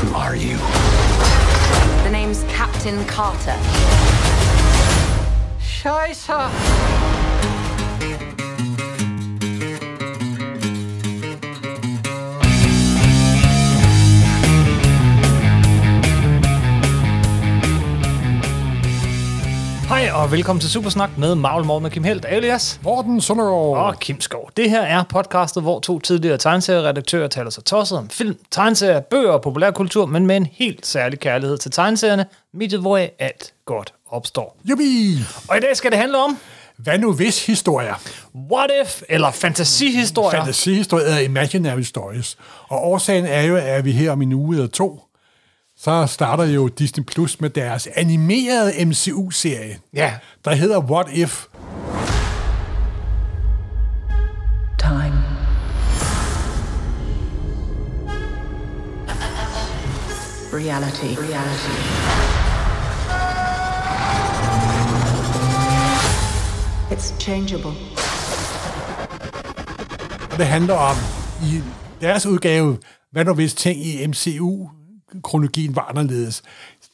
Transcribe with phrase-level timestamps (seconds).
[0.00, 0.56] Who are you?
[2.04, 3.56] The name's Captain Carter.
[5.60, 6.89] Scheiße.
[19.90, 23.86] Hej og velkommen til Supersnak med Marvel Morten med Kim Helt, alias Morten Søndergaard.
[23.86, 24.50] og Kim Skov.
[24.56, 29.30] Det her er podcastet, hvor to tidligere tegneserieredaktører taler sig tosset om film, tegneserier, bøger
[29.30, 34.56] og populærkultur, men med en helt særlig kærlighed til tegneserierne, mediet hvor alt godt opstår.
[34.64, 35.18] Jubi!
[35.48, 36.38] Og i dag skal det handle om
[36.76, 37.94] Hvad nu hvis historier?
[38.52, 40.30] What If, eller fantasihistorier.
[40.40, 42.36] Fantasihistorier er imaginary stories.
[42.68, 45.00] Og årsagen er jo, at vi her om en uge eller to,
[45.82, 51.46] så starter jo Disney Plus med deres animerede MCU-serie, ja, der hedder What If.
[54.78, 55.22] Time.
[60.52, 61.20] Reality.
[61.20, 61.76] Reality.
[66.90, 67.72] It's changeable.
[70.32, 70.96] Og det handler om,
[71.42, 71.62] i
[72.00, 72.78] deres udgave,
[73.12, 74.06] hvad nu hvis ting i
[75.14, 76.42] MCU-kronologien var anderledes.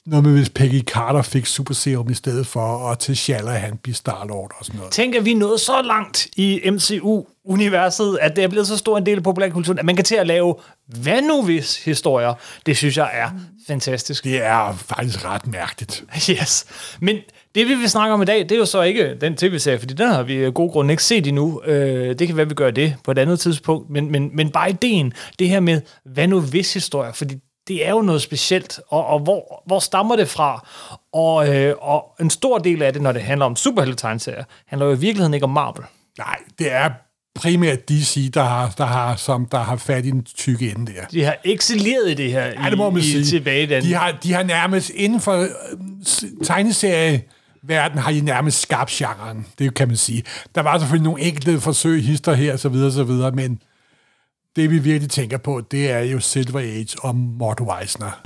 [0.06, 3.94] Noget med, hvis Peggy Carter fik Super Serum i stedet for, og T'Challa han blev
[3.94, 4.92] Star-Lord og sådan noget.
[4.92, 9.06] Tænk, at vi nået så langt i MCU-universet, at det er blevet så stor en
[9.06, 10.54] del af populærkulturen, at man kan til at lave
[10.86, 12.34] hvad nu hvis historier.
[12.66, 13.30] Det synes jeg er
[13.66, 14.24] fantastisk.
[14.24, 16.04] Det er faktisk ret mærkeligt.
[16.30, 16.66] Yes.
[17.00, 17.16] Men
[17.54, 19.94] det, vi vil snakke om i dag, det er jo så ikke den tv-serie, fordi
[19.94, 21.62] den har vi af god grund ikke set endnu.
[21.66, 23.90] Øh, det kan være, vi gør det på et andet tidspunkt.
[23.90, 27.34] Men, men, men bare ideen, det her med, hvad nu hvis historier, fordi
[27.68, 30.66] det er jo noget specielt, og, og hvor, hvor stammer det fra?
[31.12, 34.92] Og, øh, og en stor del af det, når det handler om superhelte-tegneserier, handler jo
[34.92, 35.84] i virkeligheden ikke om Marvel.
[36.18, 36.90] Nej, det er
[37.34, 41.04] primært DC, der har, der har, som, der har fat i den tykke ende der.
[41.10, 43.20] De har excelleret i det her Ja, det må man i, sige.
[43.20, 43.82] i tilbage den.
[43.82, 45.48] De har, de har nærmest inden for øh,
[46.06, 50.22] s- tegneserieverden har de nærmest skabt genren, det kan man sige.
[50.54, 53.60] Der var selvfølgelig nogle enkelte forsøg, hister her, så videre, så videre, men
[54.56, 58.22] det vi virkelig tænker på, det er jo Silver Age og Mort Weisner.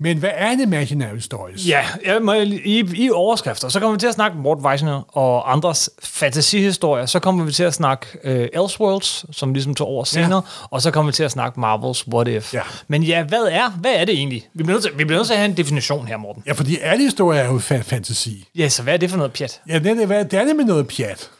[0.00, 1.68] Men hvad er en imaginary stories?
[1.68, 5.52] Ja, jeg må, i, i overskrifter, så kommer vi til at snakke Mort Weisner og
[5.52, 7.06] andres fantasihistorier.
[7.06, 10.42] Så kommer vi til at snakke øh, Elseworlds, som ligesom tog over senere.
[10.70, 12.54] Og så kommer vi til at snakke Marvels What If.
[12.54, 12.62] Ja.
[12.88, 14.48] Men ja, hvad er, hvad er det egentlig?
[14.54, 16.42] Vi bliver, nødt til, vi bliver nødt til at have en definition her, Morten.
[16.46, 18.48] Ja, fordi alle historier er jo fa- fantasi.
[18.54, 19.60] Ja, så hvad er det for noget pjat?
[19.68, 21.30] Ja, det er, det er nemlig noget pjat.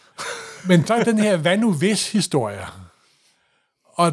[0.65, 2.61] Men så er den her hvad nu hvis historie.
[3.97, 4.13] Og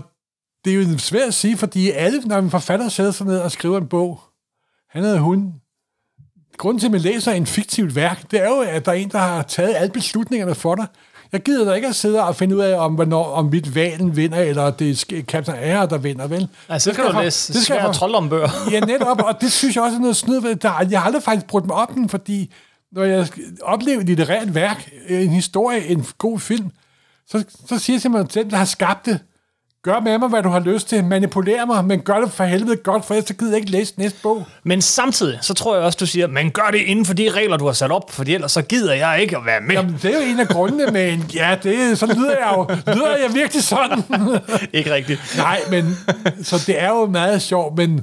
[0.65, 3.51] det er jo svært at sige, fordi alle, når en forfatter sætter sig ned og
[3.51, 4.19] skriver en bog,
[4.93, 5.53] han eller hun,
[6.57, 9.09] grunden til, at man læser en fiktivt værk, det er jo, at der er en,
[9.09, 10.87] der har taget alle beslutningerne for dig.
[11.31, 14.15] Jeg gider da ikke at sidde og finde ud af, om, hvornår, om mit valen
[14.15, 16.47] vinder, eller det er Captain Ahab, der vinder, vel?
[16.69, 18.49] Altså, det skal jeg du læse det skal svære troldombøger.
[18.71, 20.55] Ja, netop, og det synes jeg også er noget snyd ved.
[20.55, 22.53] Der, jeg har aldrig faktisk brugt mig op den, fordi
[22.91, 23.27] når jeg
[23.61, 26.71] oplever et litterært værk, en historie, en god film,
[27.27, 29.19] så, så siger jeg simpelthen til dem, der har skabt det,
[29.83, 32.75] gør med mig, hvad du har lyst til, manipuler mig, men gør det for helvede
[32.75, 34.45] godt, for ellers så gider jeg ikke læse næste bog.
[34.63, 37.57] Men samtidig, så tror jeg også, du siger, men gør det inden for de regler,
[37.57, 39.75] du har sat op, for ellers så gider jeg ikke at være med.
[39.75, 42.93] Jamen, det er jo en af grundene med en, ja, det, så lyder jeg jo,
[42.93, 44.03] lyder jeg virkelig sådan.
[44.73, 45.33] ikke rigtigt.
[45.37, 45.97] Nej, men,
[46.43, 48.01] så det er jo meget sjovt, men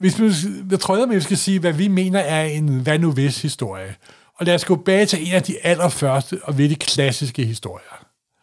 [0.00, 0.32] hvis vi,
[0.70, 3.94] jeg tror, at vi skal sige, hvad vi mener er en hvad nu hvis historie.
[4.38, 7.97] Og lad os gå tilbage til en af de allerførste og virkelig klassiske historier.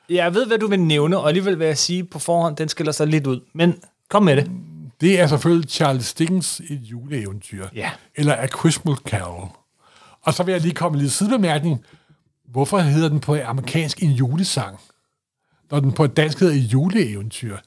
[0.09, 2.91] Jeg ved, hvad du vil nævne, og alligevel vil jeg sige på forhånd, den skiller
[2.91, 3.39] sig lidt ud.
[3.53, 3.79] Men
[4.09, 4.51] kom med det.
[5.01, 7.67] Det er selvfølgelig Charles Dickens et juleeventyr.
[7.75, 7.91] Ja.
[8.16, 9.47] Eller A Christmas Carol.
[10.21, 11.83] Og så vil jeg lige komme en lille sidebemærkning.
[12.51, 14.79] Hvorfor hedder den på amerikansk en julesang?
[15.71, 17.57] Når den på dansk hedder et juleeventyr.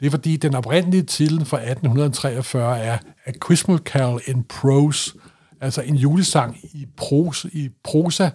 [0.00, 5.12] Det er fordi, den oprindelige titel fra 1843 er A Christmas Carol in Prose.
[5.60, 8.30] Altså en julesang i, pros, i prosa.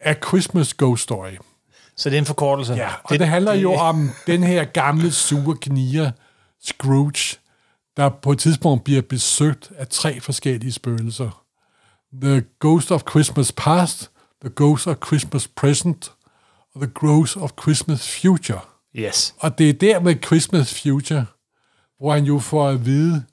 [0.00, 1.36] A Christmas Ghost Story.
[2.00, 2.74] Så det er en forkortelse.
[2.74, 6.10] Ja, og det, det handler jo om den her gamle, sure knier,
[6.60, 7.38] Scrooge,
[7.96, 11.44] der på et tidspunkt bliver besøgt af tre forskellige spøgelser.
[12.22, 14.10] The Ghost of Christmas Past,
[14.44, 16.12] The Ghost of Christmas Present,
[16.74, 18.60] og The Ghost of Christmas Future.
[18.96, 19.34] Yes.
[19.38, 21.26] Og det er der med Christmas Future,
[21.98, 23.24] hvor han jo får at vide,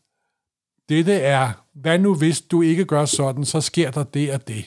[0.89, 4.65] dette er, hvad nu hvis du ikke gør sådan, så sker der det og det.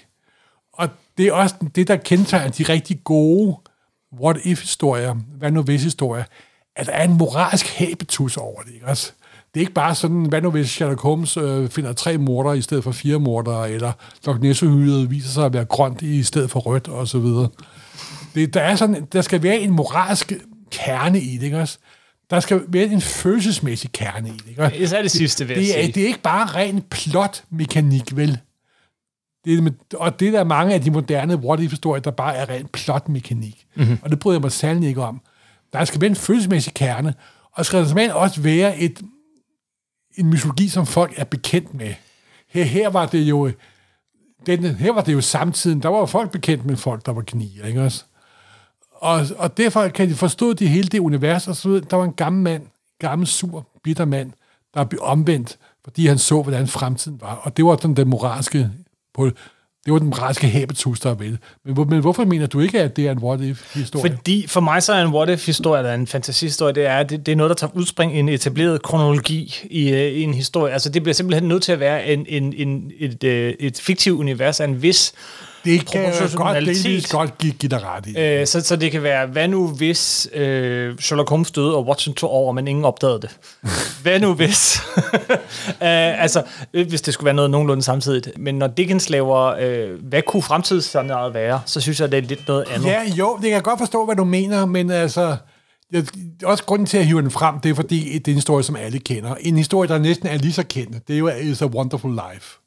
[0.72, 0.88] Og
[1.18, 3.56] det er også det, der kendetegner de rigtig gode
[4.20, 6.24] what-if-historier, hvad nu hvis-historier,
[6.76, 9.12] at der er en moralsk habitus over det, ikke også?
[9.54, 12.62] Det er ikke bare sådan, hvad nu hvis Sherlock Holmes øh, finder tre morder i
[12.62, 13.92] stedet for fire morder, eller
[14.26, 14.62] Loch ness
[15.10, 17.48] viser sig at være grønt i stedet for rødt, og så videre.
[18.34, 20.32] Det, der, er sådan, der skal være en moralsk
[20.70, 21.78] kerne i det, ikke også?
[22.30, 24.76] Der skal være en følelsesmæssig kerne i det, ikke også?
[24.76, 28.38] Især det sidste, vil jeg det, er, det er ikke bare ren plot-mekanik, vel?
[29.44, 32.66] Det og det der er mange af de moderne what if-historier, der bare er ren
[32.66, 33.66] plot-mekanik.
[33.74, 33.84] Mhm.
[33.84, 33.98] Mm-hmm.
[34.02, 35.20] Og det bryder jeg mig sandelig ikke om.
[35.72, 37.14] Der skal være en følelsesmæssig kerne,
[37.52, 39.00] og skal der simpelthen også være et,
[40.16, 41.94] en mytologi, som folk er bekendt med.
[42.48, 43.50] Her, her var det jo
[44.46, 47.24] den, her var det jo samtiden, der var jo folk bekendt med folk, der var
[47.26, 48.04] gnier, ikke også?
[48.92, 51.84] Og, og derfor kan de forstå det hele det univers, og så videre.
[51.90, 52.66] der var en gammel mand,
[52.98, 54.32] gammel, sur, bitter mand,
[54.74, 57.34] der blev omvendt, fordi han så, hvordan fremtiden var.
[57.34, 58.70] Og det var sådan den moralske,
[59.28, 59.30] på,
[59.84, 61.38] det var den moralske habitus, der vel.
[61.64, 64.14] Men, men hvorfor mener du ikke, at det er en what-if-historie?
[64.14, 67.36] Fordi for mig så er en what-if-historie, eller en fantasihistorie, det er, det, det er
[67.36, 70.72] noget, der tager udspring i en etableret kronologi i, øh, i en historie.
[70.72, 74.20] Altså det bliver simpelthen nødt til at være en, en, en, et, øh, et fiktivt
[74.20, 75.12] univers af en vis
[75.64, 78.18] det kan jeg godt, delvis godt give, give dig ret i.
[78.18, 82.14] Øh, så, så det kan være, hvad nu hvis øh, Sherlock Holmes døde, og Watson
[82.14, 83.38] tog over, men ingen opdagede det?
[84.02, 84.80] hvad nu hvis?
[85.68, 86.42] øh, altså,
[86.74, 88.30] øh, hvis det skulle være noget nogenlunde samtidigt.
[88.38, 92.48] Men når Dickens laver, øh, hvad kunne fremtidsscenariet være, så synes jeg, det er lidt
[92.48, 92.86] noget andet.
[92.86, 95.36] Ja, jo, det kan jeg godt forstå, hvad du mener, men altså...
[95.92, 96.04] Jeg,
[96.44, 98.76] også grunden til at hive den frem, det er fordi, det er en historie, som
[98.76, 99.34] alle kender.
[99.40, 102.59] En historie, der næsten er lige så kendt, det er jo It's a Wonderful Life.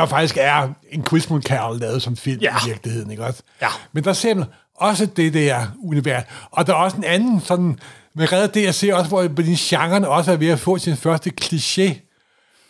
[0.00, 2.56] Der faktisk er en Christmas Carol lavet som film Ja.
[2.56, 3.42] i virkeligheden, ikke også?
[3.62, 3.68] Ja.
[3.92, 4.44] Men der ser man
[4.76, 6.22] også det der univers.
[6.50, 7.78] Og der er også en anden sådan...
[8.14, 9.28] Men redder det, jeg ser også, hvor
[9.70, 12.06] genren også er ved at få sin første kliché.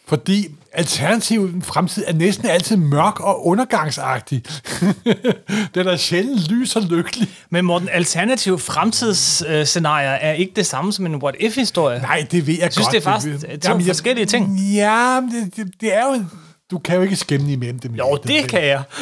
[0.08, 4.42] Fordi alternativ fremtid er næsten altid mørk og undergangsagtig.
[5.74, 7.28] den er sjældent lys og lykkelig.
[7.50, 12.00] Men Morten, alternative fremtidsscenarier er ikke det samme som en what-if-historie.
[12.00, 12.92] Nej, det ved jeg, synes, godt.
[12.92, 14.58] det er faktisk ved- to Jamen, forskellige ting.
[14.60, 16.24] Ja, det, det, det er jo...
[16.70, 17.94] Du kan jo ikke skæmme imellem dem.
[17.94, 18.82] Jo, det kan jeg.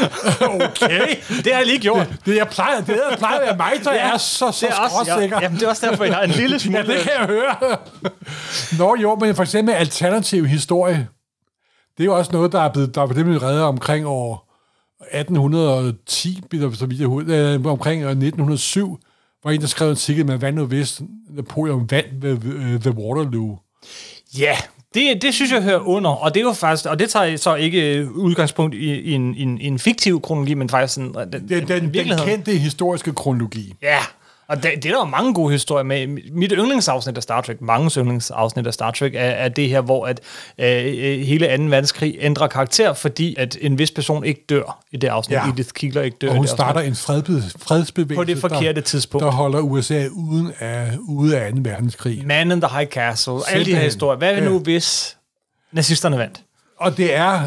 [0.42, 1.16] Okay.
[1.44, 2.12] Det har jeg lige gjort.
[2.26, 4.78] Det, jeg plejer, det jeg plejer at være mig, der er så, så det er
[4.80, 5.36] også, skråsikker.
[5.36, 6.78] ja, jamen, det er også derfor, jeg har en lille smule...
[6.78, 7.76] Ja, det kan jeg høre.
[8.78, 11.08] Nå jo, men for eksempel alternativ historie,
[11.96, 14.48] det er jo også noget, der er blevet, der er blevet reddet omkring år
[15.12, 18.98] 1810, bliver der så vidt jeg øh, omkring år 1907,
[19.42, 21.00] hvor en, der skrev en artikel med, hvad nu hvis
[21.30, 23.58] Napoleon vandt ved, ved, ved Waterloo.
[24.38, 24.56] Ja,
[24.98, 27.54] det, det synes jeg hører under, og det er jo faktisk, og det tager så
[27.54, 31.32] ikke øh, udgangspunkt i, i, en, i, en, en fiktiv kronologi, men faktisk sådan, den,
[31.32, 32.28] Den, den, den virkeligheden.
[32.30, 33.74] kendte historiske kronologi.
[33.82, 33.98] Ja,
[34.48, 36.06] og det, det er der jo mange gode historier med.
[36.32, 40.06] Mit yndlingsafsnit af Star Trek, mange yndlingsafsnit af Star Trek, er, er det her, hvor
[40.06, 40.20] at
[40.58, 41.62] øh, øh, hele 2.
[41.62, 45.34] verdenskrig ændrer karakter, fordi at en vis person ikke dør i det afsnit.
[45.36, 45.48] Ja.
[45.48, 46.88] Edith Keeler ikke dør Og i hun det starter afsnit.
[46.90, 49.24] en fredbe, fredsbevægelse, På det forkerte der, tidspunkt.
[49.24, 51.58] der holder USA uden af, ude af 2.
[51.62, 52.22] verdenskrig.
[52.26, 53.84] Man in the High Castle, alle de her Simpelthen.
[53.84, 54.18] historier.
[54.18, 55.16] Hvad er det nu, hvis
[55.72, 56.40] nazisterne vandt?
[56.76, 57.40] Og det er,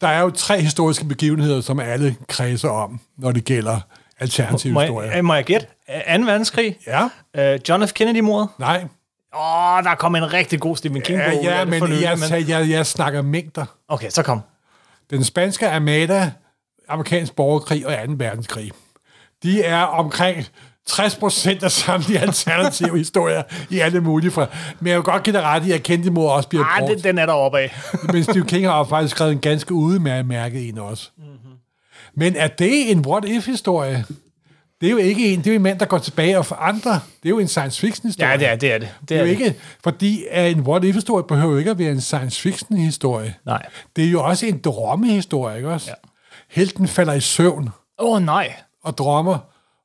[0.00, 3.80] der er jo tre historiske begivenheder, som alle kredser om, når det gælder
[4.20, 5.12] alternative Må historier.
[5.12, 5.66] jeg, må jeg gætte?
[5.88, 5.94] 2.
[6.24, 6.76] verdenskrig?
[6.86, 7.08] Ja,
[7.38, 7.92] Uh, John F.
[7.92, 8.48] Kennedy-mordet?
[8.58, 8.84] nej.
[9.34, 11.44] Åh, oh, der kom en rigtig god Stephen King-bog.
[11.44, 13.64] Ja, ja men for nylig, jeg, jeg, jeg, jeg snakker mængder.
[13.88, 14.40] Okay, så kom.
[15.10, 16.32] Den spanske armada,
[16.88, 18.12] amerikansk borgerkrig og 2.
[18.16, 18.70] verdenskrig.
[19.42, 20.44] De er omkring
[20.86, 24.46] 60 procent af samtlige alternative historier i alle mulige fra.
[24.80, 26.94] Men jeg vil godt give dig ret i, at Kennedy mor også bliver Ah, brugt.
[26.94, 27.76] det, den er der oppe af.
[28.12, 31.10] Men Steve King har faktisk skrevet en ganske udmærket en også.
[31.16, 31.26] Mhm.
[31.26, 31.52] Mm-hmm.
[32.14, 34.04] Men er det en what-if-historie?
[34.80, 36.92] Det er jo ikke en, det er jo en mand, der går tilbage og forandrer.
[36.92, 38.30] Det er jo en science fiction-historie.
[38.30, 38.72] Ja, det er det.
[38.72, 38.88] Er det.
[39.08, 43.34] Det er jo ikke, fordi en what-if-historie behøver jo ikke at være en science fiction-historie.
[43.46, 43.62] Nej.
[43.96, 45.90] Det er jo også en drømmehistorie, ikke også?
[45.90, 45.94] Ja.
[46.50, 47.68] Helten falder i søvn
[47.98, 48.54] Åh, oh, nej.
[48.84, 49.38] og drømmer,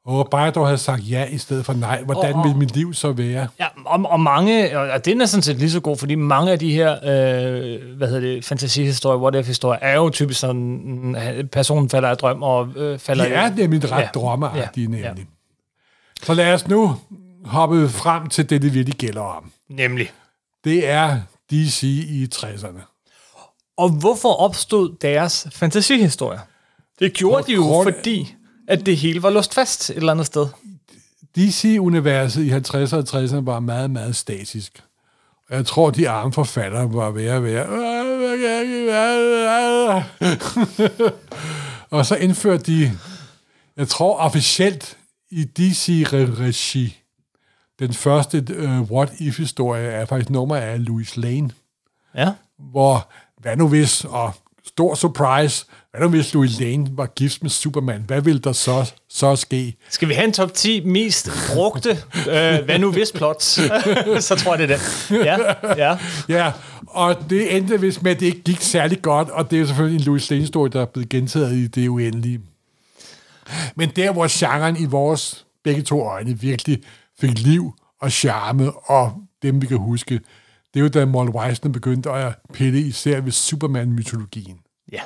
[0.05, 2.01] og bare dog havde sagt ja i stedet for nej.
[2.03, 3.47] Hvordan Og- og- vil mit liv så være?
[3.59, 6.59] Ja, og, og mange, og den er sådan set lige så god, fordi mange af
[6.59, 11.15] de her, øh, hvad hedder det, fantasihistorier, what if historier, er jo typisk sådan, mm,
[11.51, 13.99] personen falder af drøm og øh, falder De er i- nemlig ret Ja.
[14.01, 14.07] ja.
[14.13, 15.07] drømmeagtige, Ja.
[15.07, 15.25] nemlig.
[16.23, 16.95] Så lad os nu
[17.45, 19.51] hoppe frem til det, det virkelig gælder om.
[19.69, 20.11] Nemlig.
[20.63, 21.19] Det er
[21.51, 22.89] DC i 60'erne.
[23.77, 26.39] Og hvorfor opstod deres fantasihistorier?
[26.99, 28.35] Det gjorde På de jo, grund- fordi
[28.67, 30.47] at det hele var låst fast et eller andet sted.
[31.35, 34.83] DC-universet i 50'erne og 60'erne var meget, meget statisk.
[35.49, 37.65] Og jeg tror, de arme forfattere var ved at være...
[41.97, 42.91] og så indførte de,
[43.77, 44.97] jeg tror officielt
[45.31, 46.97] i DC-regi,
[47.79, 51.49] den første uh, what-if-historie er faktisk nummer af Louis Lane,
[52.15, 52.31] Ja.
[52.71, 53.09] hvor,
[53.41, 54.33] hvad nu hvis, og
[54.65, 58.93] stor surprise, hvad nu hvis Louis Lane var gift med Superman, hvad ville der så
[59.09, 59.75] så ske.
[59.89, 63.45] Skal vi have en top 10 mest brugte, øh, hvad nu hvis plots?
[64.27, 65.25] så tror jeg, det er det.
[65.25, 65.37] Ja,
[65.87, 65.97] ja.
[66.29, 66.51] Ja,
[66.87, 69.99] og det endte vist med, at det ikke gik særlig godt, og det er selvfølgelig
[69.99, 72.41] en Louis Lane-story, der er blevet gentaget i det uendelige.
[73.75, 76.81] Men der, hvor genren i vores begge to øjne virkelig
[77.19, 80.13] fik liv og charme, og dem, vi kan huske,
[80.73, 84.59] det er jo da Walt Weisner begyndte at pille især ved Superman-mytologien.
[84.91, 85.01] ja.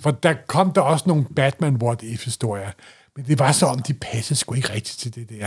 [0.00, 2.70] For der kom der også nogle Batman What If-historier,
[3.16, 5.46] men det var så om, de passede sgu ikke rigtigt til det der.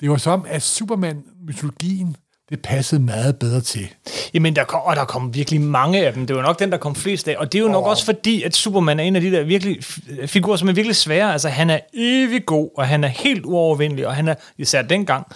[0.00, 2.16] Det var som, at Superman-mytologien,
[2.50, 3.88] det passede meget bedre til.
[4.34, 6.26] Jamen, der kom, og der kom virkelig mange af dem.
[6.26, 7.36] Det var nok den, der kom flest af.
[7.38, 9.84] Og det er jo nok også fordi, at Superman er en af de der virkelig
[10.26, 11.32] figurer, som er virkelig svære.
[11.32, 15.26] Altså, han er evig god, og han er helt uovervindelig, og han er især dengang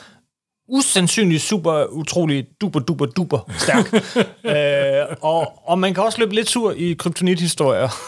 [0.69, 3.93] usandsynligt super, utrolig, duper, duper, duper stærk.
[5.11, 7.89] øh, og, og man kan også løbe lidt sur i kryptonit-historier.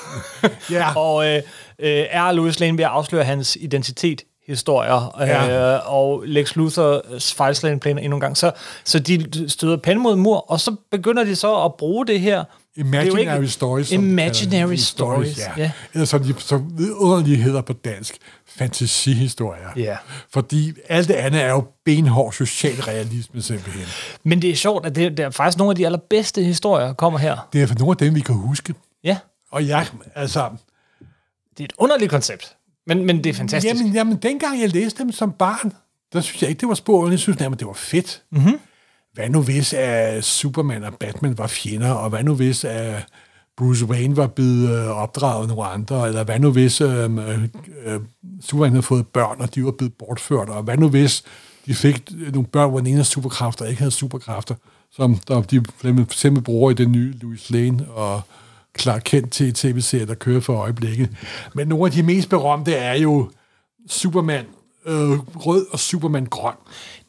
[0.70, 0.94] Ja.
[1.06, 1.36] og øh,
[1.78, 5.76] øh, er Louis Lane ved at afsløre hans identitet historier, øh, Ja.
[5.76, 8.36] og Lex Luthers fejlslagende planer endnu en gang.
[8.36, 8.52] Så,
[8.84, 12.44] så de støder pande mod mur, og så begynder de så at bruge det her.
[12.76, 13.92] Imaginary ikke- stories.
[13.92, 15.52] Imaginary kalder stories, ja.
[15.56, 15.70] ja.
[15.94, 18.16] Eller som de så vidunderlige hedder på dansk,
[18.46, 19.68] fantasihistorier.
[19.76, 19.96] Ja.
[20.30, 23.86] Fordi alt det andet er jo benhård socialrealisme simpelthen.
[24.24, 27.18] Men det er sjovt, at det, det er faktisk nogle af de allerbedste historier kommer
[27.18, 27.48] her.
[27.52, 28.74] Det er for nogle af dem, vi kan huske.
[29.04, 29.18] Ja,
[29.50, 30.48] Og jeg, altså,
[31.50, 32.56] det er et underligt koncept.
[32.86, 33.74] Men, men det er fantastisk.
[33.74, 35.72] jamen, jamen, dengang jeg læste dem som barn,
[36.12, 38.22] der synes jeg ikke, det var spor, jeg synes nærmest, det var fedt.
[38.32, 38.58] Mm-hmm.
[39.14, 43.06] Hvad nu hvis, at Superman og Batman var fjender, og hvad nu hvis, at
[43.56, 47.44] Bruce Wayne var blevet øh, opdraget af nogle andre, eller hvad nu hvis øh, øh,
[47.84, 48.00] øh,
[48.40, 51.24] Superman havde fået børn, og de var blevet bortført, og hvad nu hvis
[51.66, 54.54] de fik øh, nogle børn, hvor den ene havde superkræfter og ikke havde superkræfter,
[54.92, 58.20] som der, de simpelthen bruger i den nye Louis Lane og
[58.78, 61.10] Clark Kent til tv-serie, der kører for øjeblikket.
[61.54, 63.30] Men nogle af de mest berømte er jo
[63.88, 64.44] Superman
[64.86, 66.54] øh, rød og Superman grøn.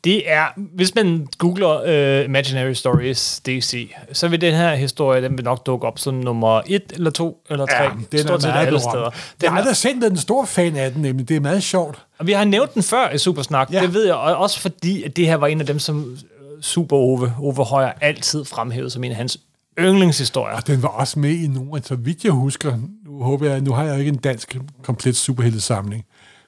[0.06, 0.46] Det er,
[0.76, 5.66] hvis man googler uh, Imaginary Stories DC, så vil den her historie, den vil nok
[5.66, 7.84] dukke op som nummer et eller to eller tre.
[7.84, 9.04] Ja, den stort set er alle steder.
[9.04, 11.30] Jeg Den har er, aldrig selv været en stor fan af den, nemlig.
[11.30, 12.06] Det er meget sjovt.
[12.20, 13.82] og vi har nævnt den før i Supersnak, Ja.
[13.82, 16.18] det ved jeg, og også fordi, at det her var en af dem, som øh,
[16.62, 19.38] Super Ove, Ove Højer altid fremhævede som en af hans
[19.80, 20.56] yndlingshistorier.
[20.56, 23.72] Og den var også med i nogle, så vidt jeg husker, nu håber jeg, nu
[23.74, 26.06] har jeg ikke en dansk komplet superheltesamling,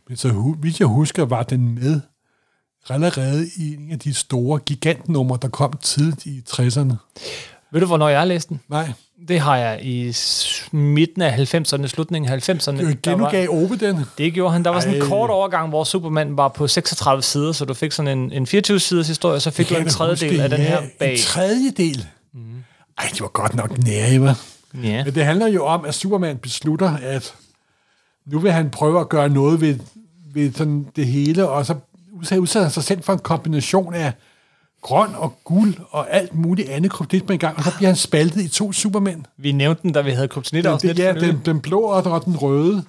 [0.08, 2.02] men så vidt jeg husker, var den med
[2.90, 6.94] allerede i en af de store gigantnumre, der kom tidligt i 60'erne.
[7.72, 8.60] Ved du, hvornår jeg har læst den?
[8.70, 8.92] Nej,
[9.28, 10.14] Det har jeg i
[10.72, 12.72] midten af 90'erne, slutningen af 90'erne.
[12.86, 14.00] det Der var- genudgav Ove den.
[14.18, 14.64] Det gjorde han.
[14.66, 15.08] Der var sådan en Ej.
[15.08, 19.08] kort overgang, hvor Superman var på 36 sider, så du fik sådan en, en 24-siders
[19.08, 21.12] historie, så fik du Kan en jeg tredjedel huske, af den ja, her bag.
[21.14, 22.06] En tredjedel?
[22.34, 22.40] Mm.
[22.98, 24.36] Ej, det var godt nok nære, hva'?
[24.84, 25.04] Ja.
[25.04, 27.34] Men det handler jo om, at Superman beslutter, at
[28.26, 29.80] nu vil han prøve at gøre noget ved,
[30.34, 31.76] ved sådan det hele, og så
[32.22, 34.12] udsætter han sig selv for en kombination af
[34.82, 37.96] grøn og guld og alt muligt andet kryptit på en gang, og så bliver han
[37.96, 39.24] spaltet i to Supermænd.
[39.38, 40.98] Vi nævnte den, da vi havde kryptonit Den, afsnit.
[40.98, 42.84] det, ja, den, den blå og den, og røde.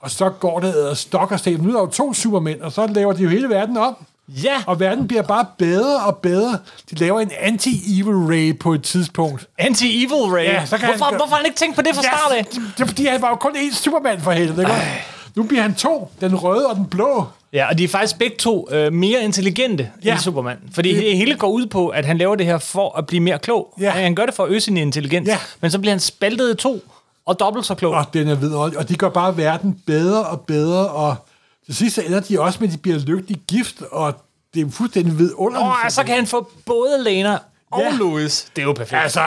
[0.00, 1.60] Og så går det ad stok og sten.
[1.60, 3.96] Nu er der jo to Supermænd, og så laver de jo hele verden om.
[4.28, 6.58] ja, Og verden bliver bare bedre og bedre.
[6.90, 9.46] De laver en anti-evil ray på et tidspunkt.
[9.60, 10.44] anti-evil Ray.
[10.44, 12.44] Ja, så kan hvorfor, han- hvorfor har han ikke tænkt på det fra start af?
[12.44, 14.68] det, er fordi, han var jo kun én Superman for helvede.
[15.36, 16.10] Nu bliver han to.
[16.20, 17.26] Den røde og den blå.
[17.54, 20.12] Ja, og de er faktisk begge to øh, mere intelligente ja.
[20.12, 20.56] End Superman.
[20.72, 23.38] Fordi det hele går ud på, at han laver det her for at blive mere
[23.38, 23.74] klog.
[23.80, 23.90] Ja.
[23.90, 25.28] Han gør det for at øge sin intelligens.
[25.28, 25.38] Ja.
[25.60, 26.82] Men så bliver han spaltet i to,
[27.26, 27.94] og dobbelt så klog.
[27.94, 28.78] Og den er vidunderlig.
[28.78, 30.88] Og de gør bare verden bedre og bedre.
[30.88, 31.16] Og
[31.66, 33.82] til sidst ender de også med, at de bliver lykkelige gift.
[33.90, 34.14] Og
[34.54, 35.72] det er fuldstændig vidunderligt.
[35.84, 37.38] Og så kan han få både Lena
[37.70, 37.96] og Ja.
[37.96, 38.46] Louis.
[38.56, 39.02] Det er jo perfekt.
[39.02, 39.20] Altså,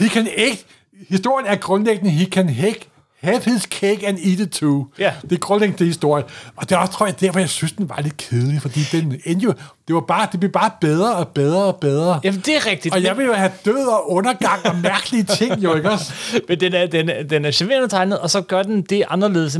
[0.00, 0.64] he can ikke...
[1.08, 2.88] Historien er grundlæggende, he can ikke
[3.24, 4.86] have his cake and eat it too.
[4.98, 5.12] Ja.
[5.22, 6.24] Det er grundlæggende det historie.
[6.56, 9.20] Og det er også, tror jeg, derfor jeg synes, den var lidt kedelig, fordi den
[9.24, 9.54] endte jo,
[9.88, 12.20] det var bare, det blev bare bedre og bedre og bedre.
[12.24, 12.94] Jamen, det er rigtigt.
[12.94, 16.12] Og jeg vil jo have død og undergang og mærkelige ting, jo ikke også?
[16.48, 19.58] Men den er, den, er, den er charmerende tegnet, og så gør den det anderledes.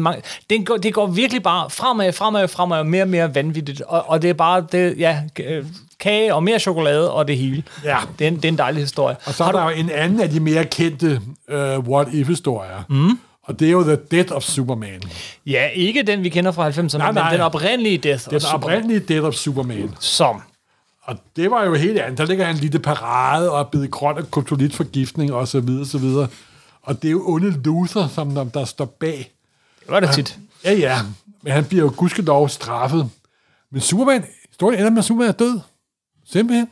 [0.50, 3.80] Den går, det går virkelig bare fremad, fremad, fremad, mere og mere vanvittigt.
[3.80, 5.64] Og, og det er bare, det, ja, øh,
[6.00, 7.62] kage og mere chokolade og det hele.
[7.84, 7.98] Ja.
[8.18, 9.16] Det er en, det er en dejlig historie.
[9.24, 12.82] Og så er der jo en anden af de mere kendte uh, what-if-historier.
[12.88, 13.18] Mm.
[13.46, 15.02] Og det er jo The Death of Superman.
[15.46, 17.30] Ja, ikke den, vi kender fra 90'erne, Nej, men nej.
[17.32, 18.64] den oprindelige Death Den of Superman.
[18.64, 19.94] oprindelige Death of Superman.
[20.00, 20.42] Som.
[21.02, 22.18] Og det var jo helt andet.
[22.18, 25.86] Der ligger han en lille parade og er blevet grøn af kryptonitforgiftning og så videre,
[25.86, 26.28] så videre.
[26.82, 29.32] Og det er jo onde Luther, som der, der står bag.
[29.80, 30.38] Det var det tit.
[30.64, 30.98] Ja, ja.
[31.42, 33.10] Men han bliver jo gudskelov straffet.
[33.70, 35.60] Men Superman, historien ender med, at Superman er død.
[36.32, 36.68] Simpelthen.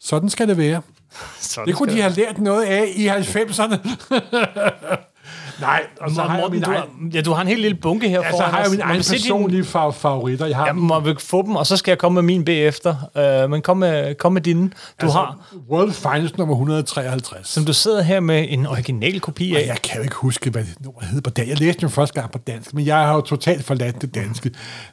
[0.00, 0.82] Sådan skal det være.
[1.40, 3.76] Sådan Det kunne de have lært noget af i 90'erne.
[5.60, 7.60] Nej, og så har jeg Morten, min du, egen, har, ja, du har en helt
[7.60, 10.46] lille bunke her ja, så foran har jeg min din- personlige fa- favoritter.
[10.46, 13.44] Jeg har Ja, må vi få dem, og så skal jeg komme med min bagefter.
[13.44, 14.62] Uh, men kom med, kom med dine.
[14.68, 15.38] Du altså, har,
[15.70, 17.48] World Finest nummer 153.
[17.48, 19.60] som du sidder her med en original kopi af.
[19.60, 21.50] Og jeg kan jo ikke huske, hvad det nummer hedder på dansk.
[21.50, 24.50] Jeg læste den første gang på dansk, men jeg har jo totalt forladt det danske.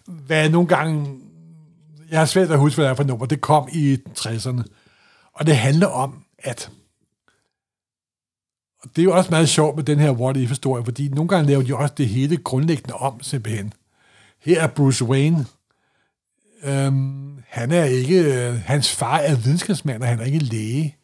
[0.08, 1.08] Hvad nogle gange...
[2.12, 3.26] Jeg har svært at huske, hvad det er for nummer.
[3.26, 4.64] Det kom i 60'erne.
[5.36, 6.70] Og det handler om, at...
[8.84, 11.48] Og det er jo også meget sjovt med den her What If-historie, fordi nogle gange
[11.48, 13.74] laver de også det hele grundlæggende om, simpelthen.
[14.40, 15.46] Her er Bruce Wayne.
[16.64, 18.48] Øhm, han er ikke...
[18.48, 20.96] Øh, hans far er videnskabsmand, og han er ikke læge.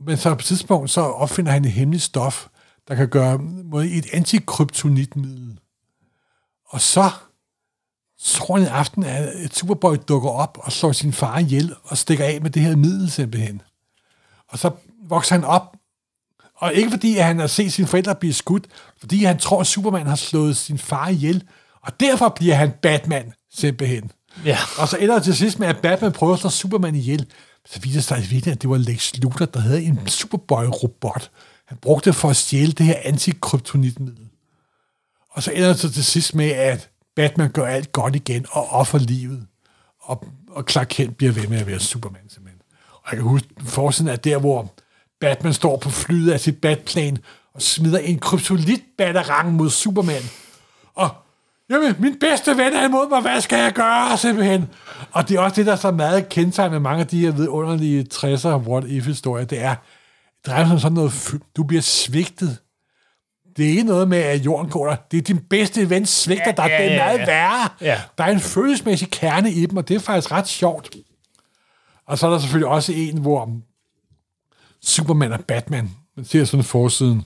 [0.00, 2.46] Men så på et tidspunkt, så opfinder han et hemmeligt stof,
[2.88, 5.58] der kan gøre måde et antikryptonitmiddel.
[6.68, 7.10] Og så
[8.24, 11.98] tror han en aften, at et Superboy dukker op og slår sin far ihjel og
[11.98, 13.62] stikker af med det her middel simpelthen.
[14.48, 14.70] Og så
[15.08, 15.76] vokser han op,
[16.60, 18.66] og ikke fordi at han har set sine forældre blive skudt,
[18.98, 21.42] fordi han tror, at Superman har slået sin far ihjel,
[21.82, 24.10] og derfor bliver han Batman simpelthen.
[24.44, 24.58] Ja.
[24.78, 27.26] Og så ender det til sidst med, at Batman prøver at slå Superman ihjel.
[27.66, 31.30] Så viser det sig virkelig, at det var Lex Luthor, der havde en Superboy-robot.
[31.66, 34.26] Han brugte det for at stjæle det her antikryptonitmiddel.
[35.30, 38.68] Og så ender det så til sidst med, at Batman gør alt godt igen og
[38.68, 39.46] offer livet.
[40.00, 42.60] Og, og Clark Kent bliver ved med at være Superman simpelthen.
[42.92, 44.72] Og jeg kan huske, forsiden er der, hvor
[45.20, 47.18] Batman står på flyet af sit batplan
[47.54, 50.22] og smider en kryptonitbatterang mod Superman.
[50.94, 51.10] Og
[51.70, 54.68] Jamen, min bedste ven er imod mig, hvad skal jeg gøre, simpelthen?
[55.12, 57.30] Og det er også det, der er så meget kendetegn med mange af de her
[57.30, 59.74] vidunderlige 60'er what if-historier, det er,
[60.36, 62.58] det drejer sig om sådan noget, du bliver svigtet.
[63.56, 64.96] Det er ikke noget med, at jorden går der.
[65.10, 66.66] Det er din bedste ven svigter dig.
[66.68, 67.26] Ja, ja, Det er ja, meget ja.
[67.26, 67.68] værre.
[67.80, 68.00] Ja.
[68.18, 70.96] Der er en følelsesmæssig kerne i dem, og det er faktisk ret sjovt.
[72.06, 73.50] Og så er der selvfølgelig også en, hvor
[74.82, 77.22] Superman og Batman, man ser sådan forsiden,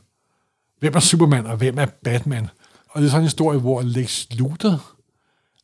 [0.80, 2.48] hvem er Superman, og hvem er Batman?
[2.88, 4.82] Og det er sådan en historie, hvor Lex Luthor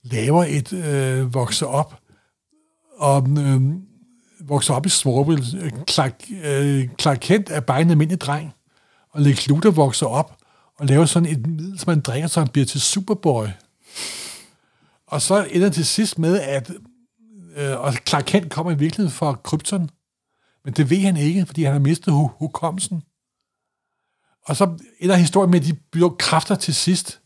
[0.02, 2.00] laver et øh, vokser op,
[2.98, 3.60] og øh,
[4.40, 5.44] vokser op i Smallville.
[5.90, 8.54] Clark, øh, Clark Kent er bare en almindelig dreng,
[9.10, 10.36] og Lex Luthor vokser op
[10.78, 13.46] og laver sådan et middel, som man drikker, så han bliver til Superboy.
[15.06, 16.70] Og så ender det til sidst med, at
[17.56, 19.90] øh, og Clark Kent kommer i virkeligheden fra Krypton,
[20.64, 23.02] men det ved han ikke, fordi han har mistet hu- hukommelsen.
[24.42, 27.20] Og så ender historien med, at de bygger kræfter til sidst.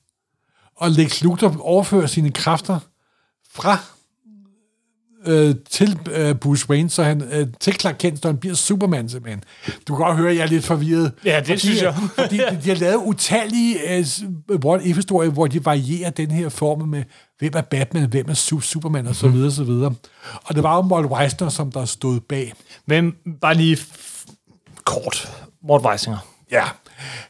[0.77, 2.81] Og Lex Luthor overfører sine kræfter
[3.49, 3.79] fra
[5.27, 9.09] øh, til øh, Bruce Wayne, så han øh, til Clark Kent, så han bliver Superman
[9.09, 9.43] simpelthen.
[9.89, 11.13] Du kan godt høre, at jeg er lidt forvirret.
[11.25, 11.95] Ja, det synes jeg.
[12.19, 14.07] fordi de, de har lavet utallige øh,
[14.65, 17.03] what if-historier, hvor de varierer den her form med,
[17.39, 19.95] hvem er Batman, hvem er Su- Superman, og så videre, så videre.
[20.45, 22.53] Og det var jo Walt Weisner, som der stod bag.
[22.87, 23.79] Hvem, bare lige
[24.85, 25.33] kort.
[25.69, 26.19] Mort Weisinger.
[26.51, 26.65] Ja,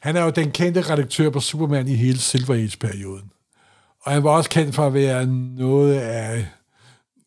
[0.01, 3.31] han er jo den kendte redaktør på Superman i hele Silver Age-perioden.
[4.03, 5.27] Og han var også kendt for at være
[5.57, 6.47] noget af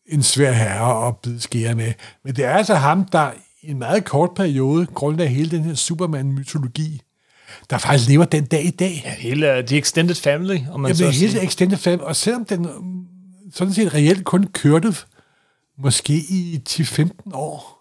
[0.08, 1.92] en svær herre at bide skære med.
[2.24, 3.30] Men det er altså ham, der
[3.62, 7.02] i en meget kort periode grundlagde hele den her Superman-mytologi,
[7.70, 9.02] der faktisk lever den dag i dag.
[9.04, 12.44] Ja, hele uh, The Extended Family, om man Jamen, så hele Extended Family, og selvom
[12.44, 13.06] den mm,
[13.54, 14.94] sådan set reelt kun kørte
[15.78, 17.77] måske i 10-15 år,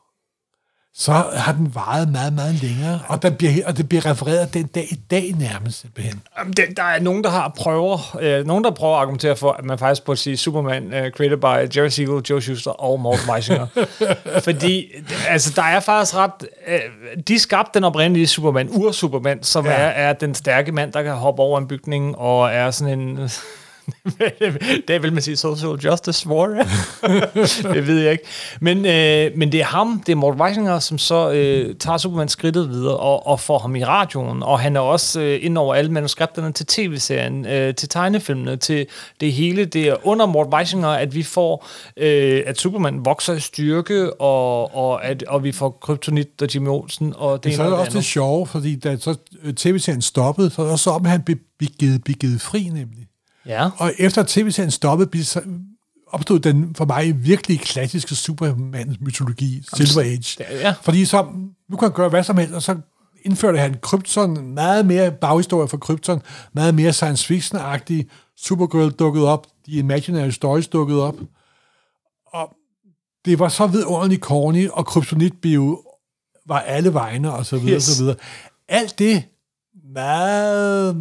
[1.00, 4.68] så har den varet meget, meget længere, og, den bliver, og det bliver refereret den
[4.68, 6.22] dag i dag nærmest simpelthen.
[6.58, 9.66] Det, der er nogen, der har prøver, øh, nogen, der prøver at argumentere for, at
[9.66, 13.68] man faktisk burde sige Superman, uh, created by Jerry Siegel, Joe Shuster og Mort Weisinger.
[14.48, 14.86] Fordi,
[15.28, 16.48] altså, der er faktisk ret...
[16.68, 16.80] Øh,
[17.28, 19.72] de skabte den oprindelige Superman, ur-Superman, som ja.
[19.72, 23.30] er, er den stærke mand, der kan hoppe over en bygning, og er sådan en...
[24.88, 26.64] det vil man sige social justice warrior.
[27.74, 28.24] det ved jeg ikke.
[28.60, 32.30] Men, øh, men det er ham, det er Mort Weisinger, som så øh, tager Superman
[32.30, 34.44] skridtet videre og, og får ham i radioen.
[34.44, 38.86] Og han er også øh, ind over alle manuskripterne til tv-serien, øh, til tegnefilmene, til
[39.22, 39.66] det hele.
[39.66, 44.76] Det er under Mort Weisinger, at vi får, øh, at Superman vokser i styrke, og,
[44.76, 47.84] og, at, og vi får Kryptonit og Jimmy Olsen, og det er det og også
[47.84, 48.06] det det andet.
[48.06, 51.38] sjove, fordi da så øh, tv-serien stoppede, så er det også om, at han blev,
[51.80, 53.07] givet, givet fri nemlig.
[53.48, 53.70] Ja.
[53.78, 55.26] Og efter at tv-serien stoppede,
[56.08, 60.44] opstod den for mig virkelig klassiske Superman-mytologi, Silver Age.
[60.62, 60.74] ja.
[60.82, 61.26] Fordi så,
[61.70, 62.76] nu kan han gøre hvad som helst, og så
[63.24, 66.22] indførte han Krypton, meget mere baghistorie for Krypton,
[66.54, 68.04] meget mere science fiction-agtig.
[68.38, 71.16] Supergirl dukkede op, The Imaginary Stories dukkede op.
[72.34, 72.50] Og
[73.26, 75.82] det var så vidunderligt corny, og Kryptonit-bio
[76.46, 77.88] var alle vegne, og så videre, Yes.
[77.88, 77.96] yes.
[77.98, 78.16] så videre.
[78.70, 79.24] Alt det
[79.94, 80.96] meget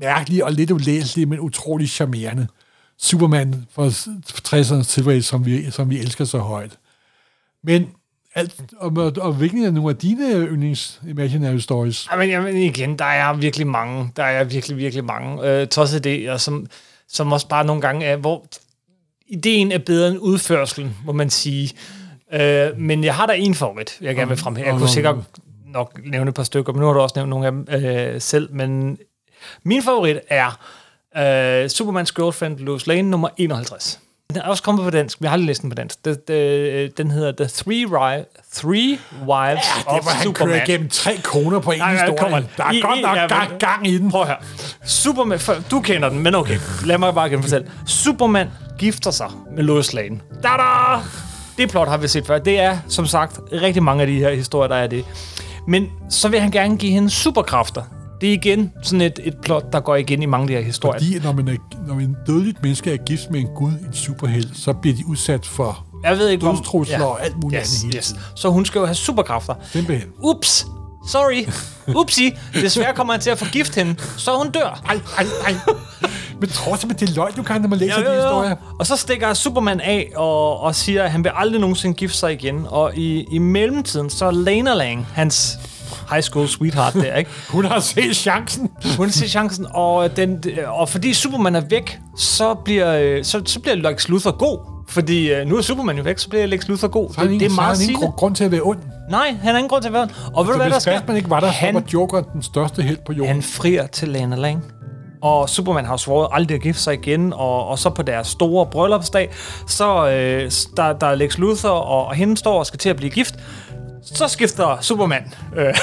[0.00, 2.46] mærkelige og lidt ulæselige, men utrolig charmerende.
[2.98, 6.78] Superman fra 60'erne Silver som vi, som vi elsker så højt.
[7.62, 7.88] Men
[8.36, 12.06] Alt, og, og, og hvilken er nogle af dine yndlings imaginary stories?
[12.06, 14.12] Ej, men, jamen, igen, der er virkelig mange.
[14.16, 15.48] Der er virkelig, virkelig mange.
[15.48, 16.66] Øh, trods idéer, som,
[17.08, 18.46] som også bare nogle gange er, hvor
[19.26, 21.72] ideen er bedre end udførselen, må man sige.
[22.32, 24.68] Øh, men jeg har da en favorit, jeg gerne vil fremhæve.
[24.68, 25.16] Jeg kunne sikkert
[25.66, 28.20] nok nævne et par stykker, men nu har du også nævnt nogle af dem øh,
[28.20, 28.54] selv.
[28.54, 28.98] Men
[29.64, 30.58] min favorit er
[31.62, 34.00] øh, Supermans Girlfriend, Lois Lane, nummer 51.
[34.30, 36.04] Den er også kommet på dansk, jeg har aldrig læst den på dansk.
[36.04, 40.62] Det, det, den hedder The Three, Ri- Three Wives Det of var han kører Superman.
[40.68, 42.16] igennem tre kroner på en Nej, historie.
[42.18, 42.42] kommer.
[42.56, 44.10] Der er I- godt nok ja, gang, gang i den.
[44.10, 44.36] Prøv her.
[44.86, 45.38] Superman,
[45.70, 46.58] du kender den, men okay.
[46.84, 47.70] Lad mig bare genfortælle.
[47.86, 50.20] Superman gifter sig med Lois Lane.
[50.42, 51.00] Da-da!
[51.58, 52.38] Det plot har vi set før.
[52.38, 55.04] Det er, som sagt, rigtig mange af de her historier, der er det.
[55.68, 57.82] Men så vil han gerne give hende superkræfter.
[58.20, 60.60] Det er igen sådan et, et plot, der går igen i mange af de her
[60.60, 60.98] historier.
[60.98, 64.58] Fordi når, man er, når en dødeligt menneske er gift med en gud, en superhelt,
[64.58, 67.98] så bliver de udsat for jeg ved ikke, dødstrusler og alt muligt yes, andet hele
[67.98, 68.06] yes.
[68.06, 68.20] tiden.
[68.34, 69.54] Så hun skal jo have superkræfter.
[69.72, 70.08] Simpelthen.
[70.22, 70.66] Ups!
[71.08, 71.48] Sorry.
[71.96, 72.34] Upsi.
[72.54, 74.82] Desværre kommer han til at forgifte hende, så hun dør.
[74.88, 75.54] Ej, ej, ej.
[76.40, 78.56] Men tror simpelthen, det er løgn, du kan, når man læser de historier.
[78.78, 82.32] Og så stikker Superman af og, og siger, at han vil aldrig nogensinde gifte sig
[82.32, 82.66] igen.
[82.68, 85.58] Og i, i mellemtiden, så er Lena Lang, hans
[86.10, 87.30] high school sweetheart der, ikke?
[87.54, 88.70] Hun har set chancen.
[88.96, 93.60] Hun ser chancen, og, den, og fordi Superman er væk, så bliver, øh, så, så
[93.60, 94.58] bliver Lex Luthor god.
[94.88, 97.10] Fordi øh, nu er Superman jo væk, så bliver Lex Luthor god.
[97.12, 98.60] Så har det, ingen, det er meget så har han ingen grund til at være
[98.62, 98.78] ond.
[99.10, 100.82] Nej, han har ingen grund til at være Og ved du, Så hvad der hvis
[100.82, 100.98] sker?
[100.98, 103.32] Batman ikke var der, så han, var Joker den største held på jorden.
[103.32, 104.64] han frier til Lana Lang.
[105.22, 108.66] Og Superman har svoret aldrig at gifte sig igen, og, og så på deres store
[108.66, 109.30] bryllupsdag,
[109.66, 112.96] så øh, der, der er Lex Luthor, og, og hende står og skal til at
[112.96, 113.34] blive gift.
[114.04, 115.74] Så skifter Superman øh,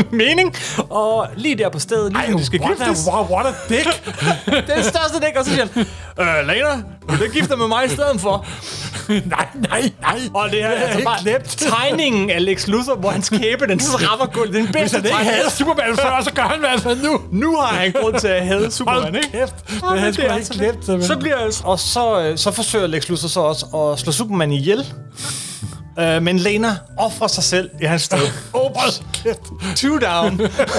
[0.10, 0.56] mening,
[0.90, 3.86] og lige der på stedet, lige når de skal what, giftes, a, what a dick.
[4.76, 5.86] den største dæk, og så siger han,
[6.20, 8.46] øh, Lena, vil du gifte med mig i stedet for?
[9.08, 10.18] nej, nej, nej.
[10.34, 13.80] Og det er jeg altså ikke bare tegningen af Lex Luthor, hvor hans kæbe, den
[13.82, 14.54] rammer gulvet.
[14.54, 17.20] Den Hvis bedste han ikke havde Superman før, så gør han det altså nu.
[17.32, 19.28] Nu har han grund til at hade Superman, Hold ikke?
[19.30, 19.54] kæft.
[19.68, 20.70] Det jeg sgu er altså det.
[20.70, 21.04] simpelthen.
[21.04, 24.92] Så bliver og så, øh, så forsøger Lex Luthor så også at slå Superman ihjel.
[25.98, 28.18] Uh, men Lena offrer sig selv i hans sted.
[29.14, 29.40] Kæft.
[29.76, 30.38] two down.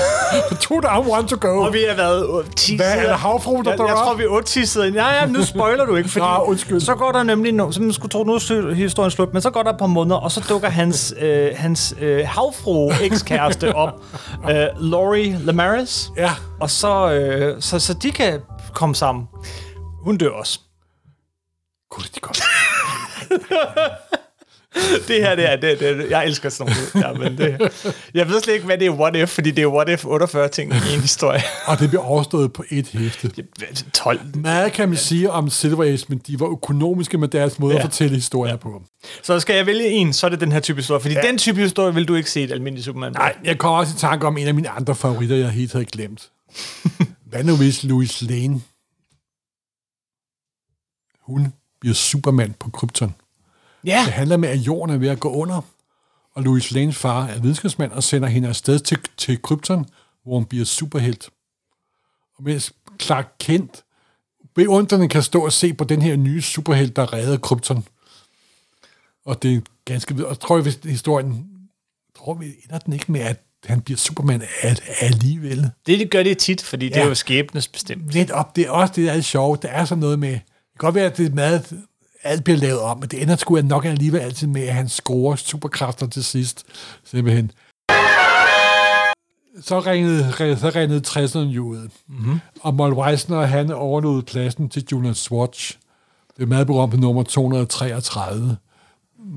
[0.62, 1.60] Two down, one to go.
[1.66, 4.24] Og vi har været øh, 10 Hvad er der havfru, der jeg, jeg tror, vi
[4.24, 4.92] er 8 10 sider.
[4.92, 6.80] Nej, ja, nu spoiler du ikke, fordi Nå, undskyld.
[6.82, 9.50] så går der nemlig, no, så man skulle tro, nu er historien slut, men så
[9.50, 13.90] går der et par måneder, og så dukker hans, øh, hans øh, havfru ekskæreste op,
[14.50, 16.32] øh, Laurie Lamaris, Ja.
[16.62, 18.40] og så, øh, så, så de kan
[18.74, 19.26] komme sammen.
[20.04, 20.60] Hun dør også.
[21.92, 22.42] Gud, de godt.
[25.08, 27.06] Det her, det er, det, det, jeg elsker sådan noget.
[27.06, 27.72] Ja, men det,
[28.14, 30.48] jeg ved slet ikke, hvad det er what if, fordi det er what if 48
[30.48, 31.42] ting i en historie.
[31.68, 33.32] Og det bliver overstået på et hæfte.
[33.94, 34.20] 12.
[34.36, 37.80] Meget kan man sige om Silver Age, men de var økonomiske med deres måde ja.
[37.80, 37.86] Ja.
[37.86, 38.82] at fortælle historier på.
[39.24, 41.22] Så skal jeg vælge en, så er det den her type historie, fordi ja.
[41.22, 43.12] den type historie vil du ikke se et almindeligt Superman.
[43.12, 45.86] Nej, jeg kommer også i tanke om en af mine andre favoritter, jeg helt havde
[45.86, 46.32] glemt.
[47.30, 48.62] Hvad nu hvis Louis Lane,
[51.22, 53.16] hun bliver Superman på Krypton?
[53.86, 55.62] Ja, Det handler med, at jorden er ved at gå under,
[56.36, 59.86] og Louis Lanes far er videnskabsmand og sender hende afsted til, til Krypton,
[60.24, 61.30] hvor hun bliver superhelt.
[62.38, 63.84] Og mens Clark Kent
[64.56, 67.86] beundrende kan stå og se på den her nye superhelt, der redder Krypton.
[69.26, 70.14] Og det er ganske.
[70.26, 71.28] Og jeg tror, hvis historien...
[71.30, 75.72] Jeg tror, vi ender den ikke med, at han bliver Superman at, alligevel.
[75.86, 76.94] det, det gør det tit, fordi ja.
[76.94, 78.12] det er jo skæbnes bestemt.
[78.12, 79.62] Lidt op, det er også det, der er sjovt.
[79.62, 80.32] Der er sådan noget med...
[80.32, 81.84] Det kan godt være, at det er meget,
[82.26, 85.36] alt bliver lavet om, men det ender sgu nok alligevel altid med, at han scorer
[85.36, 86.64] superkræfter til sidst.
[87.04, 87.52] Simpelthen.
[89.62, 91.90] Så ringede, så ringede 60'erne jo ud.
[92.08, 92.40] Mm-hmm.
[92.62, 95.78] Og Moll Weisner, han overlod pladsen til Julian Swatch.
[96.38, 98.58] Det er meget berømt på nummer 233.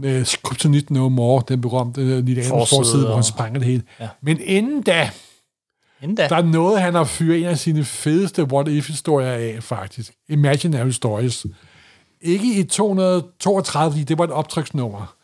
[0.03, 3.83] Med Kryptonite No More, den berømte Neil Adams Forside hvor han sprænger det hele.
[4.01, 4.09] Ja.
[4.23, 5.11] Men inden da,
[6.03, 6.29] Endda.
[6.29, 10.13] der nåede han at fyre en af sine fedeste what-if-historier af, faktisk.
[10.29, 11.47] Imaginary Stories.
[12.21, 15.15] Ikke i 232, fordi det var et optryksnummer.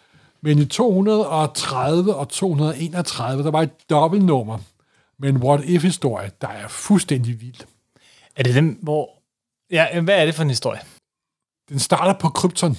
[0.40, 4.58] Men i 230 og 231, der var et dobbeltnummer
[5.18, 7.60] med en what-if-historie, der er fuldstændig vild.
[8.36, 9.10] Er det dem, hvor...
[9.70, 10.80] Ja, hvad er det for en historie?
[11.68, 12.76] Den starter på Krypton.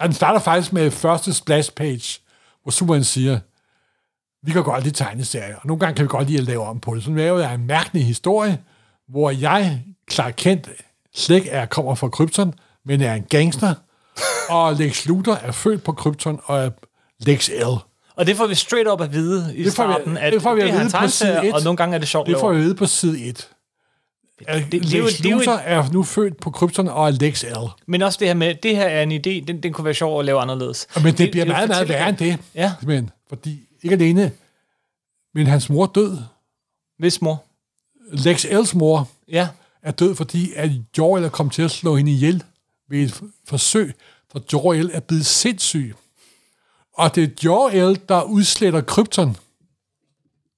[0.00, 2.20] Ja, den starter faktisk med første splash page,
[2.62, 3.40] hvor Superman siger,
[4.42, 6.80] vi kan godt lide tegneserier, og nogle gange kan vi godt lide at lave om
[6.80, 7.04] på det.
[7.04, 8.58] Så laver jeg en mærkelig historie,
[9.08, 10.68] hvor jeg, Clark Kent,
[11.14, 12.54] slet er, kommer fra Krypton,
[12.86, 13.74] men er en gangster,
[14.48, 16.70] og Lex Luthor er født på Krypton og er
[17.20, 17.76] Lex L.
[18.16, 20.42] Og det får vi straight up at vide i Det får vi- starten, at det
[20.42, 21.54] får vi at det er vide på side tegneserie, et.
[21.54, 23.48] og nogle gange er det sjovt Det får vi vide på side 1.
[24.48, 27.10] at det- det er jo- Lex det Luthor er nu født på Krypton og er
[27.10, 27.66] Lex L.
[27.86, 30.18] Men også det her med, det her er en idé, den, den kunne være sjov
[30.20, 30.86] at lave anderledes.
[30.96, 32.38] Men det, det bliver er jo meget, meget værre end det.
[32.54, 32.72] Ja.
[32.82, 34.32] Men, fordi ikke alene,
[35.34, 36.18] men hans mor død.
[36.98, 37.42] Hvis mor.
[38.12, 39.48] Lex L's mor Ja.
[39.82, 42.42] er død, fordi at Jor-El er kommet til at slå hende ihjel
[42.90, 43.94] ved et forsøg,
[44.32, 45.94] for Jor-El er blevet sindssyg.
[46.94, 49.36] Og det er Jor-El, der udsletter krypton.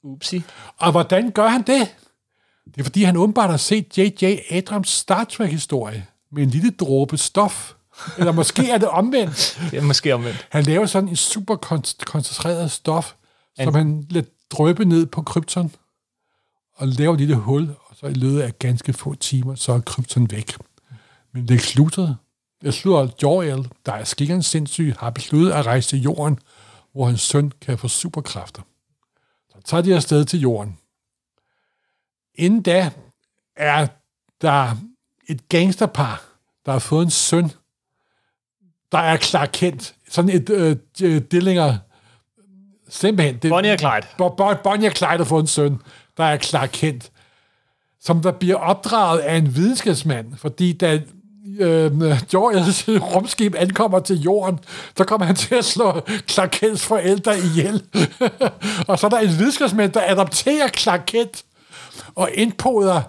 [0.04, 0.42] Upsi.
[0.78, 1.96] Og hvordan gør han det?
[2.64, 4.38] Det er, fordi han åbenbart har set J.J.
[4.50, 7.74] Abrams Star Trek-historie med en lille dråbe stof.
[8.18, 9.58] Eller måske er det omvendt.
[9.70, 10.46] Det er måske omvendt.
[10.50, 13.14] Han laver sådan en super kon- koncentreret stof,
[13.64, 15.74] som han lader drøbe ned på krypton,
[16.74, 19.80] og laver et lille hul, og så i løbet af ganske få timer, så er
[19.80, 20.56] krypton væk.
[21.34, 22.16] Men Lex Luthor,
[22.62, 26.38] jeg slutter Jor-El, der er skikkerne sindssyg, har besluttet at rejse til jorden,
[26.92, 28.62] hvor hans søn kan få superkræfter.
[29.50, 30.78] Så tager de afsted til jorden.
[32.34, 32.90] Inden da
[33.56, 33.86] er
[34.40, 34.76] der
[35.28, 36.24] et gangsterpar,
[36.66, 37.50] der har fået en søn,
[38.92, 39.94] der er Clark Kent.
[40.08, 41.78] Sådan et øh, øh, dillinger.
[42.88, 43.38] Simpelthen.
[43.38, 44.06] Det, Bonnie og Clyde.
[44.18, 45.78] Bo- Bo- Bonnie og Clyde har fået en søn,
[46.16, 47.12] der er Clark Kent.
[48.00, 51.02] Som der bliver opdraget af en videnskabsmand, fordi da
[51.58, 51.92] øh,
[52.30, 54.58] Georges rumskib ankommer til jorden,
[54.96, 57.82] så kommer han til at slå Clark Kents forældre ihjel.
[58.88, 61.44] og så er der en videnskabsmand, der adopterer Clark Kent
[62.14, 63.02] og indpoder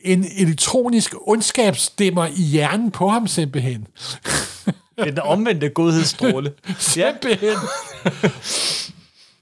[0.00, 3.86] en elektronisk ondskabsstemmer i hjernen på ham simpelthen.
[5.04, 6.52] Den omvendte godhedsstråle.
[6.78, 7.56] Simpelthen.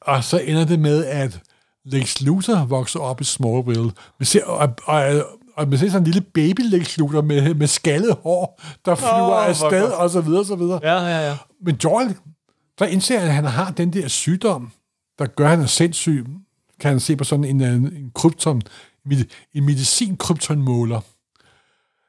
[0.01, 1.38] og så ender det med, at
[1.85, 3.90] Lex Luthor vokser op i Smallville.
[4.18, 6.61] Man ser, og, og, og man ser sådan en lille baby
[6.99, 10.81] Luthor med, med skaldet hår, der flyver oh, afsted, og så videre, og så videre.
[10.83, 11.37] Ja, ja, ja.
[11.64, 12.16] Men Joel,
[12.79, 14.71] der indser han, at han har den der sygdom,
[15.19, 16.27] der gør, at han er sindssyg.
[16.81, 18.62] Kan han se på sådan en, en, en krypton,
[19.55, 21.01] en medicin-kryptonmåler.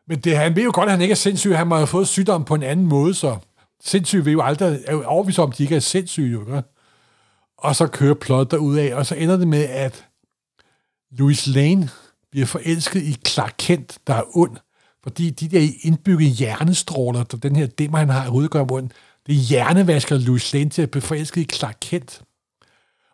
[0.08, 1.58] Men det, han ved jo godt, at han ikke er sindssyg.
[1.58, 3.38] Han må have fået sygdom på en anden måde, så
[3.84, 6.32] sindssyg vil jo aldrig er jo overbevist om, at de ikke er sindssyge.
[6.32, 6.64] Jo, ikke?
[7.58, 10.06] Og så kører plottet derudad, og så ender det med, at
[11.12, 11.90] Louis Lane
[12.32, 14.58] bliver forelsket i Clark Kent, der er ond,
[15.04, 18.90] fordi de der indbyggede hjernestråler, der den her dæmmer, han har i hovedet, gør ham
[19.28, 22.22] det hjernevasker Louis Lane til at blive forelsket i Clark Kent.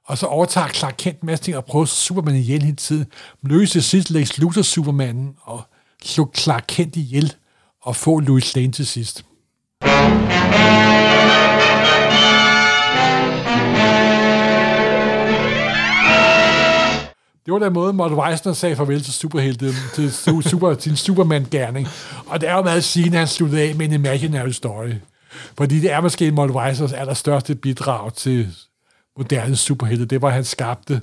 [0.05, 3.05] Og så overtager Clark Kent en masse ting og prøver Superman ihjel hele tiden.
[3.43, 5.61] Løse til sidst Lex Luthor Supermanen og
[6.03, 7.33] slå Clark Kent ihjel
[7.81, 9.25] og få Louis Lane til sidst.
[17.45, 20.97] Det var den måde, Mort Weisner sagde farvel til superhelte, til, su- super, til en
[20.97, 21.87] Superman-gerning.
[22.27, 24.93] Og det er jo meget sigende, at han sluttede af med en imaginary story.
[25.57, 28.55] Fordi det er måske Mort Weisners allerstørste bidrag til
[29.17, 30.05] moderne superhelte.
[30.05, 31.01] Det var, at han skabte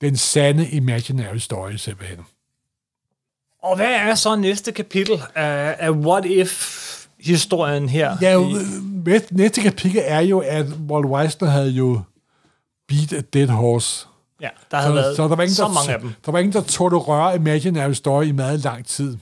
[0.00, 2.18] den sande imaginary story, simpelthen.
[3.62, 8.16] Og hvad er så næste kapitel af, af What If-historien her?
[8.22, 8.50] Ja, jo,
[9.30, 12.00] næste kapitel er jo, at Walt Weisner havde jo
[12.88, 14.06] beat a dead horse.
[14.40, 16.12] Ja der har været så, der var ingen, så der, mange af dem.
[16.26, 19.16] Der var ingen, der tog at røre Imaginary Story i meget lang tid.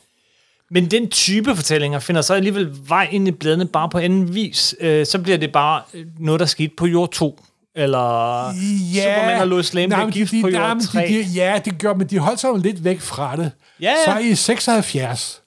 [0.71, 4.75] Men den type fortællinger finder så alligevel vej ind i bladene bare på anden vis.
[4.81, 7.41] Øh, så bliver det bare øh, noget, der skete på jord 2.
[7.75, 8.53] Eller
[8.95, 11.09] Superman og Lois Lane nej, blev men gift de, på nej, jord men 3.
[11.09, 13.53] De, de, ja, det gør, men de holdt sig lidt væk fra det.
[13.81, 14.19] Ja, Så ja.
[14.19, 15.43] i 76,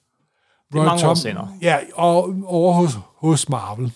[0.72, 1.48] Det er mange år senere.
[1.62, 3.92] Ja, og over hos, hos Marvel,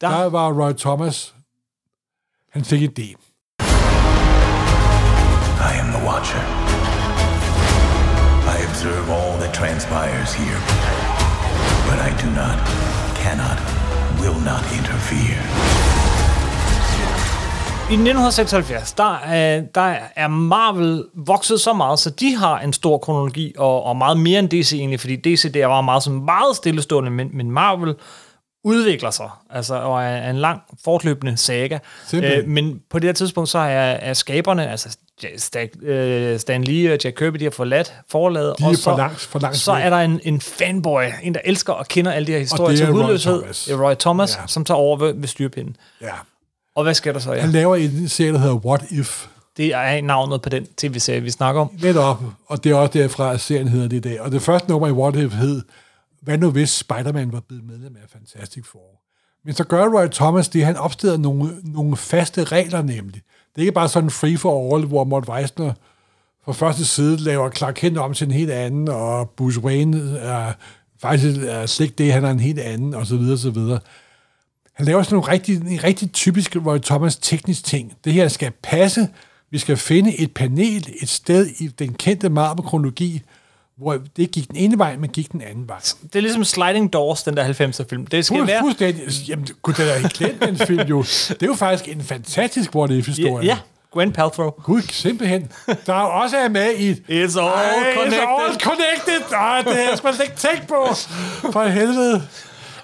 [0.00, 1.34] Der, der var Roy Thomas,
[2.52, 3.14] han fik idé.
[5.60, 6.42] I am the Watcher.
[8.54, 10.60] I observe all that transpires here.
[11.88, 12.56] But I do not,
[13.22, 13.58] cannot,
[14.22, 15.40] will not interfere.
[17.90, 22.98] I 1976, der er, der er Marvel vokset så meget, så de har en stor
[22.98, 26.56] kronologi, og, og meget mere end DC egentlig, fordi DC der var meget, sådan meget
[26.56, 27.94] stillestående, men, men Marvel
[28.64, 31.78] udvikler sig, altså, og er, en lang fortløbende saga.
[32.06, 32.42] Simpelthen.
[32.42, 34.96] Øh, men på det her tidspunkt, så er, er skaberne, altså
[35.36, 38.96] Stan, øh, Stan Lee og Jack Kirby, de har forladt forladet, De og for så,
[38.96, 42.26] langt- for langt så er der en, en fanboy, en der elsker og kender alle
[42.26, 43.42] de her historier er til Roy hudløshed.
[43.70, 44.46] Er Roy Thomas, Ja.
[44.46, 45.76] som tager over ved, ved styrpinden.
[46.00, 46.12] Ja.
[46.76, 47.32] Og hvad sker der så?
[47.32, 47.40] Ja?
[47.40, 49.26] Han laver en serie, der hedder What If.
[49.56, 51.70] Det er navnet på den tv-serie, vi snakker om.
[51.82, 54.20] Netop, og det er også derfra, at serien hedder det i dag.
[54.20, 55.62] Og det første nummer i What If hed,
[56.20, 59.02] hvad nu hvis Spider-Man var blevet medlem af Fantastic Four?
[59.44, 63.22] Men så gør Roy Thomas det, han opstiller nogle, nogle faste regler nemlig.
[63.54, 65.72] Det er ikke bare sådan free for all, hvor Mort Weisner
[66.44, 70.52] på første side laver Clark Kent om til en helt anden, og Bruce Wayne er
[71.00, 73.80] faktisk er slet det, han er en helt anden, og så videre, så videre.
[74.74, 77.92] Han laver sådan nogle rigtig, en rigtig typisk Roy Thomas teknisk ting.
[78.04, 79.08] Det her skal passe.
[79.50, 83.22] Vi skal finde et panel et sted i den kendte Marvel-kronologi,
[83.78, 85.78] hvor det gik den ene vej, men gik den anden vej.
[86.02, 88.06] Det er ligesom Sliding Doors, den der 90'er film.
[88.06, 88.60] Det skal Fuld, være...
[88.60, 89.28] fuldstændig.
[89.28, 91.02] Jamen, gud, det er ikke den film jo.
[91.28, 93.58] Det er jo faktisk en fantastisk what if Ja, ja,
[93.92, 94.50] Gwen Paltrow.
[94.50, 95.48] Gud, simpelthen.
[95.86, 96.92] Der er også er med i...
[96.92, 98.18] It's all Ej, connected.
[98.18, 99.32] It's all connected.
[99.32, 100.86] Ej, det har jeg sgu ikke tænkt på.
[101.52, 102.22] For helvede.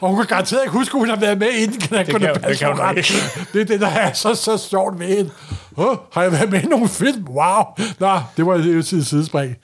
[0.01, 1.81] Og hun kan garanteret ikke huske, at hun har været med inden.
[1.81, 3.13] Kan det, kan- det kan hun nok ikke.
[3.53, 5.31] Det er det, der er så, så sjovt ved hende.
[5.77, 7.27] Oh, har jeg været med i nogle film?
[7.29, 7.63] Wow.
[7.99, 9.57] Nå, det var jo til sidespring.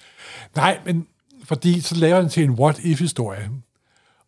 [0.57, 1.07] Nej, men
[1.50, 3.50] fordi så laver han til en what-if-historie.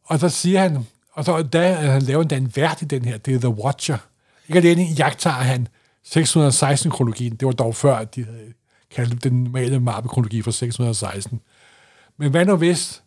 [0.05, 3.19] Og så siger han, og så da han laver endda en vært i den her,
[3.19, 3.99] det er The Watcher.
[4.49, 5.69] Ikke alene jagtager han
[6.07, 8.53] 616-kronologien, det var dog før, de havde
[8.91, 11.41] kaldt den normale Marvel-kronologi for 616.
[12.17, 13.03] Men hvad nu hvis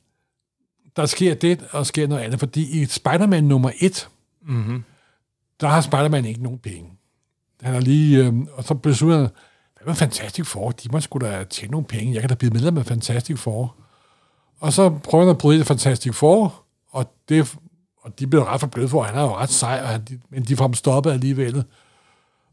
[0.95, 2.39] der sker det, og sker noget andet?
[2.39, 4.09] Fordi i Spider-Man nummer 1,
[4.47, 4.83] mm-hmm.
[5.61, 6.89] der har Spider-Man ikke nogen penge.
[7.61, 9.29] Han har lige, øh, og så beslutter han,
[9.75, 10.71] hvad med Fantastic Four?
[10.71, 12.13] De må sgu da tjene nogle penge.
[12.13, 13.75] Jeg kan da blive medlem af Fantastic Four.
[14.65, 17.55] Og så prøver han at bryde det Fantastic Four, og, det,
[18.01, 20.43] og de bliver ret for bløde for, han er jo ret sej, og han, men
[20.43, 21.63] de får ham stoppet alligevel.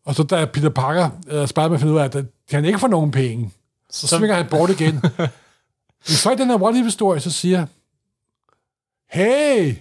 [0.04, 3.10] Og så da Peter Parker, eller Spider-Man finder ud af, at han ikke får nogen
[3.10, 3.50] penge,
[3.90, 4.94] så, så svinger han bort igen.
[6.08, 7.66] Men så i den her what historie så siger
[9.10, 9.74] hey,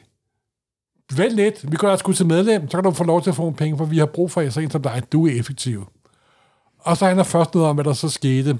[1.15, 3.41] vent lidt, vi går sgu til medlem, så kan du få lov til at få
[3.41, 5.87] nogle penge, for vi har brug for en som dig, du er effektiv.
[6.79, 8.59] Og så handler først noget om, hvad der så skete,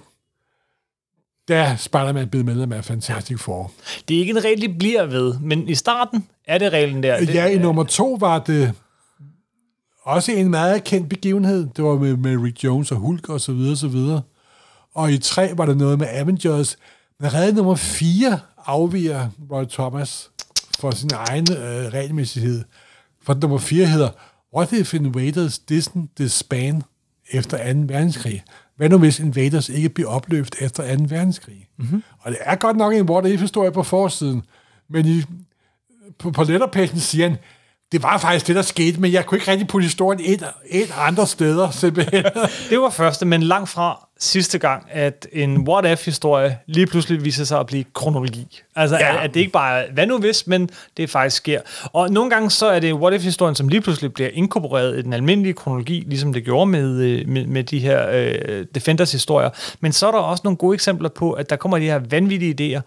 [1.52, 3.72] da Spider-Man blev medlem af Fantastic Four.
[4.08, 7.20] Det er ikke en regel, de bliver ved, men i starten er det reglen der.
[7.20, 8.74] Det, Ja, i nummer to var det
[10.04, 11.68] også en meget kendt begivenhed.
[11.76, 14.22] Det var med, med Rick Jones og Hulk og så videre, så videre.
[14.94, 16.78] Og i tre var det noget med Avengers.
[17.20, 20.30] Men redde nummer fire afviger Roy Thomas
[20.80, 22.64] for sin egen øh, regelmæssighed.
[23.24, 24.10] For nummer fire hedder
[24.56, 26.82] What if invaders didn't disband
[27.32, 27.80] efter 2.
[27.80, 28.44] verdenskrig?
[28.82, 31.04] Hvad nu hvis invaders ikke bliver opløst efter 2.
[31.08, 31.68] verdenskrig?
[31.78, 32.04] Mm-hmm.
[32.20, 34.44] Og det er godt nok en what if-historie på forsiden.
[34.90, 35.24] Men i,
[36.20, 37.38] på, på letterpagen siger han,
[37.92, 40.88] det var faktisk det, der skete, men jeg kunne ikke rigtig putte historien ind, ind
[40.98, 42.24] andre steder, simpelthen.
[42.70, 47.60] det var første, men langt fra sidste gang, at en what-if-historie lige pludselig viser sig
[47.60, 48.60] at blive kronologi.
[48.76, 49.14] Altså, Ja.
[49.14, 49.24] ja.
[49.24, 51.62] at det ikke bare er, hvad nu hvis, men det faktisk sker.
[51.94, 55.54] Og nogle gange så er det what-if-historien, som lige pludselig bliver inkorporeret i den almindelige
[55.54, 59.50] kronologi, ligesom det gjorde med, øh, med, med de her øh, Defenders-historier.
[59.80, 62.78] Men så er der også nogle gode eksempler på, at der kommer de her vanvittige
[62.78, 62.82] idéer,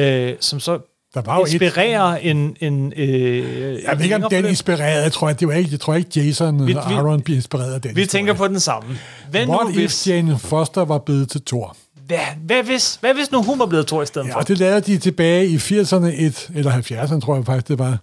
[0.00, 0.78] øh, som så
[1.14, 2.56] Der var jo et- inspirerer en...
[2.60, 5.02] en øh, Jeg ved ikke, om den inspirerede.
[5.02, 7.74] Jeg tror, at det var ikke, jeg tror ikke Jason Vi- og Aaron bliver inspireret
[7.74, 8.20] af den Vi historie.
[8.20, 8.98] tænker på den samme.
[9.30, 11.76] Hvad nu, What hvis, if Jane Foster var blevet til Thor?
[12.06, 14.38] hvad, hvad, hvis, hvad hvis nu hun var blevet to i stedet Ja, for?
[14.38, 17.98] og det lavede de tilbage i 80'erne, et, eller 70'erne, tror jeg faktisk, det var,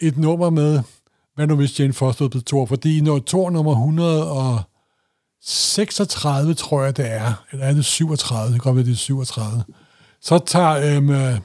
[0.00, 0.80] et nummer med,
[1.34, 2.66] hvad nu hvis Jane Foster blevet Thor?
[2.66, 8.68] Fordi når Thor nummer 136, tror jeg, det er, eller er det 37, det kan
[8.72, 9.62] godt være, det er 37,
[10.22, 11.38] så tager øhm, øh,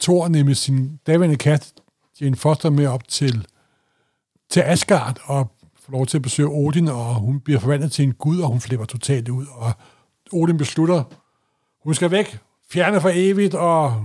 [0.00, 1.72] Thor nemlig sin daværende kat,
[2.20, 3.46] Jane Foster, med op til,
[4.50, 5.50] til Asgard, og
[5.84, 8.60] får lov til at besøge Odin, og hun bliver forvandlet til en gud, og hun
[8.60, 9.72] flipper totalt ud, og
[10.32, 11.04] Odin beslutter,
[11.84, 12.38] hun skal væk,
[12.70, 14.02] fjerne for evigt, og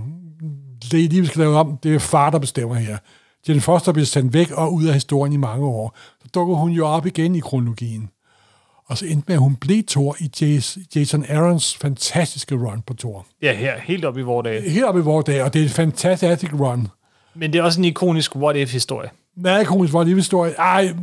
[0.90, 2.98] det liv skal lave om, det er far, der bestemmer her.
[3.48, 5.96] Jane Foster bliver sendt væk og ud af historien i mange år.
[6.22, 8.10] Så dukker hun jo op igen i kronologien.
[8.88, 12.94] Og så endte med, at hun blev Thor i Jas- Jason Aarons fantastiske run på
[12.94, 13.26] Thor.
[13.42, 14.70] Ja, her, helt op i vores dage.
[14.70, 16.88] Helt op i vores dag, og det er en fantastisk run.
[17.34, 19.08] Men det er også en ikonisk what-if-historie.
[19.36, 20.52] Meget ikonisk, hvor det historie.
[20.52, 20.94] Ej,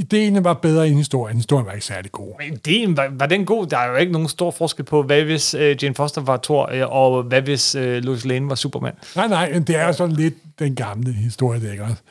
[0.00, 1.36] ideen var bedre end historien.
[1.36, 2.32] Historien var ikke særlig god.
[2.38, 3.66] Men ideen, var, var den god?
[3.66, 6.70] Der er jo ikke nogen stor forskel på, hvad hvis uh, Jane Foster var Thor,
[6.72, 8.92] øh, og hvad hvis uh, Lois Lane var Superman.
[9.16, 12.02] Nej, nej, det er jo sådan lidt den gamle historie, det ikke også?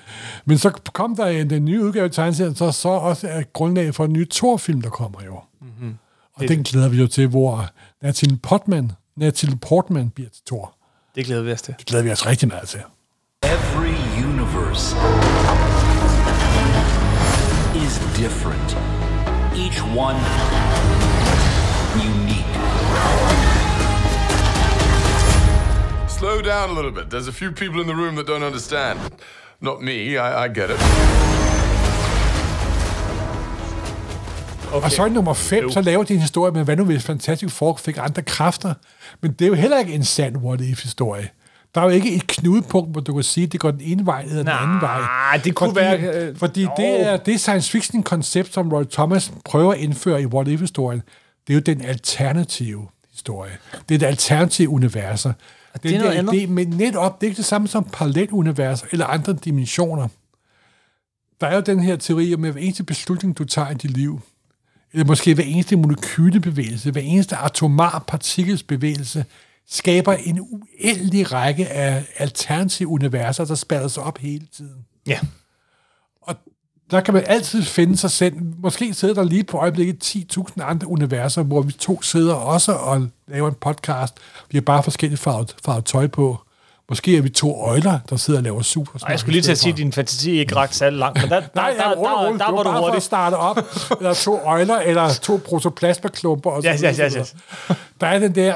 [0.45, 3.95] Men så kom der en, den nye udgave af tegneserien, så, så også er grundlaget
[3.95, 5.39] for en ny Thor-film, der kommer jo.
[5.61, 5.93] Mm-hmm.
[6.33, 7.69] Og den glæder vi jo til, hvor
[8.01, 10.73] Natalie Portman, Natalie Portman bliver til Thor.
[11.15, 11.73] Det glæder vi os til.
[11.79, 12.79] Det glæder vi os rigtig meget til.
[13.43, 14.95] Every universe
[18.25, 18.69] different.
[19.55, 20.19] Each one
[22.11, 22.53] unique.
[26.19, 27.09] Slow down a little bit.
[27.09, 28.99] There's a few people in the room that don't understand.
[29.61, 30.79] Not me, I, I get it.
[34.73, 34.85] Okay.
[34.85, 37.51] Og så i nummer 5, så laver de en historie med, hvad nu hvis Fantastic
[37.51, 38.73] Four fik andre kræfter.
[39.21, 41.29] Men det er jo heller ikke en sand what-if-historie.
[41.75, 44.05] Der er jo ikke et knudepunkt, hvor du kan sige, at det går den ene
[44.05, 45.41] vej eller den Nej, anden vej.
[45.43, 46.71] det kunne fordi, være, øh, Fordi jo.
[46.77, 51.01] det er det science fiction-koncept, som Roy Thomas prøver at indføre i what-if-historien.
[51.47, 53.57] Det er jo den alternative historie.
[53.89, 55.33] Det er det alternative universer.
[55.83, 56.33] det er noget andet.
[56.33, 60.07] Det, men netop, det er ikke det samme som paralleluniverser eller andre dimensioner.
[61.41, 63.91] Der er jo den her teori om, at hver eneste beslutning, du tager i dit
[63.91, 64.21] liv,
[64.93, 69.25] eller måske hver eneste molekylebevægelse, hver eneste atomar partikelsbevægelse,
[69.69, 74.85] skaber en uendelig række af alternative universer, der spiller sig op hele tiden.
[75.07, 75.19] Ja.
[76.21, 76.35] Og
[76.91, 78.33] der kan man altid finde sig selv.
[78.57, 83.07] Måske sidder der lige på øjeblikket 10.000 andre universer, hvor vi to sidder også og
[83.27, 84.13] laver en podcast.
[84.51, 86.37] Vi har bare forskellige farvet, farvet tøj på.
[86.89, 89.51] Måske er vi to øjler, der sidder og laver super Og jeg skulle lige til
[89.51, 91.95] at sige, at din fantasi ikke rakte særlig langt, men der, der, Nej, der, der,
[91.95, 93.57] der, der, var du for at starte op.
[93.99, 96.51] Eller to øjler, eller to protoplasmaklumper.
[96.51, 97.23] Og så Ja, ja, ja, ja.
[98.01, 98.55] Der er den der,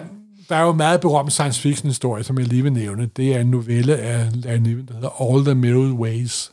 [0.53, 3.05] der er jo meget berømt science fiction historie, som jeg lige vil nævne.
[3.17, 6.51] Det er en novelle af Larry Niven, der hedder All the Mirror Ways.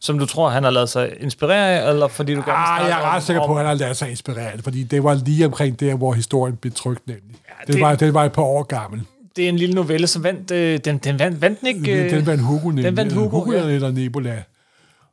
[0.00, 3.00] Som du tror, han har lavet sig inspirere af, eller fordi du gerne Ah, jeg
[3.00, 5.80] er ret sikker på, at han har ladet sig inspirere, fordi det var lige omkring
[5.80, 7.24] der, hvor historien blev trykt nemlig.
[7.48, 9.02] Ja, det, det- var, det var et par år gammel.
[9.36, 10.50] Det er en lille novelle, som vandt...
[10.50, 12.04] Øh, den, den vandt, vandt den ikke...
[12.04, 12.84] Øh, Den vandt Hugo nemlig.
[12.84, 13.62] Den vandt Hugo, Hugo ja.
[13.66, 14.42] eller Nebula.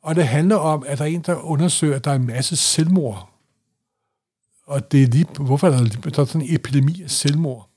[0.04, 2.56] Og det handler om, at der er en, der undersøger, at der er en masse
[2.56, 3.30] selvmord.
[4.68, 7.68] Og det er lige, hvorfor er der, der er sådan en epidemi af selvmord?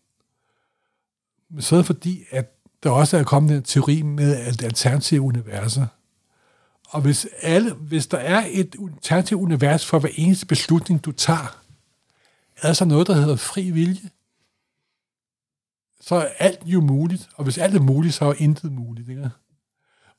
[1.61, 2.51] Så er det fordi, at
[2.83, 5.87] der også er kommet en teori med at alternative universer.
[6.89, 11.65] Og hvis, alle, hvis der er et alternativt univers for hver eneste beslutning, du tager,
[12.57, 14.11] er der så noget, der hedder fri vilje.
[16.01, 17.29] Så er alt jo muligt.
[17.37, 19.09] Og hvis alt er muligt, så er intet muligt.
[19.09, 19.31] Ikke?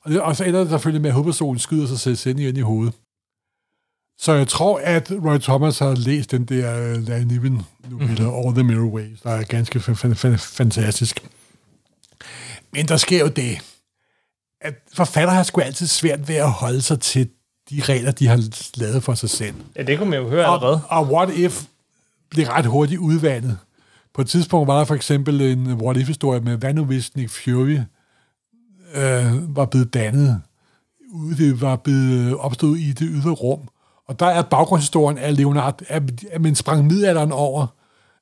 [0.00, 2.60] Og, det, og så ender det selvfølgelig med, at hovedpersonen skyder sig selv ind i
[2.60, 2.94] hovedet.
[4.18, 8.34] Så jeg tror, at Roy Thomas har læst den der uh, Larry Niven novelle, mm.
[8.34, 11.20] All the Mirror Ways, der er ganske fa- fa- fantastisk.
[12.72, 13.58] Men der sker jo det,
[14.60, 17.28] at forfatter har sgu altid svært ved at holde sig til
[17.70, 18.42] de regler, de har
[18.74, 19.54] lavet for sig selv.
[19.76, 20.80] Ja, det kunne man jo høre allerede.
[20.88, 21.62] Og, og What If
[22.30, 23.58] blev ret hurtigt udvandet.
[24.14, 27.30] På et tidspunkt var der for eksempel en What If-historie med, hvad nu hvis Nick
[27.30, 27.78] Fury
[28.94, 30.42] øh, var blevet dannet,
[31.12, 33.68] ude, det var blevet opstået i det ydre rum.
[34.08, 36.02] Og der er baggrundshistorien af Leonard, at,
[36.40, 37.66] man sprang middelalderen over,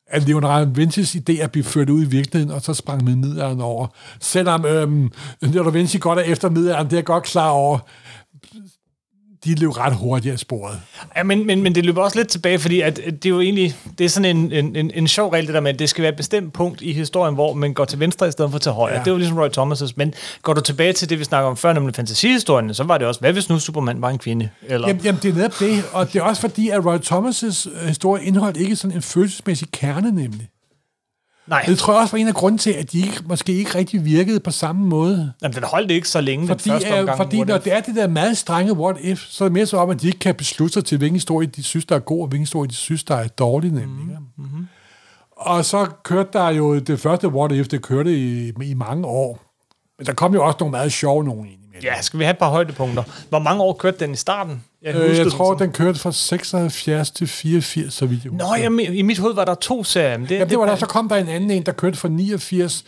[0.06, 3.60] at Leonardo da Vinci's idéer blive ført ud i virkeligheden, og så sprang man middelalderen
[3.60, 3.86] over.
[4.20, 7.78] Selvom øhm, Leonardo da Vinci godt er efter middelalderen, det er jeg godt klar over,
[9.44, 10.80] de løb ret hurtigt af sporet.
[11.16, 13.74] Ja, men, men, men det løber også lidt tilbage, fordi at, det er jo egentlig
[13.98, 16.02] det er sådan en, en, en, en sjov regel, det der med, at det skal
[16.02, 18.72] være et bestemt punkt i historien, hvor man går til venstre i stedet for til
[18.72, 18.94] højre.
[18.94, 18.98] Ja.
[18.98, 21.56] Det er jo ligesom Roy Thomas' men går du tilbage til det, vi snakker om
[21.56, 24.48] før, nemlig fantasihistorien, så var det også, hvad hvis nu Superman var en kvinde?
[24.62, 27.70] Eller, Jamen, jamen, det er netop det, og det er også fordi, at Roy Thomas'
[27.80, 30.48] øh, historie indeholdt ikke sådan en følelsesmæssig kerne, nemlig.
[31.46, 33.74] Nej, Det tror jeg også var en af grunden til, at de ikke, måske ikke
[33.74, 35.32] rigtig virkede på samme måde.
[35.42, 37.16] jamen, den holdt ikke så længe Fordi, den første øh, omgang.
[37.16, 39.76] fordi når det er det der meget strenge what if, så er det mere så
[39.76, 42.20] om, at de ikke kan beslutte sig til, hvilken historie de synes, der er god,
[42.20, 44.16] og hvilken historie de synes, der er dårlig, nemlig.
[44.38, 44.66] Mm-hmm.
[45.36, 49.40] Og så kørte der jo det første what if, det kørte i, i mange år.
[49.98, 51.82] Men der kom jo også nogle meget sjove nogen ind imellem.
[51.84, 53.02] Ja, skal vi have et par højdepunkter?
[53.28, 54.64] Hvor mange år kørte den i starten?
[54.84, 58.80] Jeg, Øh, jeg tror, den kørte fra 76 til 84, så vidt jeg Nå, jamen,
[58.94, 60.18] i mit hoved var der to serier.
[60.18, 62.08] Men det, Jamen, det var der, så kom der en anden en, der kørte fra
[62.08, 62.84] 89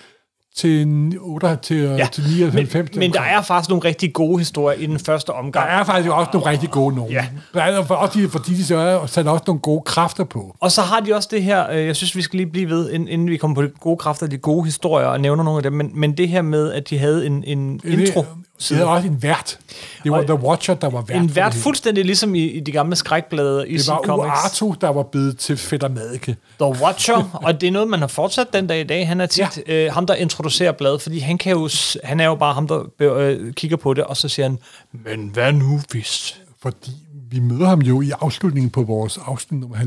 [0.56, 1.96] til, 8, til, ja.
[1.96, 2.08] ja.
[2.12, 2.90] til 99.
[2.94, 5.70] men, men der er faktisk nogle rigtig gode historier i den første der omgang.
[5.70, 7.12] er faktisk også nogle rigtig gode nogen.
[7.12, 7.26] Ja.
[7.54, 10.56] Der er, for- også, de- fordi de så er sat også nogle gode kræfter på.
[10.60, 12.90] Og så har de også det her, øh, jeg synes, vi skal lige blive ved,
[12.90, 15.62] inden, inden vi kommer på de gode kræfter, de gode historier, og nævner nogle af
[15.62, 18.24] dem, men, men det her med, at de havde en, en intro.
[18.58, 19.58] Det havde også en vært.
[20.04, 21.22] Det var Og- The Watcher, der var vært.
[21.22, 24.16] En vært fuldstændig ligesom i, i de gamle skrækblade i Det var.
[24.16, 26.36] Uarto, der var blevet til Fætter Madike.
[26.60, 29.08] The Watcher, og det er noget, man har fortsat den dag i dag.
[29.08, 29.84] Han er tit ja.
[29.86, 31.68] øh, ham, der introducerer bladet, fordi han, kan jo,
[32.04, 34.58] han er jo bare ham, der øh, kigger på det, og så siger han,
[34.92, 36.40] men hvad nu hvis?
[36.62, 36.90] Fordi
[37.30, 39.82] vi møder ham jo i afslutningen på vores afsnit nummer 1.500.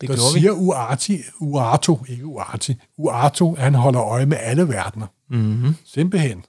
[0.00, 0.40] Det der gjorde vi.
[0.40, 5.06] siger Uarti, Uarto, ikke Uarti, Uarto, han holder øje med alle verdener.
[5.30, 5.76] Mm-hmm.
[5.94, 6.44] Simpelthen.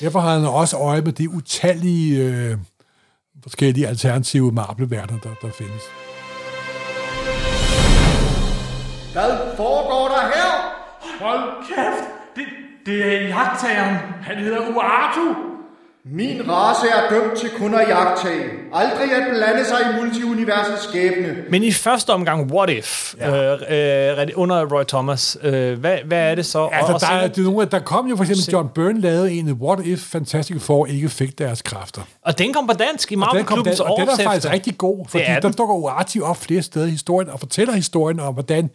[0.00, 2.58] Derfor har han også øje med de utallige øh,
[3.42, 5.82] forskellige alternative marble-verdener, der, der findes.
[9.12, 10.50] Hvad foregår der her?
[11.20, 12.04] Hold kæft!
[12.36, 12.46] Det,
[12.86, 13.96] det er jagttageren.
[14.22, 15.55] Han hedder Uatu.
[16.10, 18.44] Min race er dømt til kun at jagtage.
[18.72, 21.36] Aldrig at blande sig i multiuniversets skæbne.
[21.50, 23.54] Men i første omgang, What If, ja.
[23.54, 26.68] øh, øh, under Roy Thomas, øh, hvad, hvad er det så?
[26.72, 29.32] Altså, og, der, er, det er nogle, der kom jo for eksempel, John Byrne lavede
[29.32, 32.02] en, What If Fantastic Four ikke fik deres kræfter.
[32.22, 35.34] og den kom på dansk i Marvel-klubbens og den er faktisk rigtig god, fordi er
[35.34, 35.52] der den.
[35.52, 38.70] dukker Uarti op flere steder i historien og fortæller historien om, hvordan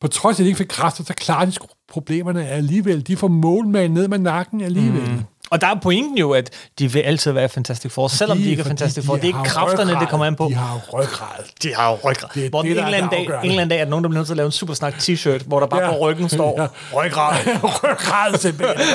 [0.00, 1.52] på trods af, at de ikke fik kræfter, så klarer de
[1.88, 3.06] problemerne alligevel.
[3.06, 5.10] De får målmand ned med nakken alligevel.
[5.10, 5.20] Mm.
[5.52, 8.60] Og der er pointen jo, at de vil altid være Fantastic Four, selvom de ikke
[8.60, 9.14] er Fantastic Four.
[9.16, 10.06] de Det er ikke kræfterne, det ryggrad.
[10.10, 10.46] kommer an på.
[10.48, 11.44] De har ryggrad.
[11.62, 12.28] De har ryggrad.
[12.34, 13.80] Det er Hvor det, en der er eller anden det dag, en eller anden dag,
[13.80, 15.90] at nogen, der bliver nødt til at lave en Supersnak t-shirt, hvor der bare Ja.
[15.90, 16.66] på ryggen står Ja.
[16.94, 17.36] ryggrad.
[17.84, 18.86] ryggrad simpelthen.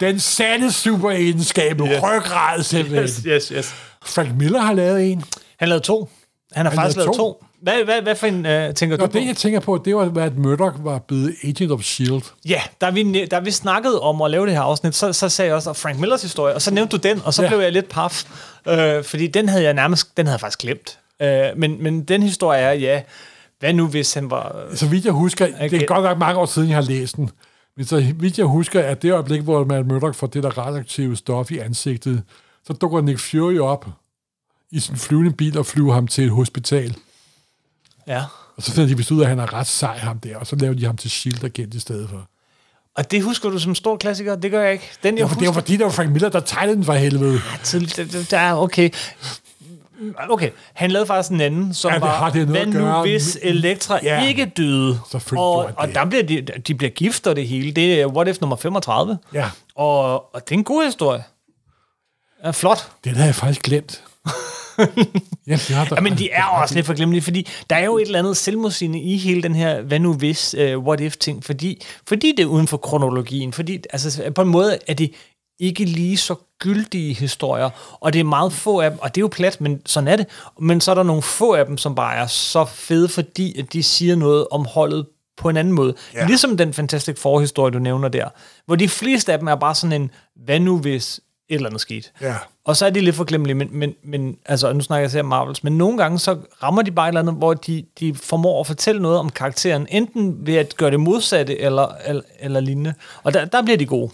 [0.00, 2.02] Den sande superegenskab, yes.
[2.02, 3.02] ryggrad simpelthen.
[3.04, 3.74] Yes, yes, yes.
[4.06, 5.24] Frank Miller har lavet en.
[5.58, 6.08] Han lavede to.
[6.52, 7.18] Han har Han faktisk lavet to.
[7.18, 7.44] to.
[7.64, 9.18] Hvad, hvad, hvad for en uh, tænker Og du på?
[9.18, 12.22] det, jeg tænker på, det var, at Murdoch var blevet Agent of S.H.I.E.L.D.
[12.48, 15.46] Ja, da vi, da vi snakkede om at lave det her afsnit, så, så sagde
[15.48, 17.48] jeg også Frank Millers historie, og så nævnte du den, og så Ja.
[17.48, 18.24] blev jeg lidt paf,
[18.68, 20.98] øh, fordi den havde jeg nærmest, den havde jeg faktisk glemt.
[21.22, 23.02] Øh, men, men den historie er, ja,
[23.60, 24.56] hvad nu hvis han var...
[24.74, 25.86] Så vidt jeg husker, det er Okay.
[25.86, 27.30] godt nok mange år siden, jeg har læst den,
[27.76, 31.16] men så vidt jeg husker, at det øjeblik, hvor Matt Murdoch får det der radioaktive
[31.16, 32.22] stof i ansigtet,
[32.66, 33.86] så dukker Nick Fury op
[34.72, 36.94] i sin flyvende bil og flyver ham til et hospital.
[38.06, 38.22] Ja.
[38.56, 40.46] Og så finder de vist ud af, at han er ret sej, ham der, og
[40.46, 41.74] så laver de ham til S.H.I.E.L.D.
[41.74, 42.26] i stedet for.
[42.96, 44.36] Og det husker du som stor klassiker?
[44.36, 44.90] Det gør jeg ikke.
[45.02, 46.92] Den, Det jeg var, det var fordi, der var Frank Miller, der tegnede den for
[46.92, 47.40] helvede.
[48.36, 48.90] er okay.
[50.30, 54.20] Okay, han lavede faktisk en anden, som Ja, var, hvad nu hvis Elektra Ja.
[54.20, 54.26] ja.
[54.28, 55.00] ikke døde?
[55.36, 57.72] Og, og der bliver de, de bliver gift og det hele.
[57.72, 59.18] Det er What If nummer 35.
[59.34, 61.24] Ja, Og, og det er en god historie.
[62.44, 62.88] Ja, flot.
[63.04, 64.02] det havde jeg faktisk glemt.
[65.46, 66.78] ja, det har der Ja, men de er også de.
[66.78, 69.98] lidt forglemmelige, fordi der er jo et eller andet selvmodsigende i hele den her hvad
[69.98, 74.30] nu hvis, uh, what if ting, fordi, fordi det er uden for kronologien, fordi altså,
[74.34, 75.12] på en måde er det
[75.60, 77.70] ikke lige så gyldige historier,
[78.00, 80.16] og det er meget få af dem, og det er jo plat, men sådan er
[80.16, 80.26] det,
[80.60, 83.72] men så er der nogle få af dem, som bare er så fede, fordi at
[83.72, 85.06] de siger noget om holdet
[85.36, 85.94] på en anden måde.
[86.14, 86.26] Ja.
[86.26, 88.28] Ligesom den Fantastic Four-historie, du nævner der,
[88.66, 90.10] hvor de fleste af dem er bare sådan en,
[90.44, 92.08] hvad nu hvis et eller andet skete.
[92.20, 92.34] Ja.
[92.64, 95.28] Og så er de lidt forglemmelige, men, men, men altså, nu snakker jeg selv om
[95.28, 98.60] Marvels, men nogle gange så rammer de bare et eller andet, hvor de, de formår
[98.60, 102.94] at fortælle noget om karakteren, enten ved at gøre det modsatte, eller, eller, eller lignende.
[103.22, 104.10] Og der, der bliver de gode.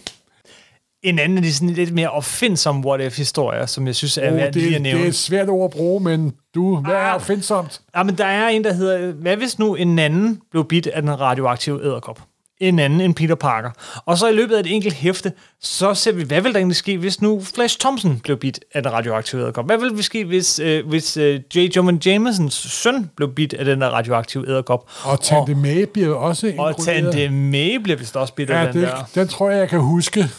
[1.03, 4.53] En anden af de sådan lidt mere opfindsomme what-if-historier, som jeg synes er Oh, værd
[4.53, 4.99] lige at nævne.
[4.99, 7.15] det er et svært ord at bruge, men du, hvad er Ah.
[7.15, 7.81] opfindsomt?
[7.95, 11.01] Ja, men der er en, der hedder, hvad hvis nu en anden blev bidt af
[11.01, 12.21] den radioaktive æderkop?
[12.61, 13.71] En anden end Peter Parker.
[14.05, 15.31] Og så i løbet af et enkelt hæfte,
[15.61, 18.83] så ser vi, hvad vil der egentlig ske, hvis nu Flash Thompson blev bidt af
[18.83, 19.65] den radioaktive æderkop?
[19.65, 21.57] Hvad vil der ske, hvis, øh, hvis øh, J.
[21.75, 24.89] Jonah Jamesons søn blev bidt af den der radioaktive æderkop?
[25.03, 26.77] Og Tante May bliver også Og.
[26.85, 29.09] Tante May bliver vist også bidt af Ja, den det, der.
[29.15, 30.29] den tror jeg, jeg kan huske.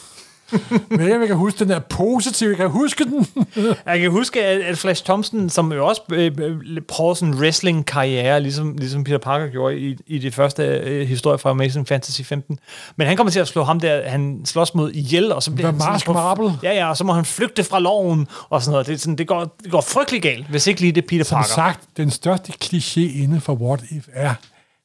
[0.91, 2.49] Men jeg kan huske, den er positiv.
[2.49, 3.27] Jeg kan huske den.
[3.87, 7.41] Jeg kan huske, at, at Flash Thompson, som jo også øh, øh, prøver sådan en
[7.41, 12.23] wrestling-karriere, ligesom, ligesom Peter Parker gjorde i, i det første øh, historie fra Amazing Fantasy
[12.23, 12.59] 15.
[12.97, 15.71] Men han kommer til at slå ham der, han slås mod ihjel, og så bliver
[15.71, 16.53] The han sådan Marble.
[16.63, 18.87] Ja, ja, og så må han flygte fra loven, og sådan noget.
[18.87, 21.37] Det, sådan, det, går, det går frygtelig galt, hvis ikke lige det er Peter Som
[21.37, 21.55] Parker.
[21.55, 24.35] sagt, den største kliché inden for What If er,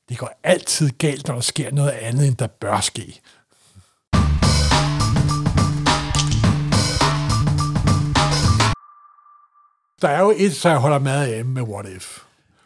[0.09, 3.20] det går altid galt, når der sker noget andet, end der bør ske.
[10.02, 12.18] Der er jo et, så jeg holder meget af med What If.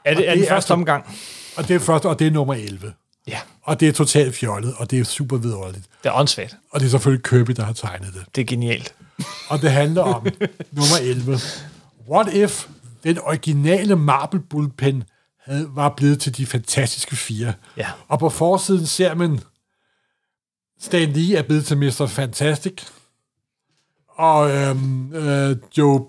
[0.06, 1.18] er det, er den det er første så- omgang?
[1.58, 2.94] Og det er første, og det er nummer 11.
[3.28, 5.86] Ja, Og det er totalt fjollet, og det er super vidunderligt.
[6.04, 6.56] det er åndssvagt.
[6.72, 8.26] Og det er selvfølgelig Kirby, der har tegnet det.
[8.36, 8.96] Det er genialt.
[9.50, 10.28] Og det handler om
[10.72, 11.40] nummer 11.
[12.10, 12.68] What if
[13.04, 15.04] den originale Marble Bullpen
[15.46, 17.54] havde, var blevet til de fantastiske fire?
[17.78, 17.88] Ja.
[18.08, 19.40] Og på forsiden ser man,
[20.80, 22.06] Stan Lee er blevet til Mr.
[22.10, 22.82] Fantastic.
[24.08, 26.06] Og øhm, øh, Joe,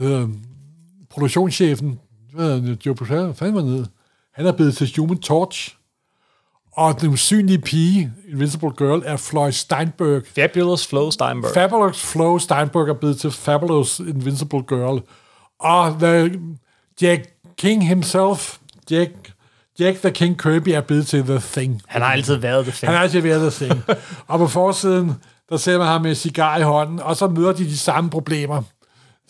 [0.00, 0.40] han?
[1.10, 2.00] produktionschefen,
[2.38, 2.78] han?
[2.86, 3.86] Joe Buchanan, hvad fanden var
[4.36, 5.76] han er blevet til Human Torch.
[6.72, 10.22] Og den usynlige pige, Invincible Girl, er Floyd Steinberg.
[10.34, 11.54] Fabulous Flo Steinberg.
[11.54, 15.02] Fabulous Flo Steinberg er blevet til Fabulous Invincible Girl.
[15.60, 16.40] Og the,
[17.02, 17.28] Jack
[17.58, 18.58] King himself,
[18.90, 19.10] Jack,
[19.80, 21.82] Jack the King Kirby, er blevet til The Thing.
[21.86, 23.84] han har altid været det Han har altid været The Thing.
[24.28, 25.12] og på forsiden,
[25.48, 28.62] der ser man ham med cigar i hånden, og så møder de de samme problemer,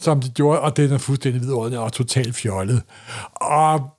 [0.01, 2.83] som de gjorde, og den er fuldstændig vidunderlig og totalt fjollet.
[3.35, 3.91] Og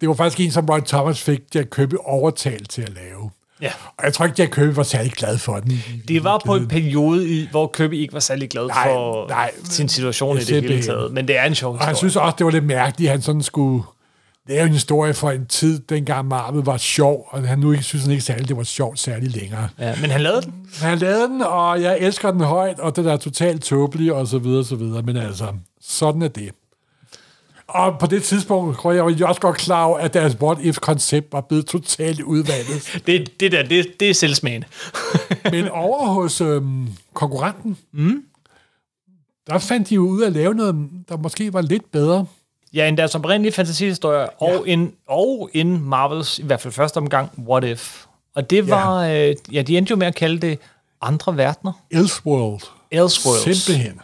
[0.00, 3.30] det var faktisk en, som Roy Thomas fik Jack Kirby overtalt til at lave.
[3.62, 3.70] Ja.
[3.98, 5.82] Og jeg tror ikke, Jack Kirby var særlig glad for den.
[6.08, 9.50] Det var på en periode, hvor Kirby ikke var særlig glad Nej, for nej.
[9.64, 11.12] sin situation i det hele taget.
[11.12, 13.22] Men det er en sjov Og han synes også, det var lidt mærkeligt, at han
[13.22, 13.84] sådan skulle
[14.48, 18.04] lave en historie for en tid, dengang Marvel var sjov, og han nu ikke synes
[18.04, 19.68] han ikke særlig, det var sjovt særlig længere.
[19.78, 20.66] Ja, men han lavede den.
[20.80, 24.38] Han lavede den, og jeg elsker den højt, og den er totalt tåbelig, og så
[24.38, 25.02] videre, så videre.
[25.02, 25.46] Men altså,
[25.80, 26.50] sådan er det.
[27.68, 31.32] Og på det tidspunkt, tror jeg, var jeg også godt klar over, at deres what-if-koncept
[31.32, 32.68] var blevet totalt udvalgt.
[33.06, 34.66] Det, det der, det, det er selvsmagende.
[35.52, 38.22] Men over hos øhm, konkurrenten, mm.
[39.46, 42.26] der fandt de jo ud af at lave noget, der måske var lidt bedre.
[42.74, 47.30] Ja, en deres oprindelige fantasihistorie, og, en, og en Marvels, i hvert fald første omgang,
[47.48, 48.04] What If.
[48.34, 50.58] Og det var, ja, øh, ja de endte jo med at kalde det
[51.00, 51.72] andre verdener.
[51.90, 52.62] Elseworld.
[52.90, 53.62] Elseworlds.
[53.62, 54.00] Simpelthen.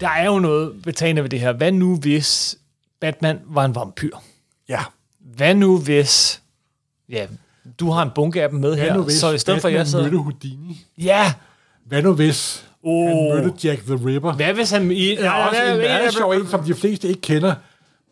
[0.00, 1.52] Der er jo noget betagende ved det her.
[1.52, 2.58] Hvad nu hvis
[3.00, 4.16] Batman var en vampyr?
[4.68, 4.80] Ja.
[5.20, 6.42] Hvad nu hvis...
[7.08, 7.26] Ja,
[7.80, 9.68] du har en bunke af dem med Hvad her, nu hvis så i stedet for,
[9.68, 10.22] at jeg Batman mødte sidder...
[10.22, 10.86] Houdini?
[10.98, 11.32] Ja!
[11.84, 13.08] Hvad nu hvis Oh.
[13.08, 14.32] han mødte Jack the Ripper?
[14.32, 14.90] Hvad hvis han...
[14.90, 17.54] I, Der er også en meget sjov en, som de fleste ikke kender.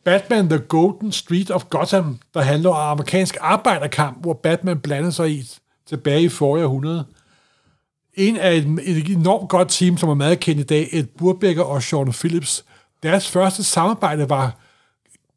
[0.05, 5.31] Batman The Golden Street of Gotham, der handler om amerikansk arbejderkamp, hvor Batman blander sig
[5.31, 5.43] i
[5.87, 7.05] tilbage i forrige århundrede.
[8.15, 11.63] En af et, et enormt godt team, som er meget kendt i dag, Ed Burbecker
[11.63, 12.65] og Sean Phillips.
[13.03, 14.57] Deres første samarbejde var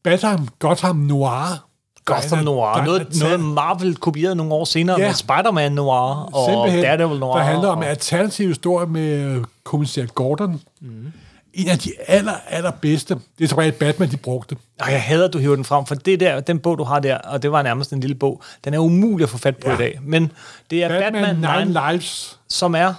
[0.04, 1.69] Batman Gotham Noir.
[2.16, 2.74] Gotham Noir.
[2.74, 5.08] der er Noget, noget Marvel kopierede nogle år senere Ja.
[5.08, 7.36] med Spider-Man Noir og Simpelthen, Daredevil Noir.
[7.38, 10.62] der handler om og- en alternativ historie med øh, kommissær Gordon.
[10.82, 11.12] Mm.
[11.54, 13.16] En af de aller, allerbedste.
[13.38, 14.56] Det er tror jeg, Batman, de brugte.
[14.80, 17.00] Ej, jeg hader, at du hiver den frem, for det der, den bog, du har
[17.00, 19.70] der, og det var nærmest en lille bog, den er umulig at få fat på
[19.70, 19.74] Ja.
[19.76, 20.00] i dag.
[20.04, 20.32] Men
[20.70, 22.94] det er Batman, Batman, Nine 9, Lives, som er...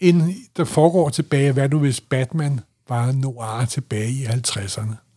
[0.00, 5.11] en, der foregår tilbage, hvad nu hvis Batman var noir tilbage i 50'erne.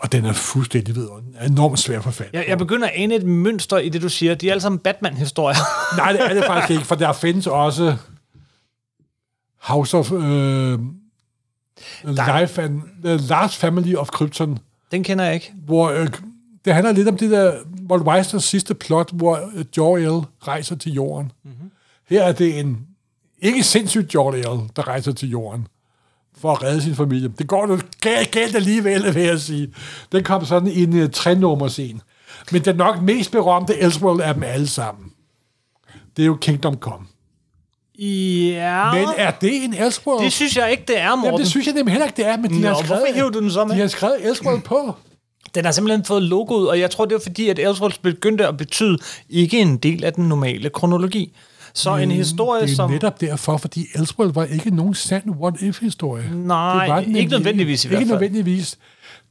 [0.00, 1.50] Og den er fuldstændig vidunderlig.
[1.50, 2.30] Enormt svær for fat.
[2.32, 4.34] Jeg, jeg begynder at ane et mønster i det, du siger.
[4.34, 5.56] De er alle sammen Batman-historier.
[5.96, 7.96] Nej, det er det faktisk ikke, for der findes også
[9.60, 10.12] House of...
[10.12, 10.78] Øh,
[12.04, 14.58] Life and The Last Family of Krypton,
[14.92, 15.52] Den kender jeg ikke.
[15.64, 16.08] hvor øh,
[16.64, 17.54] det handler lidt om det der
[17.90, 21.32] Walt Weisters sidste plot, hvor øh, Jor-El rejser til jorden.
[21.44, 21.70] Mm-hmm.
[22.08, 22.86] Her er det en
[23.38, 25.66] ikke sindssygt Jor-El, der rejser til jorden
[26.40, 27.28] for at redde sin familie.
[27.38, 27.78] Det går jo
[28.30, 29.68] galt, alligevel, vil jeg sige.
[30.12, 32.02] Den kom sådan i en uh, trenummers en.
[32.52, 35.12] Men den nok mest berømte Elseworld af dem alle sammen,
[36.16, 37.06] det er jo Kingdom Come.
[37.98, 40.24] Ja, Men er det en Elseworld?
[40.24, 41.24] det synes jeg ikke, det er, Morten.
[41.24, 43.40] Jamen, det synes jeg nemlig heller ikke, det er, men de Nå, har skrevet, du
[43.40, 43.74] den så med?
[43.74, 44.94] De har skrevet Elseworld på.
[45.54, 48.56] Den har simpelthen fået logoet, og jeg tror, det er fordi, at Elseworlds begyndte at
[48.56, 48.98] betyde
[49.30, 51.36] ikke en del af den normale kronologi.
[51.78, 52.90] Så en historie, det er som...
[52.90, 56.30] netop derfor, fordi Elseworld var ikke nogen sand what-if-historie.
[56.34, 58.20] Nej, det var den ikke nødvendigvis i hvert Ikke fald.
[58.20, 58.78] nødvendigvis.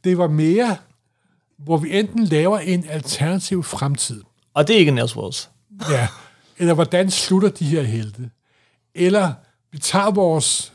[0.03, 0.77] Det var mere,
[1.57, 4.23] hvor vi enten laver en alternativ fremtid,
[4.53, 5.49] Og det er ikke en Elseworlds.
[5.89, 6.07] ja,
[6.57, 8.29] eller hvordan slutter de her helte,
[8.95, 9.33] eller
[9.71, 10.73] vi tager vores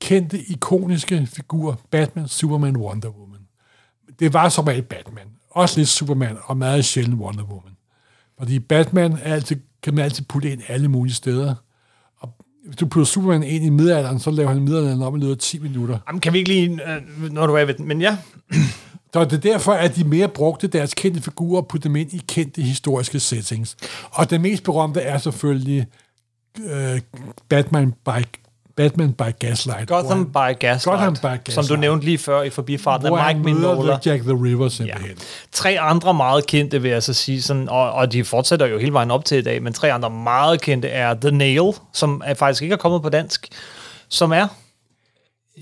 [0.00, 3.40] kendte, ikoniske figur, Batman, Superman, Wonder Woman.
[4.18, 5.26] Det var som regel Batman.
[5.50, 7.72] Også lidt Superman, og meget sjældent Wonder Woman.
[8.38, 11.54] Fordi Batman er altid, kan man altid putte ind alle mulige steder.
[12.18, 12.34] Og
[12.66, 15.38] hvis du putter Superman ind i middelalderen, så laver han middelalderen om i løbet af
[15.38, 15.98] 10 minutter.
[16.08, 16.70] Jamen, kan vi ikke lige...
[16.70, 18.16] Øh, når du er ved den, men ja.
[19.12, 22.12] Så det er derfor, at de mere brugte deres kendte figurer og putte dem ind
[22.12, 23.76] i kendte historiske settings.
[24.10, 25.86] Og den mest berømte er selvfølgelig
[26.60, 27.00] øh,
[27.48, 28.41] Batman by
[28.76, 29.88] Batman by Gaslight.
[29.88, 31.68] Gotham han- by Gaslight, Gotham by som Gaslight.
[31.68, 33.98] du nævnte lige før i forbifarten hvor af Mike Mignola.
[34.06, 34.68] Jack the River Ja.
[34.68, 35.16] simpelthen.
[35.52, 38.92] Tre andre meget kendte, vil jeg så sige, sådan, og, og de fortsætter jo hele
[38.92, 42.34] vejen op til i dag, men tre andre meget kendte er The Nail, som er
[42.34, 43.48] faktisk ikke er kommet på dansk,
[44.08, 44.46] som er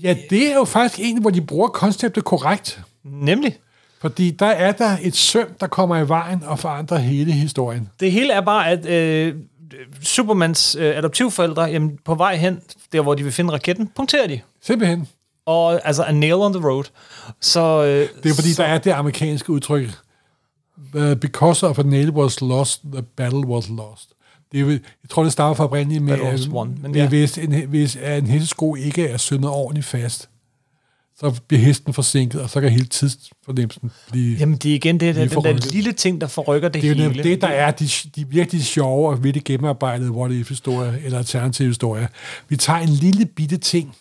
[0.03, 2.79] Ja, det er jo faktisk en, hvor de bruger konceptet korrekt.
[3.03, 3.55] nemlig,
[4.01, 7.89] Fordi der er der et søm, der kommer i vejen og forandrer hele historien.
[7.99, 9.35] det hele er bare, at øh,
[10.01, 12.59] Supermans øh, adoptivforældre, jamen, på vej hen,
[12.91, 14.39] der hvor de vil finde raketten, punkterer de.
[14.61, 15.07] Simpelthen.
[15.45, 16.83] Og altså, a nail on the road.
[17.41, 19.89] Så, øh, Det er fordi, der er det amerikanske udtryk,
[20.93, 24.09] uh, because of a nail was lost, the battle was lost.
[24.51, 27.09] Det er, jeg tror, det starter fra oprindeligt med, at- won, men det er, ja.
[27.09, 30.29] hvis, en, hvis en hestesko ikke er søndet ordentligt fast,
[31.21, 34.37] så bliver hesten forsinket, og så kan hele tidsfornemmelsen blive...
[34.37, 36.91] Jamen, det er igen det, der, den der lille ting, der forrykker det, det er
[36.91, 37.07] jo hele.
[37.07, 41.17] nemlig det, der er de, de virkelig sjove og virkelig gennemarbejdede what if historier eller
[41.17, 42.07] alternative historier.
[42.49, 43.95] Vi tager en lille bitte ting.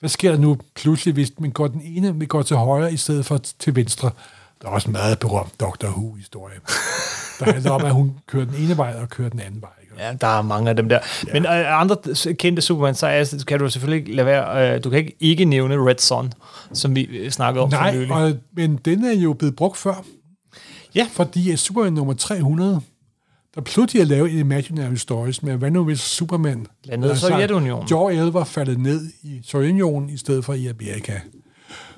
[0.00, 2.96] Hvad sker der nu pludselig, hvis man går den ene, vi går til højre i
[2.96, 4.10] stedet for til venstre?
[4.62, 6.56] Der er også en meget berømt Doctor Who-historie.
[7.40, 9.70] Der handler om, at hun kører den ene vej og kører den anden vej.
[9.98, 10.98] Ja, der er mange af dem der.
[11.26, 11.32] Ja.
[11.32, 11.96] Men øh, andre
[12.34, 15.76] kendte Superman, så kan du selvfølgelig ikke lade være, øh, du kan ikke, ikke nævne
[15.76, 16.32] Red Son,
[16.72, 18.12] som vi øh, snakkede om for Nej, nylig.
[18.12, 20.04] og, men den er jo blevet brugt før.
[20.94, 21.08] Ja.
[21.12, 22.80] Fordi Superman nummer 300,
[23.54, 26.66] der pludselig at lave en Imaginary Stories med, hvad nu hvis Superman...
[26.84, 27.88] Landede i Sovjetunionen.
[27.88, 31.12] Jor-El var faldet ned i Sovjetunionen i stedet for i Amerika.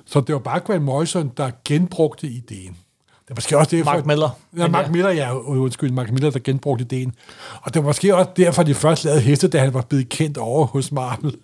[0.05, 2.77] Så det var bare Grant Morrison, der genbrugte ideen.
[3.29, 3.93] Det var måske også derfor...
[3.93, 4.29] Mark Miller.
[4.57, 4.91] Ja, Mark ja.
[4.91, 7.15] Miller, ja, undskyld, Mark Miller, der genbrugte ideen.
[7.61, 10.37] Og det var måske også derfor, de først lavede heste, da han var blevet kendt
[10.37, 11.35] over hos Marvel.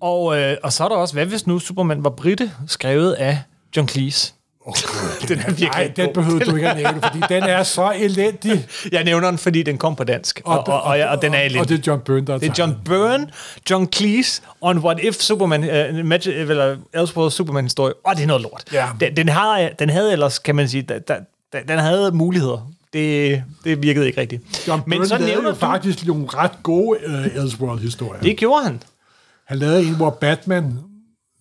[0.00, 3.42] Og, øh, og så er der også, hvad hvis nu Superman var britte, skrevet af
[3.76, 4.32] John Cleese?
[5.28, 6.14] den er virkelig Nej, den god.
[6.14, 8.66] behøver du ikke at nævne, fordi den er så elendig.
[8.92, 11.38] Jeg nævner den, fordi den kom på dansk, og, og, og, og, og den er
[11.38, 11.68] Og elendig.
[11.68, 13.26] det er John Byrne, der Det er John Byrne,
[13.70, 15.62] John Cleese og en What If Superman,
[16.00, 17.94] uh, Magic, eller Elseworlds Superman-historie.
[18.04, 18.64] Og det er noget lort.
[18.72, 18.86] Ja.
[19.00, 21.14] Den, den, har, den havde ellers, kan man sige, der, der,
[21.52, 22.70] der, den havde muligheder.
[22.92, 24.68] Det, det virkede ikke rigtigt.
[24.68, 28.20] John Byrne Men så nævner jo du, faktisk nogle ret gode uh, Elseworld-historier.
[28.22, 28.82] det gjorde han.
[29.44, 30.78] Han lavede en, hvor Batman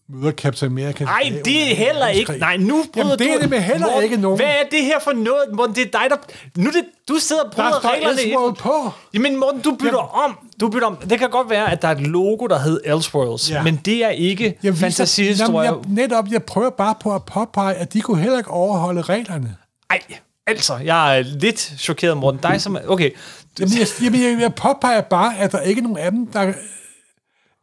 [0.10, 1.04] møder Captain America.
[1.04, 2.32] Nej, det er heller ikke.
[2.38, 4.38] Nej, nu bryder Jamen, det er det med heller Morten, ikke nogen.
[4.40, 5.76] Hvad er det her for noget, Morten?
[5.76, 6.16] Det er dig, der...
[6.62, 8.22] Nu det, du sidder og Der bryder står reglerne.
[8.22, 8.92] Elseworld på.
[9.14, 10.38] Jamen Morten, du bytter om.
[10.60, 10.96] Du bytter om.
[10.96, 13.64] Det kan godt være, at der er et logo, der hedder Elseworlds, Ja.
[13.64, 14.74] men det er ikke Jeg.
[15.64, 19.02] Jamen, jeg, netop, jeg prøver bare på at påpege, at de kunne heller ikke overholde
[19.02, 19.56] reglerne.
[19.90, 20.00] Ej,
[20.48, 22.40] altså, jeg er lidt chokeret, Morten.
[22.44, 22.78] Dig som...
[22.88, 23.12] Okay,
[23.60, 26.54] Jamen, jeg, jamen, jeg, jeg påpeger bare, at der ikke er nogen af dem, der...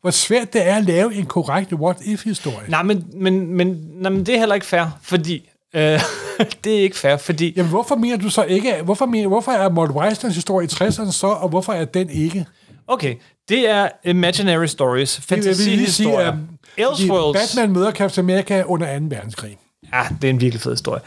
[0.02, 2.68] Hvor svært det er at lave en korrekt what-if-historie.
[2.68, 5.50] nej, men, men, men, nej, men det er heller ikke fair, fordi...
[5.74, 6.00] Øh,
[6.64, 7.52] det er ikke fair, fordi...
[7.56, 8.82] Jamen, hvorfor mener du så ikke...
[8.84, 12.46] Hvorfor, mener, hvorfor er Mort Weisners historie i 60'erne så, og hvorfor er den ikke?
[12.86, 13.14] Okay,
[13.48, 16.36] det er imaginary stories, fantasihistorier.
[16.76, 17.54] Elseworlds...
[17.54, 19.04] Batman møder Captain America under 2.
[19.08, 19.58] verdenskrig.
[19.92, 21.00] Ja, det er en virkelig fed historie.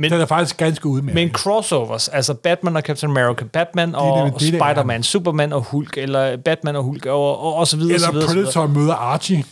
[0.00, 1.14] Men, Den er faktisk ganske udmærket.
[1.14, 4.72] men crossovers, altså Batman og Captain America, Batman og det, det er.
[4.72, 8.12] Spider-Man, Superman og Hulk, eller Batman og Hulk, og, og, og så videre, Eller så
[8.12, 8.52] videre, så videre.
[8.52, 9.44] Predator møder Archie.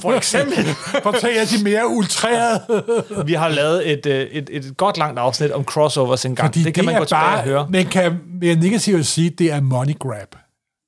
[0.00, 0.64] For eksempel.
[1.02, 2.60] For at tage de mere ultrerede.
[3.26, 6.46] Vi har lavet et, øh, et, et godt langt afsnit om crossovers engang.
[6.46, 7.66] Fordi det kan man er gå tilbage bare, og høre.
[7.70, 10.36] Men kan mere negativt sige, det er money grab.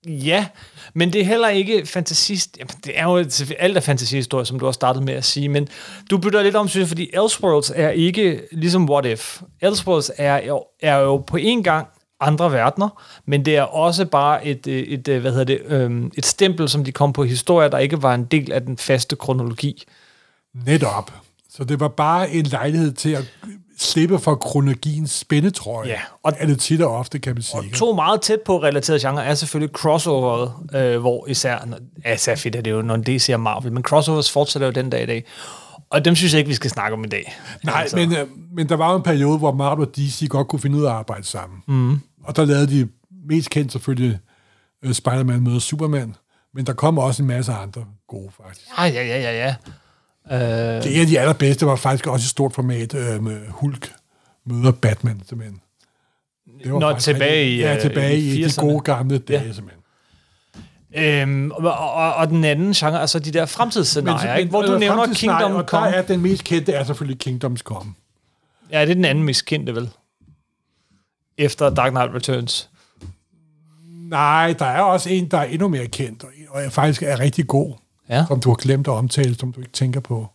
[0.06, 0.46] Ja,
[0.94, 2.56] men det er heller ikke fantasist.
[2.58, 3.16] Jamen, det er jo
[3.58, 5.68] alt er fantasihistorie, som du har startet med at sige, men
[6.10, 9.42] du bytter lidt om, synes jeg, fordi Elseworlds er ikke ligesom What If.
[9.60, 11.86] Elseworlds er jo, er jo på en gang
[12.20, 16.10] andre verdener, men det er også bare et, øh, et, et, hvad hedder det, øhm,
[16.16, 19.16] et stempel, som de kom på historier, der ikke var en del af den faste
[19.16, 19.84] kronologi.
[20.66, 21.12] Netop.
[21.50, 23.24] Så det var bare en lejlighed til at
[23.78, 25.88] slippe for kronologiens spændetrøje.
[25.88, 27.70] Ja, og er det tit og ofte, kan man sige.
[27.74, 31.68] To meget tæt på relaterede genre er selvfølgelig crossoveret, øh, hvor især,
[32.04, 34.90] ja, især fedt er det jo, når DC og Marvel, men crossovers fortsætter jo den
[34.90, 35.24] dag i dag.
[35.90, 37.38] Og dem synes jeg ikke, vi skal snakke om i dag.
[37.64, 37.96] Nej, altså.
[37.96, 40.78] men, øh, men der var jo en periode, hvor Marvel og DC godt kunne finde
[40.78, 41.62] ud af at arbejde sammen.
[41.66, 42.00] Mm.
[42.24, 42.88] Og der lavede de
[43.28, 44.18] mest kendt selvfølgelig
[44.84, 46.14] øh, Spider-Man møder Superman,
[46.54, 48.66] men der kom også en masse andre gode, faktisk.
[48.78, 49.54] Ja, ja, ja, ja, ja.
[50.32, 53.92] Øh, Det en af de allerbedste var faktisk også i stort format øh, med Hulk
[54.44, 55.60] møder Batman, simpelthen.
[56.58, 58.60] Det Nå, faktisk tilbage i, Ja, øh, tilbage i i, de 80'erne.
[58.60, 59.52] gode gamle dage, Ja.
[59.52, 59.82] simpelthen.
[60.94, 64.50] øhm, og, og, og den anden genre, altså de der fremtidsscenarier, ikke?
[64.50, 65.86] hvor du øh, nævner Kingdom og der Come.
[65.88, 67.94] er den mest kendte, er selvfølgelig Kingdoms Come.
[68.72, 69.90] Ja, det er den anden mest kendte, vel?
[71.38, 72.70] Efter Dark Knight Returns.
[73.88, 77.46] Nej, der er også en, der er endnu mere kendt, og- er faktisk er rigtig
[77.46, 77.74] god,
[78.08, 78.24] Ja.
[78.28, 80.26] som du har glemt at omtale, som du ikke tænker på.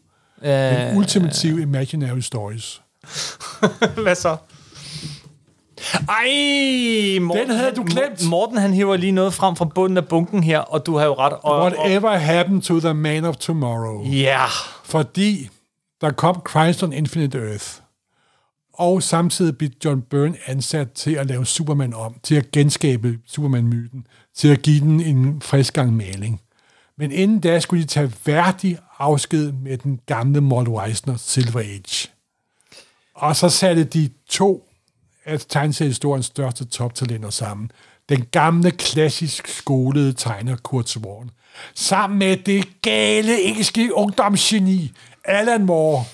[0.44, 2.82] Øh, Den ultimative imaginary stories.
[4.04, 4.38] Hvad så?
[6.10, 8.30] Ej, Morten, Den havde du glemt.
[8.30, 11.14] Morten, han hiver lige noget frem fra bunden af bunken her, og du har jo
[11.14, 11.34] ret.
[11.42, 14.06] Og, Whatever happened to the man of tomorrow?
[14.06, 14.46] ja,
[14.84, 15.50] Fordi
[16.02, 17.66] der kom Christ on Infinite Earth,
[18.74, 24.08] og samtidig blev John Byrne ansat til at lave Superman om, til at genskabe Superman-myten,
[24.36, 26.42] til at give den en frisk gang maling.
[26.98, 32.10] Men inden da skulle de tage værdig afsked med den gamle Mort Weisner Silver Age.
[33.16, 34.70] Og så satte de to
[35.26, 37.72] af tegneseriehistoriens største toptalenter sammen.
[38.10, 41.30] Den gamle, klassisk skolede tegner Kurt Swan.
[41.76, 44.92] Sammen med det gale engelske ungdomsgeni,
[45.26, 46.06] Alan Moore.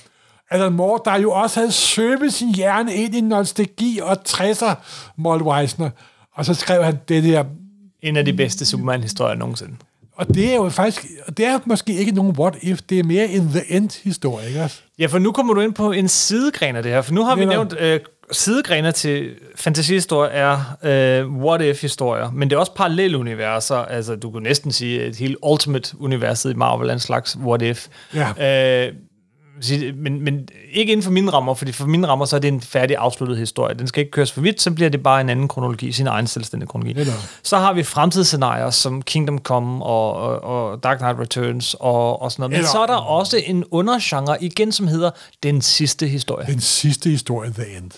[0.49, 4.73] Alan Moore, der jo også havde søbet sin hjerne ind i nostalgi og 60'er
[5.15, 5.89] Mold Weisner.
[6.33, 7.43] Og så skrev han det der
[8.01, 9.75] en af de bedste Superman-historier nogensinde
[10.19, 13.03] og det er jo faktisk, og det er måske ikke nogen what if, det er
[13.03, 14.81] mere en the end historie, ikke også?
[14.99, 17.35] Ja, for nu kommer du ind på en sidegren af det her, for nu har
[17.35, 17.99] vi nævnt øh,
[18.31, 24.43] sidegrener til fantasihistorier er øh, what-if-historier, men det er også parallelle universer, altså du kunne
[24.43, 27.87] næsten sige, at hele Ultimate-universet i Marvel er en slags what-if.
[28.15, 28.87] Ja.
[28.87, 28.93] Øh,
[29.95, 32.61] men, men ikke inden for mine rammer, fordi for mine rammer, så er det en
[32.61, 33.75] færdig afsluttet historie.
[33.75, 36.27] Den skal ikke køres for vidt, så bliver det bare en anden kronologi, sin egen
[36.27, 37.05] selvstændige kronologi.
[37.43, 42.31] Så har vi fremtidsscenarier som Kingdom Come og, og, og Dark Knight Returns og, og
[42.31, 42.51] sådan noget.
[42.51, 45.11] Men Eller- så er der også en undergenre igen, som hedder
[45.43, 46.47] Den sidste historie.
[46.47, 47.91] Den sidste historie, the end.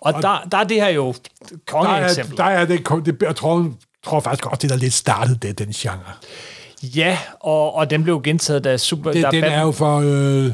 [0.00, 2.36] Og der, der er det her jo Der er, kongeeksempel.
[2.36, 3.70] der er det, det, jeg tror,
[4.04, 5.98] tror faktisk også, det der lidt startede det, den genre.
[6.82, 9.12] Ja, og, og den blev gentaget, da Super...
[9.12, 10.50] Det, da den Batman- er jo for øh,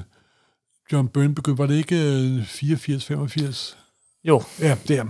[0.93, 3.77] John Byrne begyndte, var det ikke øh, 84-85?
[4.25, 5.05] Jo, Ja, det er.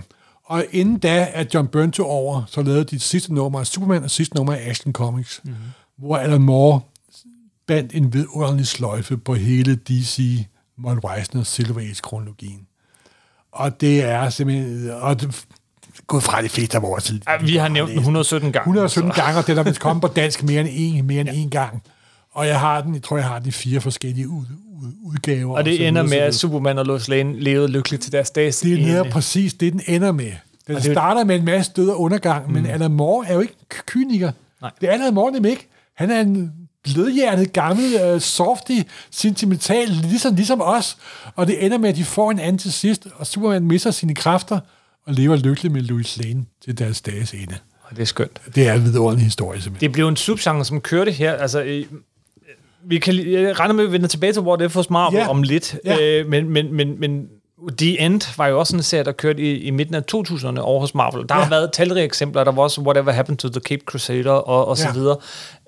[0.45, 4.03] Og inden da, at John Byrne tog over, så lavede de sidste nummer af Superman
[4.03, 5.53] og sidste nummer af Action Comics, Mhm.
[5.53, 5.69] mm-hmm.
[5.97, 6.81] hvor Alan Moore
[7.67, 10.45] bandt en vidunderlig sløjfe på hele DC
[10.77, 12.67] Mort Weisner Silver Age-kronologien.
[13.51, 14.89] Og det er simpelthen...
[14.91, 15.45] Og det,
[16.07, 17.13] gået fra de fleste af vores...
[17.27, 18.63] ja, vi har nævnt den 117 gange.
[18.63, 21.49] 117 gange, og den er vist kommet på dansk mere end en, mere end en
[21.49, 21.83] gang.
[22.31, 24.45] Og jeg har den, jeg tror, jeg har den i fire forskellige ud,
[25.03, 25.57] udgaver.
[25.57, 26.35] Og det så ender med, at.
[26.35, 29.81] Superman og Lois Lane levede lykkeligt til deres dages Det er netop præcis det, den
[29.87, 30.31] ender med.
[30.67, 32.53] Den Og det er starter med en masse død og undergang, mm.
[32.53, 34.31] men Alan Moore er jo ikke kyniker.
[34.61, 34.71] Nej.
[34.81, 35.67] Det er Alan Moore nemlig ikke.
[35.95, 36.51] Han er en
[36.83, 38.79] blødhjernet, gammel, uh, softy,
[39.11, 40.97] sentimental, ligesom, ligesom os.
[41.35, 44.15] Og det ender med, at de får en anden til sidst, og Superman mister sine
[44.15, 44.59] kræfter
[45.07, 47.55] og lever lykkelig med Louis Lane til deres dages ende.
[47.83, 48.41] Og det er skønt.
[48.55, 49.87] Det er en vidunderlig historie, simpelthen.
[49.87, 51.33] Det blev en subgenre, som kørte her.
[51.33, 51.83] Altså,
[52.87, 55.27] vi kan, jeg regner med, at vi vender tilbage til What If hos Marvel Ja.
[55.29, 55.75] om lidt.
[55.85, 55.97] Ja.
[56.01, 57.25] Øh, men, men, men, men
[57.77, 60.79] The End var jo også en serie, der kørte i, i midten af 2000'erne over
[60.79, 61.25] hos Marvel.
[61.29, 61.41] Der ja.
[61.41, 62.43] har været talrige eksempler.
[62.43, 64.93] Der var også Whatever Happened to the Cape Crusader og, og så Ja.
[64.93, 65.17] videre.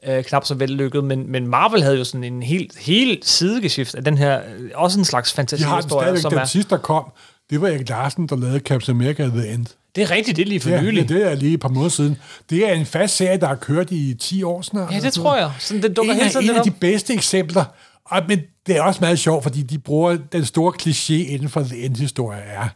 [0.07, 1.03] Øh, knap så vellykket.
[1.03, 4.99] Men, men Marvel havde jo sådan en helt, helt sidegeskift af den her, øh, også
[4.99, 6.32] en slags De har den fantasihistorie, stadigvæk.
[6.32, 6.45] Den er...
[6.45, 7.03] sidste, der kom,
[7.49, 9.66] det var Erik Larsen, der lavede Captain America The End.
[9.96, 11.10] Det er rigtigt, det er lige for Ja, nylig.
[11.10, 12.18] ja, det er lige et par måneder siden.
[12.50, 14.94] Det er en fast serie, der har kørt i 10 år snart.
[14.94, 15.52] Ja, det tror jeg.
[15.60, 17.66] Sådan, det dukker en af, en af de bedste eksempler.
[18.06, 21.62] Og, men det er også meget sjovt, fordi de bruger den store kliché inden for
[21.64, 22.68] The End-historie er,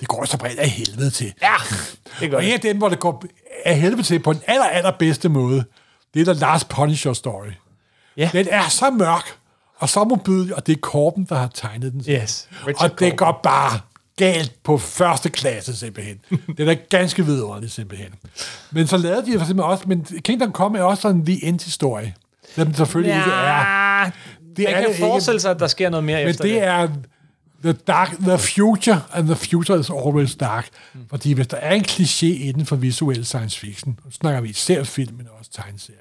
[0.00, 1.32] det går så bredt af helvede til.
[1.42, 1.54] Ja,
[2.20, 3.24] det gør Og en af dem, hvor det går
[3.64, 5.64] af helvede til på den aller, aller bedste måde,
[6.14, 7.50] det er The Last Punisher Story.
[8.16, 8.30] Ja.
[8.32, 9.36] Den er så mørk
[9.78, 12.04] og så modbydelig, og det er Korben, der har tegnet den.
[12.08, 13.16] Yes, Richard og det Corben.
[13.16, 13.80] går bare
[14.18, 16.18] galt på første klasse, simpelthen.
[16.56, 18.14] den er ganske vidunderlig, simpelthen.
[18.70, 22.14] Men så lavede de simpelthen også, men Kingdom Come er også sådan en The End-historie.
[22.56, 24.02] Den selvfølgelig ikke er.
[24.02, 24.10] Ja,
[24.56, 25.00] Det man er kan det ikke.
[25.00, 26.88] forestille sig, at der sker noget mere Men efter det er
[27.62, 30.68] the, dark, the future, and the future is always dark.
[30.94, 31.00] Mm.
[31.10, 34.82] Fordi hvis der er en kliché inden for visuel science fiction, så snakker vi især
[34.84, 36.00] film, men også tegneserier,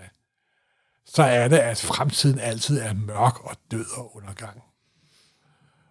[1.05, 4.61] så er det, at fremtiden altid er mørk og død og undergang.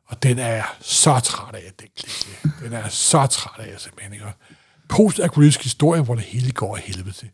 [0.06, 2.40] Og den er jeg så træt af, den klikke.
[2.64, 4.12] Den er jeg så træt af, simpelthen.
[4.12, 4.26] Ikke?
[4.88, 5.20] post
[5.62, 7.30] historie, hvor det hele går af helvede til.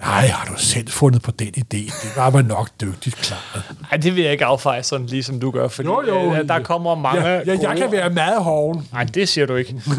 [0.00, 1.62] Nej, har du selv fundet på den idé?
[2.02, 3.62] Det var man nok dygtigt klaret.
[3.90, 6.34] Nej, det vil jeg ikke affeje sådan, ligesom du gør, fordi Jo, jo.
[6.34, 8.88] øh, der kommer mange Ja, ja, jeg gode- kan være meget hoven.
[8.92, 9.74] Nej, det siger du ikke.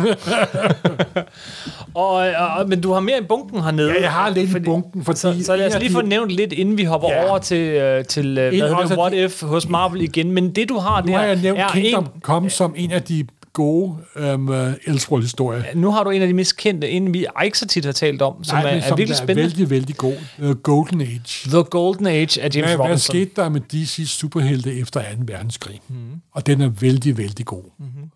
[1.93, 2.11] og,
[2.57, 3.93] og, men du har mere i bunken hernede.
[3.93, 5.19] Ja, jeg har lidt i bunken, fordi...
[5.19, 7.29] Så, så lad os lige få nævnt lidt, inden vi hopper Ja.
[7.29, 10.31] over til, øh, til øh, hvad hedder det, What de- If hos Marvel igen.
[10.31, 12.91] Men det, du har Nu der, har jeg nævnt er Kingdom en, Come som en
[12.91, 13.25] af de
[13.55, 13.97] gode
[14.33, 15.63] um, uh, Elseworld-historier.
[15.75, 18.21] nu har du en af de mest kendte, en vi ikke så tit har talt
[18.21, 19.41] om, som Nej, er, men er som virkelig spændende.
[19.41, 20.15] er vældig, vældig god.
[20.39, 21.49] The Golden Age.
[21.49, 23.13] The Golden Age af James Hvad, hvad Robinson.
[23.13, 25.07] skete der med DC's superhelte efter 2.
[25.25, 25.81] verdenskrig?
[25.87, 25.95] Mm.
[26.31, 27.63] Og den er vældig, vældig god.
[27.79, 28.11] Mm-hmm.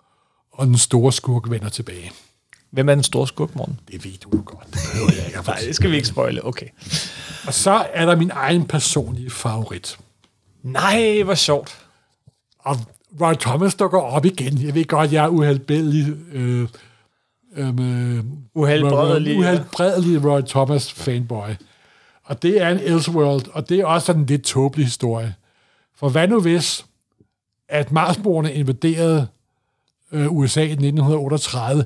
[0.54, 2.12] Og den store skurk vender tilbage.
[2.72, 3.80] Hvem er den store skub, morgen?
[3.92, 4.68] Det ved du jo godt.
[4.74, 6.46] Det jeg ikke Nej, det skal vi ikke spoile.
[6.46, 6.68] Okay.
[7.48, 9.98] Og så er der min egen personlige favorit.
[10.64, 11.78] Nej, hvor sjovt.
[12.60, 12.78] Og
[13.22, 14.62] Roy Thomas dukker op igen.
[14.62, 16.14] Jeg ved godt, jeg er uhelbredelig...
[16.34, 16.68] Øh,
[17.58, 18.24] øh,
[18.56, 19.40] Uhelbredelig, ja.
[19.40, 21.50] Uhelbredelig Roy Thomas fanboy.
[22.24, 25.36] Og det er en Elseworld, og det er også sådan en lidt tåbelig historie.
[25.98, 26.86] For hvad nu hvis,
[27.70, 29.28] at Marsboerne invaderede
[30.12, 31.86] øh, USA i 1938,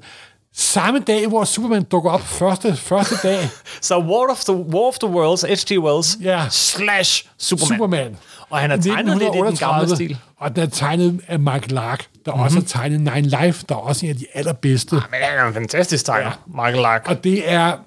[0.55, 3.49] samme dag, hvor Superman dukker op første, første dag,
[3.81, 5.79] Så War of the, War of the Worlds, H.G.
[5.79, 6.45] Wells, Ja.
[6.49, 7.67] slash Superman.
[7.77, 8.17] Superman.
[8.53, 10.17] Og han har tegnet lidt i den gamle stil.
[10.37, 12.43] Og den er tegnet af Mark Lark, der mm-hmm.
[12.43, 14.95] også har tegnet Nine Life, der er også en af de allerbedste.
[14.95, 16.33] Men han er en fantastisk tegner, ja.
[16.47, 17.03] Michael Lark.
[17.07, 17.77] Og det er,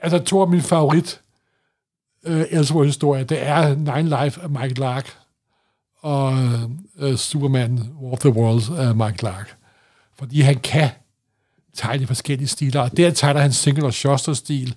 [0.00, 1.20] altså to af mine favorit
[2.26, 5.14] uh, Elseworld-historier, det er Nine Life af Mike Lark,
[6.02, 6.32] og
[7.02, 9.56] uh, Superman, War of the Worlds af Mike Lark.
[10.18, 10.88] Fordi han kan
[11.76, 14.74] tegne i forskellige stiler, og der tegner han single og Shuster-stil,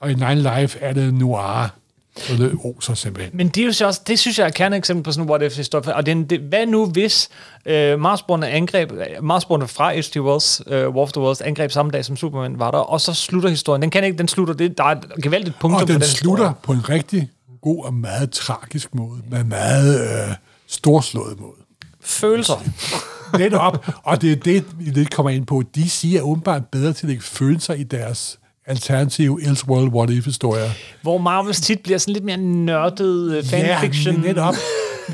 [0.00, 1.74] og i Nine Life er det noir,
[2.16, 3.36] og det oser simpelthen.
[3.36, 5.42] Men det, er jo så også, det synes jeg er kerneeksempel på sådan en what
[5.42, 5.94] if historie.
[5.94, 7.28] Og det, det, hvad nu hvis
[7.66, 8.92] øh, Marsborne angreb,
[9.22, 10.20] Marsborne fra H.G.
[10.20, 13.14] Wells, øh, War of the Worlds, angreb samme dag som Superman var der, og så
[13.14, 13.82] slutter historien.
[13.82, 16.08] Den kan ikke, den slutter, det, der er et gevaldigt punktum Og på den den
[16.08, 16.62] slutter historie.
[16.62, 17.30] på en rigtig
[17.62, 20.34] god og meget tragisk måde, med meget øh,
[20.66, 21.52] storslået måde.
[22.00, 22.54] Følelser.
[23.38, 25.62] Netop, og det er det, vi lidt kommer ind på.
[25.74, 30.70] De siger åbenbart bedre til at lægge følelser i deres alternative Elseworld What If-historier.
[31.02, 34.14] Hvor Marvels tit bliver sådan lidt mere nørdet øh, fanfiction.
[34.14, 34.54] Ja, netop.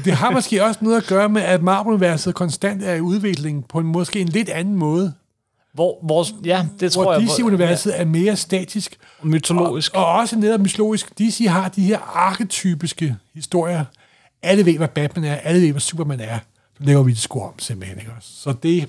[0.05, 3.79] Det har måske også noget at gøre med, at Marvel-universet konstant er i udvikling på
[3.79, 5.13] en måske en lidt anden måde.
[5.75, 7.23] Hvor, hvor, ja, det tror Hvor jeg.
[7.23, 8.99] DC-universet er mere statisk.
[9.23, 9.95] Ja, mytologisk.
[9.95, 11.19] Og, og også netop mytologisk.
[11.19, 13.85] DC har de her arketypiske historier.
[14.43, 15.35] Alle ved, hvad Batman er.
[15.35, 16.39] Alle ved, hvad Superman er.
[16.79, 17.99] Så laver vi det sgu om, simpelthen.
[17.99, 18.13] Ikke?
[18.17, 18.29] også?
[18.33, 18.89] Så det,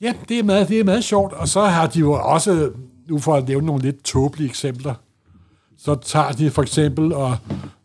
[0.00, 1.32] ja, det er, meget, det er meget sjovt.
[1.32, 2.70] Og så har de jo også,
[3.10, 4.94] nu for at nævne nogle lidt tåbelige eksempler,
[5.78, 7.36] så tager de for eksempel og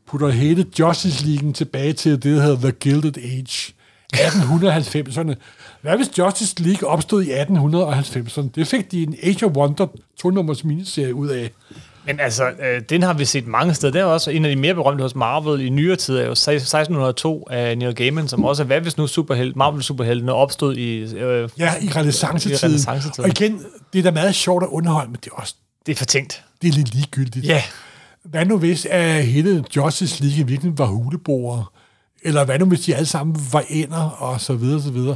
[0.06, 3.74] putter hele Justice League tilbage til det, der hedder The Gilded Age.
[4.16, 5.34] 1890'erne.
[5.82, 8.50] Hvad hvis Justice League opstod i 1890'erne?
[8.56, 11.52] Det fik de en Age of Wonder to-nummers miniserie ud af.
[12.06, 13.94] Men altså, øh, den har vi set mange steder.
[13.94, 16.32] Det er også en af de mere berømte hos Marvel i nyere tid, er jo
[16.32, 21.16] 1602 af Neil Gaiman, som også er, hvad hvis nu superhelt, Marvel-superheltene opstod i...
[21.16, 22.90] Øh, Ja, i renaissancetiden.
[23.20, 23.62] Og igen,
[23.94, 26.44] det er da meget sjovt at underholde, men det er også det er fortænkt.
[26.62, 27.46] det er lidt ligegyldigt.
[27.46, 27.64] Ja.
[28.24, 31.66] hvad nu hvis at hele Justice League i virkeligheden var huleboere?
[32.24, 35.16] Eller hvad nu hvis de alle sammen var ender, og så videre, så videre.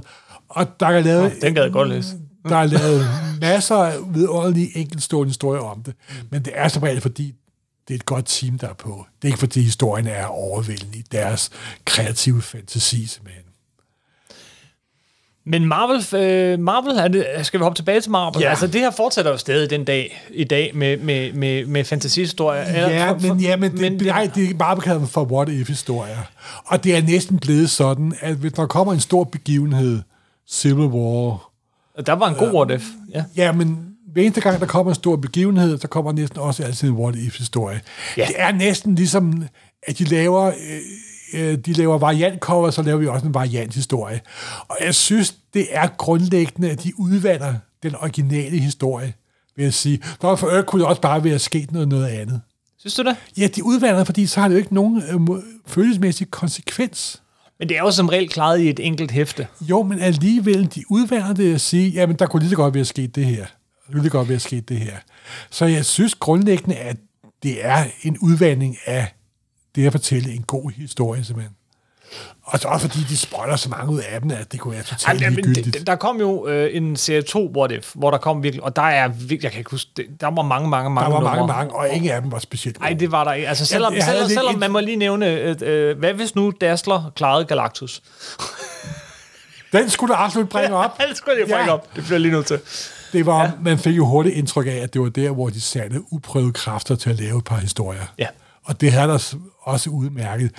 [0.50, 2.16] Og der er lavet, Den gad jeg godt læse.
[2.50, 3.08] Der er lavet
[3.42, 5.94] masser af vidunderlige enkeltstående historier om det.
[6.30, 7.34] Men det er som regel, fordi
[7.88, 9.06] det er et godt team, der er på.
[9.22, 11.50] Det er ikke, fordi historien er overvældende i deres
[11.86, 13.44] kreative fantasi, simpelthen.
[15.46, 18.42] Men Marvel, øh, Marvel er det, skal vi hoppe tilbage til Marvel?
[18.42, 18.50] Ja.
[18.50, 22.62] Altså, det her fortsætter jo stadig den dag i dag med, med, med, med fantasihistorier.
[22.62, 25.24] Ja, for- for- men, ja, men, det, men men nej, det er bare bekaldt for
[25.26, 26.18] what-if-historier.
[26.66, 30.02] Og det er næsten blevet sådan, at hvis der kommer en stor begivenhed,
[30.50, 31.49] Civil War,
[32.06, 32.88] Der var en god what if.
[33.14, 33.24] Ja.
[33.36, 36.90] ja, men hver eneste gang, der kommer en stor begivenhed, så kommer næsten også altid
[36.90, 37.82] en what-if-historie.
[38.18, 38.22] Ja.
[38.22, 38.28] Ja.
[38.28, 39.44] Det er næsten ligesom,
[39.84, 44.22] at de laver, øh, øh, de laver variantcover, så laver vi også en varianthistorie.
[44.68, 49.14] Og jeg synes, det er grundlæggende, at de udvander den originale historie,
[49.56, 50.02] vil jeg sige.
[50.22, 52.42] Der for øvrigt kunne det også bare være sket noget, noget andet.
[52.80, 53.16] Synes du det?
[53.38, 57.22] Ja, de udvander, fordi så har det jo ikke nogen øh, følelsesmæssig konsekvens.
[57.60, 59.48] Men det er jo som regel klaret i et enkelt hæfte.
[59.62, 62.86] Jo, men alligevel, de udvander det at sige, jamen, der kunne lige så godt være
[62.86, 63.46] sket det her.
[63.46, 64.98] Der kunne lige godt være sket det her.
[65.50, 66.98] Så jeg synes grundlæggende, at
[67.44, 69.16] det er en udvandring af
[69.76, 71.56] det at fortælle en god historie, simpelthen.
[72.44, 74.84] Og så også fordi de spoiler så mange ud af dem, at det kunne være
[74.84, 78.18] totalt Ej, men det, der kom jo øh, en serie 2 What If, hvor der
[78.18, 80.90] kom virkelig, og der er virkelig, jeg kan ikke huske, det, der var mange, mange,
[80.90, 81.56] mange der var mange, numre.
[81.56, 83.48] mange, og ingen af dem var specielt Nej, det var der ikke.
[83.48, 87.12] Altså, selvom, havde selvom, selvom man må lige nævne, øh, øh, hvad hvis nu Dassler
[87.16, 88.02] klarede Galactus?
[89.74, 90.98] Den skulle du absolut bringe op.
[91.10, 91.74] det skulle jeg bringe Ja.
[91.74, 91.96] op.
[91.96, 92.60] Det bliver lige nødt til.
[93.14, 93.52] Det var, ja.
[93.62, 96.96] Man fik jo hurtigt indtryk af, at det var der, hvor de satte uprøvede kræfter
[96.96, 98.06] til at lave et par historier.
[98.18, 98.28] Ja.
[98.64, 100.52] Og det havde der også udmærket.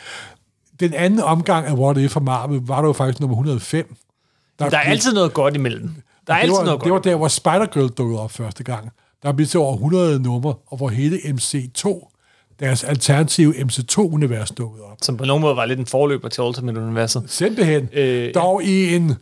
[0.81, 3.97] Den anden omgang af What If for Marvel var der jo faktisk nummer 105.
[4.59, 5.91] Der er altid noget godt imellem.
[6.27, 7.05] Der er altid var, noget det var godt.
[7.05, 8.91] der, hvor Spider-Girl dukkede op første gang.
[9.23, 12.07] Der blev til over 100 numre, og hvor hele MC2,
[12.61, 14.97] deres alternative MC2-univers dukkede op.
[15.03, 17.23] Som på nogen måde var lidt en forløber til Ultimate-universet.
[17.27, 17.89] Simpelthen.
[17.93, 19.15] Øh, Dog i en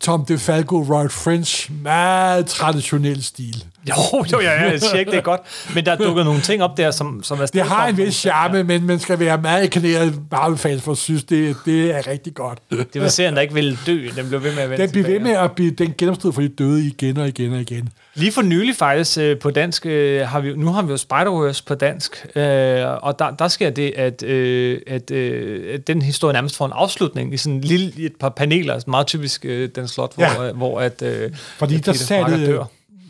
[0.00, 3.64] Tom DeFalco, Roy French, meget traditionel stil.
[3.88, 5.40] Jo, jo, ja, ja, jeg siger ikke, det er godt.
[5.74, 8.14] Men der er dukket nogle ting op der, som, som er Det har en vis
[8.14, 12.34] charme, men man skal være meget kaneret Marvel-fans for at synes, det, det er rigtig
[12.34, 12.58] godt.
[12.94, 14.08] Det var serien, der ikke ville dø.
[14.16, 16.40] Den blev ved med at vende Den bliver ved med at blive, den genopstod for
[16.40, 17.88] de døde igen og igen og igen.
[18.14, 21.62] Lige for nylig faktisk øh, på dansk, øh, har vi, nu har vi jo Spider-Verse
[21.66, 26.32] på dansk, øh, og der, der sker det, at, øh, at, øh, at den historie
[26.32, 29.68] nærmest får en afslutning i sådan en lille, et par paneler, altså meget typisk øh,
[29.74, 30.44] den slot, hvor, Ja.
[30.46, 30.52] ja.
[30.52, 32.64] hvor at, øh, Fordi at der Peter satte, dør.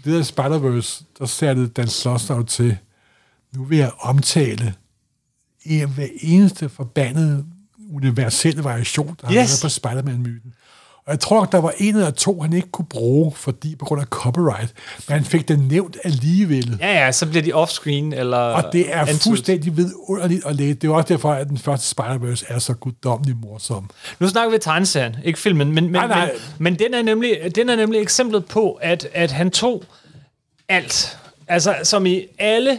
[0.04, 2.76] Det der Spider-Verse, der satte Dan Slottsov til,
[3.56, 4.74] nu vil jeg omtale
[5.94, 7.46] hver eneste forbandede
[7.92, 9.36] universelle variation, der har Yes.
[9.36, 10.54] været på Spider-Man-myten.
[11.06, 14.00] Og jeg tror, der var en eller to, han ikke kunne bruge, fordi på grund
[14.00, 14.74] af copyright,
[15.08, 16.76] men han fik den nævnt alligevel.
[16.80, 19.22] Ja, ja, så bliver de offscreen eller Og det er antydet.
[19.22, 20.74] fuldstændig vidunderligt at læse.
[20.74, 23.90] Det er også derfor, at den første Spider-Verse er så guddommelig morsom.
[24.20, 26.26] Nu snakker vi tegneserien, ikke filmen, men, men, Nej, nej.
[26.26, 29.84] men, men den, er nemlig, den er nemlig eksemplet på, at, at han tog
[30.68, 31.18] alt.
[31.48, 32.70] Altså, som i alle,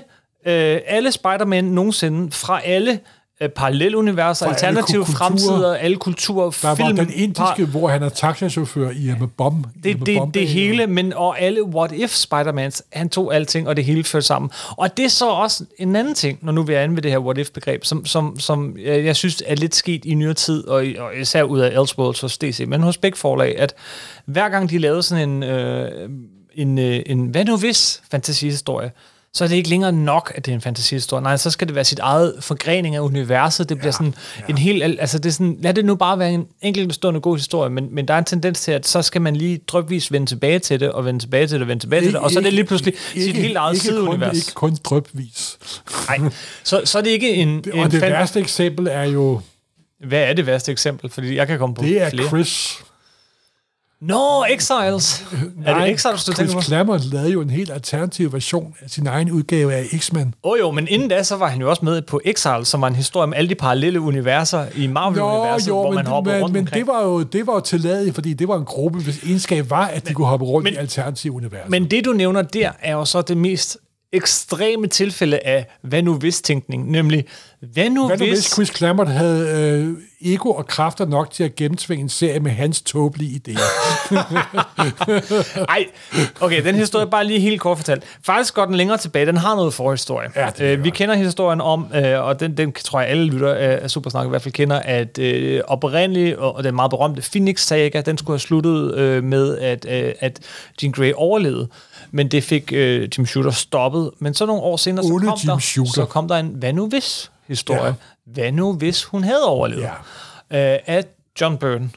[0.45, 2.99] øh, alle Spider-Man nogensinde, fra alle
[3.43, 5.17] øh, paralleluniverser, alle alternative kulturer.
[5.17, 9.67] fremtider, alle kulturer, Der film, var den indiske, hvor han er taxachauffør i Emma Bomb.
[9.83, 13.85] det, det, det hele, men og alle What If Spider-Mans, han tog alting, og det
[13.85, 14.51] hele førte sammen.
[14.69, 17.11] Og det er så også en anden ting, når nu vi er inde ved det
[17.11, 20.85] her What If-begreb, som, som, som jeg, synes er lidt sket i nyere tid, og,
[20.99, 23.73] og især ud af Elseworlds hos DC, men hos begge forlag, at
[24.25, 26.09] hver gang de lavede sådan en, øh,
[26.55, 28.91] en, øh, en hvad nu hvis fantasihistorie,
[29.35, 31.23] så er det ikke længere nok, at det er en fantasihistorie.
[31.23, 33.69] Nej, så skal det være sit eget forgrening af universet.
[33.69, 34.15] Det bliver sådan
[34.49, 34.83] en helt...
[34.83, 38.07] Altså, det er sådan, lad det nu bare være en enkeltstående god historie, men, men
[38.07, 40.91] der er en tendens til, at så skal man lige drøbvis vende tilbage til det,
[40.91, 42.65] og vende tilbage til det, og vende tilbage til det, og så er det lige
[42.65, 44.37] pludselig sit helt eget ikke kun, sideunivers.
[44.37, 45.57] ikke kun drøbvis.
[46.07, 46.29] Nej,
[46.63, 47.47] så, så er det ikke en...
[47.49, 49.41] en Og det fan- værste eksempel er jo,
[50.07, 51.09] Hvad er det værste eksempel?
[51.09, 52.27] Fordi jeg kan komme på det er flere.
[52.27, 52.79] Chris.
[54.07, 55.25] Nå, Exiles!
[55.65, 56.59] er det Exiles, du tænker på?
[56.61, 60.33] Chris Claremont lavede jo en helt alternativ version af sin egen udgave af X-Men.
[60.43, 62.81] Åh oh, jo, men inden da, så var han jo også med på Exiles, som
[62.81, 66.53] var en historie om alle de parallelle universer i Marvel-universet, hvor man hopper men, rundt
[66.53, 66.87] men omkring.
[66.87, 69.85] det var jo det var jo tilladet, fordi det var en gruppe, hvis egenskab var,
[69.85, 71.69] at de kunne hoppe rundt men- i alternative universer.
[71.69, 73.77] Men det, du nævner der, er jo så det mest
[74.13, 77.25] ekstreme tilfælde af hvad nu hvis tænkning, nemlig
[77.73, 78.39] hvad nu, Hvad nu hvis...
[78.39, 79.47] hvis Chris Claremont havde
[80.21, 83.61] øh, ego og kræfter nok til at gennemtvinge en serie med hans tåbelige idéer?
[85.69, 85.85] Ej,
[86.41, 88.03] okay, den historie er bare lige helt kort fortalt.
[88.25, 89.25] Faktisk går den længere tilbage.
[89.25, 90.29] Den har noget forhistorie.
[90.35, 93.91] Ja, øh, vi kender historien om, øh, og den, den tror jeg alle lytter af
[93.91, 98.17] Supersnak i hvert fald kender, at øh, oprindeligt, og, og den meget berømte Phoenix-saga, den
[98.17, 100.39] skulle have sluttet øh, med, at, øh, at
[100.81, 101.67] Jean Grey overlevede.
[102.13, 104.11] Men det fik øh, Jim Shooter stoppet.
[104.19, 105.91] Men så nogle år senere, så kom, der, Shooter.
[105.91, 107.85] så kom der en hvad nu hvis historie.
[107.85, 107.93] Ja.
[108.25, 109.89] Hvad nu hvis hun havde overlevet?
[110.51, 110.73] Ja.
[110.73, 111.05] Øh, af
[111.41, 111.91] John Burton.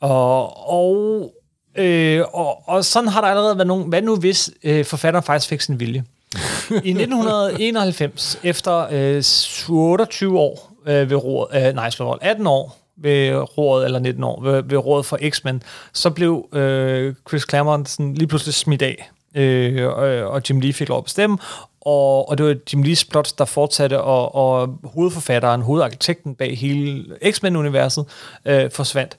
[0.00, 1.32] Og, og,
[1.74, 5.48] øh, og, og sådan har der allerede været nogle, hvad nu hvis øh, forfatteren faktisk
[5.48, 6.04] fik sin vilje.
[6.70, 12.76] I 1991, efter øh, 28 år øh, ved rådet, øh, nej, slå rådet, 18 år
[12.96, 17.88] ved rådet, eller 19 år, ved, ved rådet for X-Men, så blev øh, Chris Claremont
[17.88, 19.88] sådan lige pludselig smidt af, øh,
[20.26, 21.38] og, Jim Lee fik lov at bestemme,
[21.80, 27.04] og, og det var Jim Lees plots, der fortsatte, og, og hovedforfatteren, hovedarkitekten bag hele
[27.30, 28.04] X-Men-universet,
[28.44, 29.16] øh, forsvandt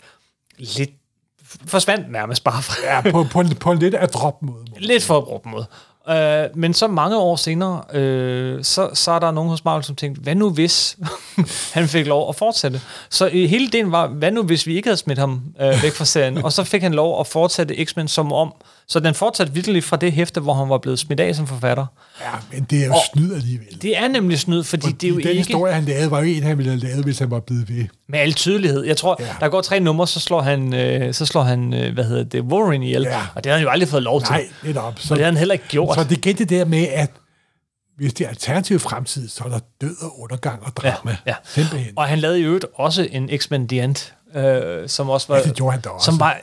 [0.58, 0.92] lidt
[1.66, 4.66] forsvandt nærmest bare fra, Ja, på, på, på en lidt adrop måde.
[4.78, 5.66] Lidt for brugt måde.
[6.10, 9.96] Øh, men så mange år senere, øh, så, så er der nogen hos Marvel, som
[9.96, 10.98] tænkte, hvad nu hvis
[11.74, 12.82] han fik lov at fortsætte?
[13.10, 15.94] Så øh, hele ideen var, hvad nu hvis vi ikke havde smidt ham øh, væk
[15.94, 16.38] fra serien?
[16.46, 18.54] og så fik han lov at fortsætte X-Men som om.
[18.92, 21.86] Så den fortsatte virkelig fra det hæfte, hvor han var blevet smidt af som forfatter.
[22.22, 23.82] Ja, men det er jo snyd alligevel.
[23.82, 26.20] Det er nemlig snyd, fordi, fordi det er jo den ikke historie, han lavede, var
[26.20, 27.86] jo en, han ville have lavet, hvis han var blevet ved.
[28.10, 28.84] med al tydelighed.
[28.86, 29.26] Jeg tror, Ja.
[29.40, 32.42] der går tre numre, så slår han, øh, så slår han øh, hvad hedder det,
[32.42, 33.02] Wolverine ihjel.
[33.02, 33.22] Ja.
[33.36, 34.30] Og det har han jo aldrig fået lov til.
[34.32, 34.84] Nej, netop.
[34.86, 35.96] Og det har han heller ikke gjort.
[35.98, 37.12] Så det igen det der med, at
[37.98, 41.12] hvis det er alternativ fremtid, så er der død og undergang og drama.
[41.12, 41.36] Ja, ja.
[41.44, 41.94] Simpelthen.
[41.96, 45.38] Og han lavede i øvrigt også en X-Men End, øh, som også var...
[45.38, 46.06] Ja, det gjorde han da også.
[46.06, 46.38] Som var,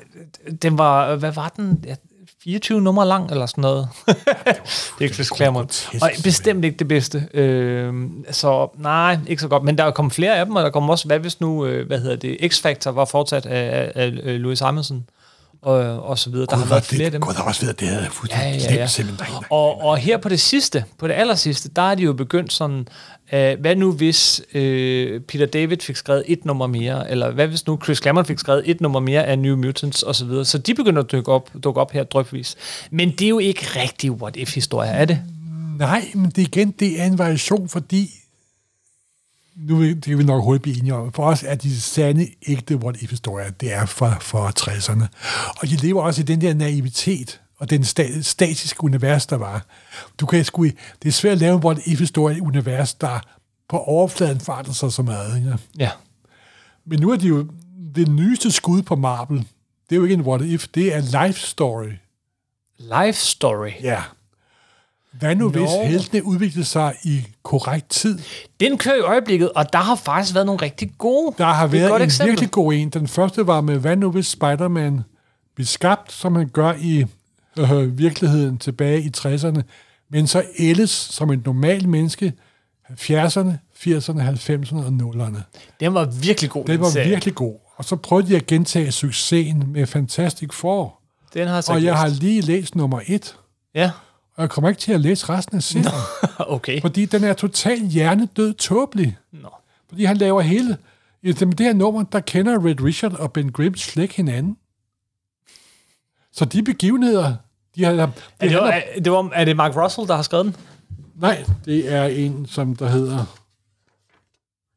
[0.62, 1.84] den var, hvad var den?
[1.86, 1.94] Ja,
[2.48, 3.88] 24 numre lang, eller sådan noget.
[4.06, 4.16] det
[4.98, 5.34] er ikke grotesk,
[6.02, 7.28] Og bestemt ikke det bedste.
[7.34, 7.94] Øh,
[8.30, 9.62] så nej, ikke så godt.
[9.62, 11.86] Men der er kommet flere af dem, og der kommer også, hvad hvis nu, øh,
[11.86, 15.04] hvad hedder det, X-Factor var fortsat af, af, af Louis Simonson,
[15.62, 16.46] og, og så videre.
[16.46, 17.20] Der Gud, har været flere af det, dem.
[17.26, 18.86] Gud, der har også været, det havde Ja, ja, ja.
[18.86, 19.32] simpelthen.
[19.32, 19.48] Nej, nej.
[19.50, 22.52] Og, og her på det sidste, på det aller sidste, der er de jo begyndt
[22.52, 22.88] sådan,
[23.32, 27.66] øh, hvad nu hvis øh, Peter David fik skrevet et nummer mere, eller hvad hvis
[27.66, 30.44] nu Chris Claremont fik skrevet et nummer mere af New Mutants osv., så, videre.
[30.44, 32.56] så de begynder at dukke op, dukke op her drøbvis.
[32.90, 35.20] Men det er jo ikke rigtig what-if-historier, er det?
[35.78, 38.10] Nej, men det igen, det er en variation, fordi
[39.58, 41.12] nu det kan vi nok hurtigt blive enige om.
[41.12, 45.04] For os er de sande, ægte what if historier det er fra, fra 60'erne.
[45.60, 49.66] Og de lever også i den der naivitet, og den sta- statiske univers, der var.
[50.20, 53.20] Du kan sgu, det er svært at lave en what if historie i univers, der
[53.68, 55.36] på overfladen forandrer sig så meget.
[55.36, 55.58] Ikke?
[55.78, 55.90] Ja.
[56.86, 57.46] Men nu er det jo
[57.94, 59.38] det nyeste skud på Marvel.
[59.90, 61.88] Det er jo ikke en what if, det er life story.
[62.78, 63.70] Life story.
[63.82, 64.02] Ja.
[65.12, 68.18] Hvad nu, hvis heltene udviklede sig i korrekt tid?
[68.60, 71.34] Den kører i øjeblikket, og der har faktisk været nogle rigtig gode.
[71.38, 72.30] Der har været en eksempel.
[72.30, 72.90] virkelig god en.
[72.90, 75.00] Den første var med, hvad nu hvis Spider-Man
[75.54, 77.04] blev skabt, som han gør i
[77.58, 79.60] øh, virkeligheden tilbage i 60'erne,
[80.10, 82.32] men så ældes som et normalt menneske
[82.90, 85.38] 70'erne, 80'erne, 90'erne og 0'erne.
[85.80, 86.64] Den var virkelig god.
[86.64, 87.08] Den var serie.
[87.08, 87.54] virkelig god.
[87.76, 91.00] Og så prøvede de at gentage succesen med Fantastic Four.
[91.34, 93.36] Den har så Og jeg har lige læst nummer et,
[93.74, 93.90] Ja,
[94.38, 95.86] og jeg kommer ikke til at læse resten af serien,
[96.56, 96.80] okay.
[96.80, 99.18] fordi den er totalt hjernedød tåbelig.
[99.32, 99.48] Nå.
[99.88, 100.76] Fordi han laver hele...
[101.22, 104.56] I det her nummer, der kender Red Richard og Ben Grimm slet hinanden.
[106.32, 107.34] Så de begivenheder,
[107.76, 107.92] de har...
[107.92, 108.06] Det Er
[108.40, 110.56] det, handler- er, det var, er det Mark Russell, der har skrevet den?
[111.14, 113.38] Nej, det er en, som der hedder...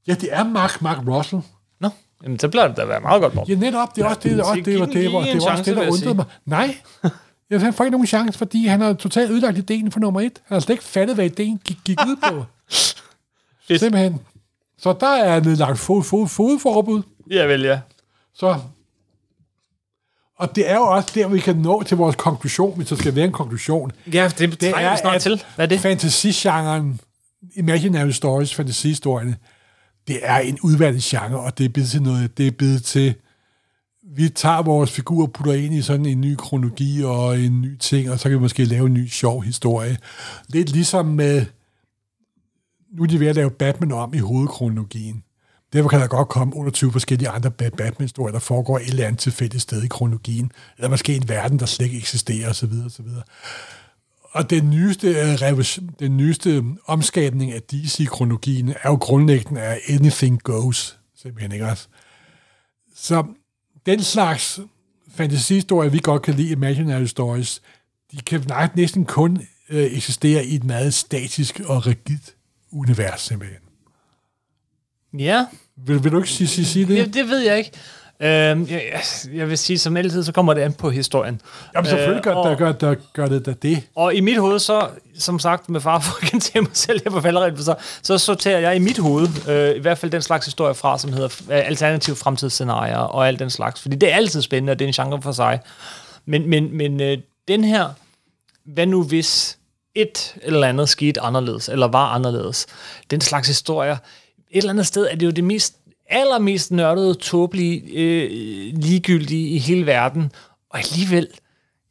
[0.08, 1.42] Ja, det er Mark, Mark Russell.
[1.80, 1.90] Nå,
[2.24, 3.54] jamen, så bliver det da være meget godt, Morten.
[3.54, 3.96] Ja, netop.
[3.96, 5.78] Det er også det, det, så det, var, det, var, det, var også chance, det,
[5.78, 6.26] der undrede mig.
[6.46, 6.78] Nej,
[7.52, 10.42] jeg får ikke nogen chance, fordi han har totalt ødelagt ideen for nummer et.
[10.46, 12.46] Han har slet ikke fattet, hvad ideen gik, gik ud på.
[13.68, 13.80] Fedt.
[13.80, 14.20] Simpelthen.
[14.78, 17.02] Så der er nedlagt fod, fod, fodforbud.
[17.32, 17.80] Ja, vel, ja.
[18.34, 18.60] Så,
[20.42, 23.16] og det er jo også der, vi kan nå til vores konklusion, hvis der skal
[23.16, 23.92] være en konklusion.
[24.14, 25.44] Ja, det, det vi snart til.
[25.56, 25.80] Hvad er det?
[25.80, 27.00] Fantasy-genren,
[27.56, 29.38] imaginary stories, fantasihistorierne,
[30.08, 33.16] det er en udvalgt genre, og det er blevet til noget, det er blevet til,
[34.16, 37.78] vi tager vores figur og putter ind i sådan en ny kronologi og en ny
[37.78, 39.98] ting, og så kan vi måske lave en ny sjov historie.
[40.48, 41.46] Lidt ligesom med,
[42.92, 45.24] nu er de ved at lave Batman om i hovedkronologien.
[45.74, 49.64] Derfor kan der godt komme 28 forskellige andre Batman-historier, der foregår et eller andet tilfældigt
[49.64, 52.72] sted i kronologien, eller måske en verden, der slet ikke eksisterer osv.
[52.86, 53.06] osv.
[54.32, 61.00] Og den nyeste, øh, den nyeste omskabning af DC-kronologien er jo grundlæggende af anything goes,
[61.16, 61.88] simpelthen ikke også?
[62.96, 63.24] Så
[63.86, 64.60] den slags
[65.16, 67.62] fantasihistorier, vi godt kan lide, imaginary stories,
[68.12, 68.44] de kan
[68.76, 72.36] næsten kun øh, eksistere i et meget statisk og rigidt
[72.72, 73.60] univers, simpelthen.
[75.20, 75.46] Ja,
[75.76, 77.06] Vil, vil du ikke sige, sige, sige det?
[77.06, 77.72] det, det ved jeg ikke.
[78.24, 78.82] Øhm, jeg,
[79.34, 81.42] jeg vil sige, som altid, så kommer det an på historien.
[81.76, 83.84] Jamen selvfølgelig gør, og- der, gør, der, gør det da det.
[83.96, 84.88] Og i mit hoved, så,
[85.20, 88.60] som sagt, med far for at gentage mig selv her på falderæt, så, så sorterer
[88.60, 91.68] jeg i mit hoved, øh, i hvert fald den slags historie fra, som hedder øh,
[91.68, 93.82] alternative fremtidsscenarier og alt den slags.
[93.82, 95.60] Fordi det er altid spændende, og det er en genre for sig.
[96.26, 97.18] Men, men, men øh,
[97.48, 97.90] den her
[98.66, 99.58] hvad nu hvis
[99.96, 102.66] et eller andet skete anderledes, eller var anderledes.
[103.12, 103.98] Den slags historier.
[104.52, 105.76] Et eller andet sted er det jo det mest,
[106.12, 108.30] allermest nørdede, tåbelige, øh,
[108.76, 110.32] ligegyldige i hele verden.
[110.70, 111.28] Og alligevel,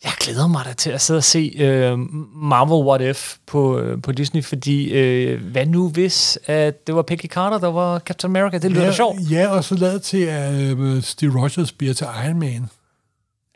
[0.05, 1.99] jeg glæder mig da til at sidde og se øh,
[2.35, 7.03] Marvel What If på, øh, på Disney, fordi øh, hvad nu hvis, at det var
[7.03, 8.59] Peggy Carter, der var Captain America?
[8.59, 9.31] Det lyder ja, sjovt.
[9.31, 12.53] Ja, og så lavet til, at øh, Steve Rogers bliver til Iron Man.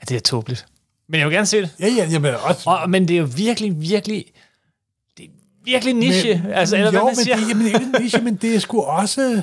[0.01, 0.67] Ja, det er tåbeligt.
[1.09, 1.71] Men jeg vil gerne se det.
[1.81, 2.71] Ja, ja, jamen også...
[2.71, 4.25] Og, men det er jo virkelig, virkelig...
[5.19, 5.29] Det er
[5.65, 6.41] virkelig niche.
[6.45, 7.37] Men, altså, eller jo, hvad man men siger.
[7.37, 9.43] det, jamen, ikke niche, men det er sgu også...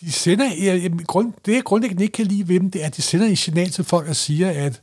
[0.00, 2.96] De sender, jamen, grund, det jeg grundlæggende ikke kan lide ved dem, det er, at
[2.96, 4.82] de sender en signal til folk og siger, at,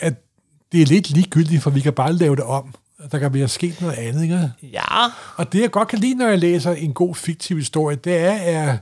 [0.00, 0.14] at
[0.72, 2.74] det er lidt ligegyldigt, for vi kan bare lave det om.
[3.12, 4.50] Der kan være sket noget andet, ikke?
[4.62, 5.06] Ja,
[5.36, 8.32] Og det, jeg godt kan lide, når jeg læser en god fiktiv historie, det er,
[8.32, 8.78] at,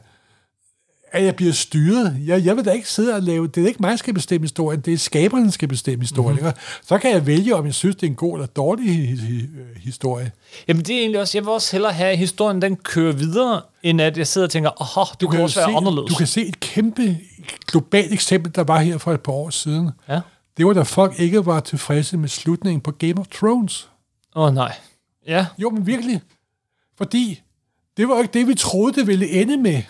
[1.13, 2.17] at jeg bliver styret.
[2.27, 3.47] Jeg, jeg vil da ikke sidde og lave...
[3.47, 6.37] Det er ikke mig, der skal bestemme historien, det er skaberen, der skal bestemme historien.
[6.37, 6.53] Mm-hmm.
[6.87, 9.81] Så kan jeg vælge, om jeg synes, det er en god eller dårlig hi- hi-
[9.81, 10.33] historie.
[10.69, 13.61] Jamen det er egentlig også, jeg vil også hellere have, at historien den kører videre,
[13.83, 16.09] end at jeg sidder og tænker, åh, det kunne jo også være se, anderledes.
[16.11, 17.19] Du kan se et kæmpe
[17.67, 19.91] globalt eksempel, der var her for et par år siden.
[20.09, 20.21] Ja.
[20.57, 23.89] Det var, da folk ikke var tilfredse med slutningen på Game of Thrones.
[24.37, 24.73] Åh oh, nej.
[25.27, 26.21] Ja, Jo, men virkelig.
[26.99, 27.41] Fordi
[27.97, 29.83] det var jo ikke det, vi troede, det ville ende med.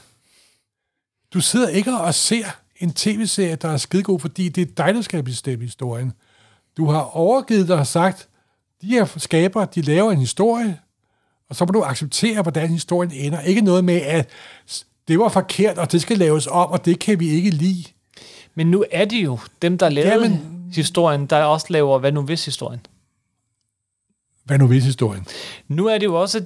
[1.35, 2.45] Du sidder ikke og ser
[2.77, 6.13] en tv-serie, der er skidegod, fordi det er dig, der skal bestemme historien.
[6.77, 8.29] Du har overgivet dig og sagt,
[8.83, 10.79] de her skabere, de laver en historie,
[11.49, 13.41] og så må du acceptere, hvordan historien ender.
[13.41, 14.29] Ikke noget med, at
[15.09, 17.85] det var forkert, og det skal laves om, og det kan vi ikke lide.
[18.55, 22.23] men nu er det jo dem, der lavede Jamen- historien, der også laver hvad nu
[22.23, 22.81] hvis historien.
[24.45, 25.27] Hvad nu hvis historien?
[25.69, 26.45] Nu Nu er det jo også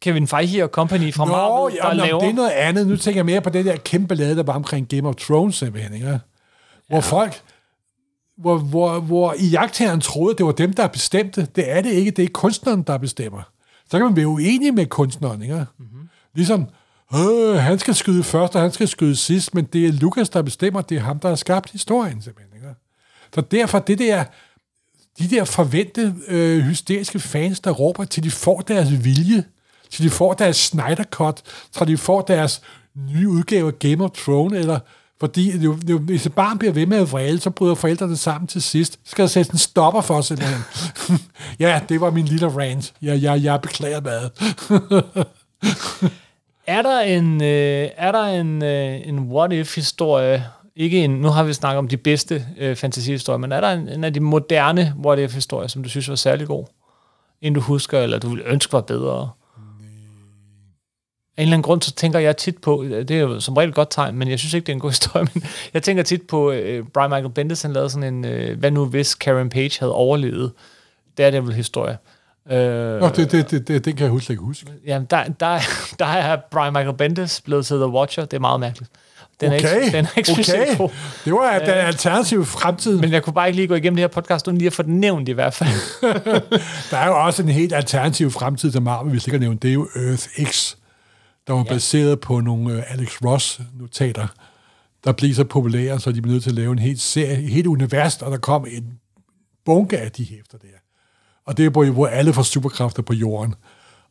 [0.00, 2.20] Kevin Feige og company fra Marvel, der ja, nå, laver...
[2.20, 2.86] det er noget andet.
[2.86, 5.56] Nu tænker jeg mere på den der kæmpe ballade, der var omkring Game of Thrones,
[5.56, 6.20] simpelthen, ikke?
[6.88, 7.00] Hvor ja.
[7.00, 7.42] folk,
[8.38, 11.48] hvor, hvor, hvor i jagttageren troede, det var dem, der bestemte.
[11.56, 12.10] Det er det ikke.
[12.10, 13.42] Det er kunstneren, der bestemmer.
[13.90, 15.54] Så kan man være uenig med kunstneren, ikke?
[15.54, 16.08] Mm-hmm.
[16.34, 16.66] Ligesom,
[17.14, 20.42] øh, han skal skyde først, og han skal skyde sidst, men det er Lukas, der
[20.42, 20.80] bestemmer.
[20.80, 22.74] Det er ham, der har skabt historien, simpelthen, ikke?
[23.34, 24.24] Så derfor, det der,
[25.18, 29.44] de der forventede øh, hysteriske fans, der råber, til de får deres vilje,
[29.90, 31.42] til de får deres Snyder Cut,
[31.72, 32.62] til de får deres
[33.12, 34.78] nye udgave af Game of Thrones, eller
[35.20, 38.46] fordi jo- jo- hvis et barn bliver ved med at vrede, så bryder forældrene sammen
[38.48, 38.92] til sidst.
[38.92, 40.60] Så skal der sætte en stopper for, simpelthen.
[41.60, 42.92] ja, det var min lille rant.
[43.02, 44.30] Jeg, jeg, jeg beklager meget.
[46.66, 50.44] Er der en, øh, er der en, øh, en what-if-historie,
[50.76, 53.88] ikke en, nu har vi snakket om de bedste øh, fantasihistorier, men er der en,
[53.88, 56.64] en af de moderne what-if-historier, som du synes var særlig god?
[57.42, 59.30] En du husker, eller du ville ønske var bedre?
[61.38, 63.68] Af en eller anden grund, så tænker jeg tit på, det er jo som regel
[63.68, 65.42] et godt tegn, men jeg synes ikke, det er en god historie, men
[65.74, 68.84] jeg tænker tit på, øh, Brian Michael Bendis, han lavede sådan en, øh, hvad nu
[68.86, 70.52] hvis Karen Page havde overlevet
[71.18, 71.98] Daredevil-historie.
[72.50, 74.66] Øh, Nå, det, det, det, det, det kan jeg huske ikke huske.
[74.86, 75.58] Jamen, der, der,
[75.98, 78.24] der er Brian Michael Bendis blevet til The Watcher.
[78.24, 78.90] Det er meget mærkeligt.
[79.40, 80.76] Den er Okay, ikke, den er ikke okay.
[80.76, 80.88] god.
[81.24, 82.98] Det var den alternative fremtid.
[82.98, 84.82] Men jeg kunne bare ikke lige gå igennem det her podcast, uden lige at få
[84.82, 85.68] den nævnt i hvert fald.
[86.90, 89.62] Der er jo også en helt alternativ fremtid til Marvel, hvis ikke har nævnt.
[89.62, 90.74] Det er jo Earth X,
[91.48, 91.72] der var ja.
[91.72, 94.26] baseret på nogle øh, Alex Ross-notater,
[95.04, 97.50] der blev så populære, så de blev nødt til at lave en helt serie, et
[97.50, 98.98] helt univers, og der kom en
[99.64, 100.68] bunke af de hæfter der.
[101.46, 103.54] Og det er, hvor, hvor alle får superkræfter på jorden.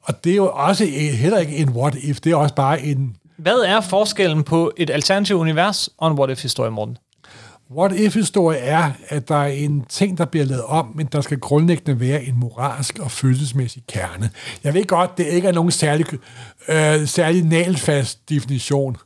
[0.01, 2.81] Og det er jo også en, heller ikke en what if, det er også bare
[2.81, 6.97] en Hvad er forskellen på et alternativt univers og en what-if-historie, Morten?
[7.75, 11.39] What if-historie er, at der er en ting, der bliver lavet om, men der skal
[11.39, 14.29] grundlæggende være en moralsk og følelsesmæssig kerne.
[14.63, 16.05] Jeg ved godt, det ikke er nogen særlig,
[16.67, 18.97] øh, særlig nalfast definition.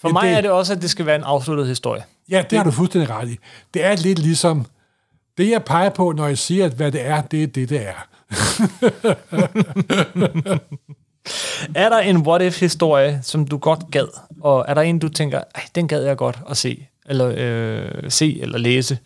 [0.00, 2.02] For mig er det også, at det skal være en afsluttet historie.
[2.30, 3.38] Ja, det har du fuldstændig ret i.
[3.74, 4.66] Det er lidt ligesom,
[5.38, 7.86] det jeg peger på, når jeg siger, at hvad det er, det er det, det
[7.86, 8.06] er.
[11.74, 14.08] Er der en what-if-historie, som du godt gad?
[14.40, 15.40] Og er der en, du tænker,
[15.74, 16.86] den gad jeg godt at se?
[17.06, 18.98] Eller øh, se eller læse?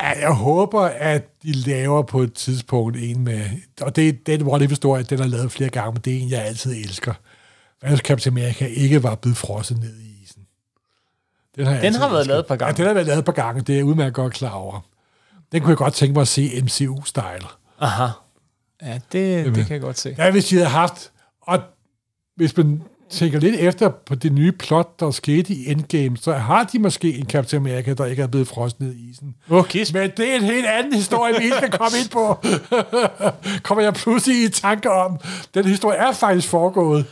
[0.00, 3.44] Jeg håber, at de laver på et tidspunkt en med...
[3.80, 6.44] Og det, den what if-historie, den er lavet flere gange, men det er en, jeg
[6.44, 7.14] altid elsker.
[7.88, 10.42] Hvis Captain America ikke var blevet frosset ned i isen?
[11.56, 12.26] Den har, Den har været elsket.
[12.28, 12.70] lavet et par gange.
[12.70, 13.60] Ja, den har været lavet et par gange.
[13.62, 14.80] Det er jeg udmærket godt klar over.
[15.52, 17.46] Den kunne jeg godt tænke mig at se MCU-style.
[17.80, 18.06] Aha.
[18.82, 20.14] Ja, det, det kan jeg godt se.
[20.18, 21.12] Ja, hvis de havde haft...
[21.40, 21.58] Og
[22.36, 26.64] hvis man tænker lidt efter på det nye plot, der skete i Endgame, så har
[26.64, 29.34] de måske en Captain America, der ikke er blevet frosset ned i isen.
[29.68, 29.92] Kis.
[29.92, 32.38] Men det er en helt anden historie, vi ikke skal komme ind på.
[33.66, 35.18] Kommer jeg pludselig i tanke om.
[35.54, 37.04] Den historie er faktisk foregået.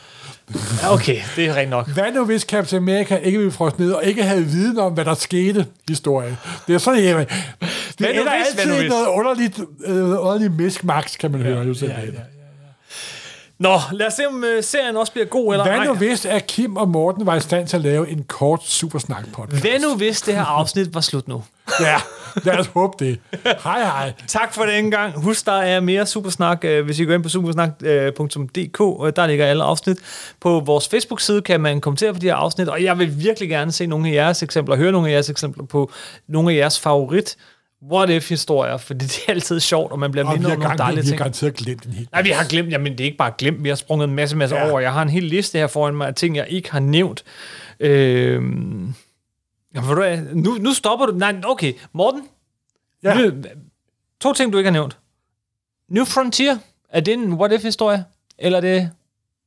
[0.82, 1.88] Ja, okay, det er rent nok.
[1.88, 5.04] Hvad nu, hvis Captain America ikke ville frosset ned, og ikke havde viden om, hvad
[5.04, 6.36] der skete, historie?
[6.66, 7.26] Det er sådan, jeg,
[7.98, 11.90] Det nu altid i noget underligt, øh, underligt misk-max, kan man høre jo selv.
[11.90, 12.35] ja, ja,
[13.58, 15.84] Nå, lad os se, om øh, serien også bliver god eller Hvad ej.
[15.84, 19.24] nu hvis, at Kim og Morten var i stand til at lave en kort supersnak
[19.32, 19.62] podcast?
[19.62, 21.42] Hvad nu hvis det her afsnit var slut nu?
[21.80, 21.96] Ja,
[22.44, 23.18] lad os håbe det.
[23.64, 24.12] Hej hej.
[24.26, 25.22] Tak for den gang.
[25.22, 29.46] Husk, der er mere Supersnak, øh, hvis I går ind på supersnak.dk, og der ligger
[29.46, 29.96] alle afsnit.
[30.40, 33.72] På vores Facebook-side kan man kommentere på de her afsnit, og jeg vil virkelig gerne
[33.72, 35.90] se nogle af jeres eksempler, høre nogle af jeres eksempler på
[36.28, 37.36] nogle af jeres favorit
[37.92, 41.00] what if historier, for det er altid sjovt, og man bliver mindet om nogle dejlige
[41.02, 41.18] vi har ting.
[41.18, 42.12] garanteret glemt en helt.
[42.12, 44.36] Nej, vi har glemt, jamen det er ikke bare glemt, vi har sprunget en masse,
[44.36, 44.70] masse Ja.
[44.70, 44.80] over.
[44.80, 47.24] Jeg har en hel liste her foran mig af ting, jeg ikke har nævnt.
[47.80, 48.94] Øhm,
[49.74, 50.04] jamen, du
[50.34, 51.12] nu, nu stopper du.
[51.12, 52.22] Nej, okay, Morten,
[53.02, 53.14] Ja.
[53.14, 53.32] nu,
[54.20, 54.98] to ting, du ikke har nævnt.
[55.88, 56.56] New Frontier,
[56.90, 58.04] er det en what if-historie?
[58.38, 58.90] Eller er det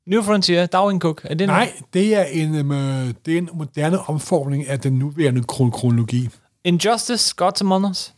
[0.07, 1.22] New Frontier, Darwin Cook?
[1.24, 4.94] Er det en, Nej, det er en, øh, det er en moderne omformning af den
[4.94, 6.30] nuværende kron- kronologi.
[6.64, 8.14] Injustice, Gods Among Us?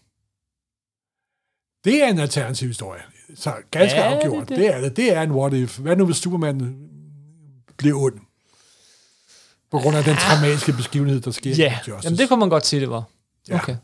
[1.86, 3.02] Det er en alternativ historie.
[3.36, 4.50] Så ganske det afgjort.
[4.50, 4.58] det?
[4.58, 4.96] Det er det.
[4.98, 5.78] Det er en what if.
[5.78, 6.76] Hvad nu, hvis Superman
[7.78, 8.14] bliver ond?
[9.72, 11.98] På grund af den traumatiske begivenhed, der sker Ja, i Justice.
[12.04, 13.04] jamen det kunne man godt sige, det var.
[13.50, 13.56] Ja.
[13.56, 13.76] Okay.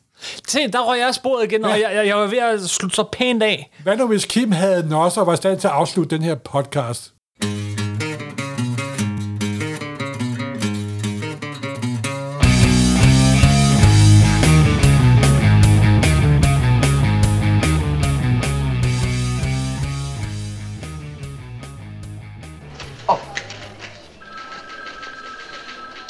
[0.48, 3.04] Se, der røg jeg sporet igen, og jeg, jeg, jeg var ved at slutte så
[3.12, 3.72] pænt af.
[3.84, 6.36] Hvad nu, hvis Kim havde nosser og var i stand til at afslutte den her
[6.36, 7.14] podcast?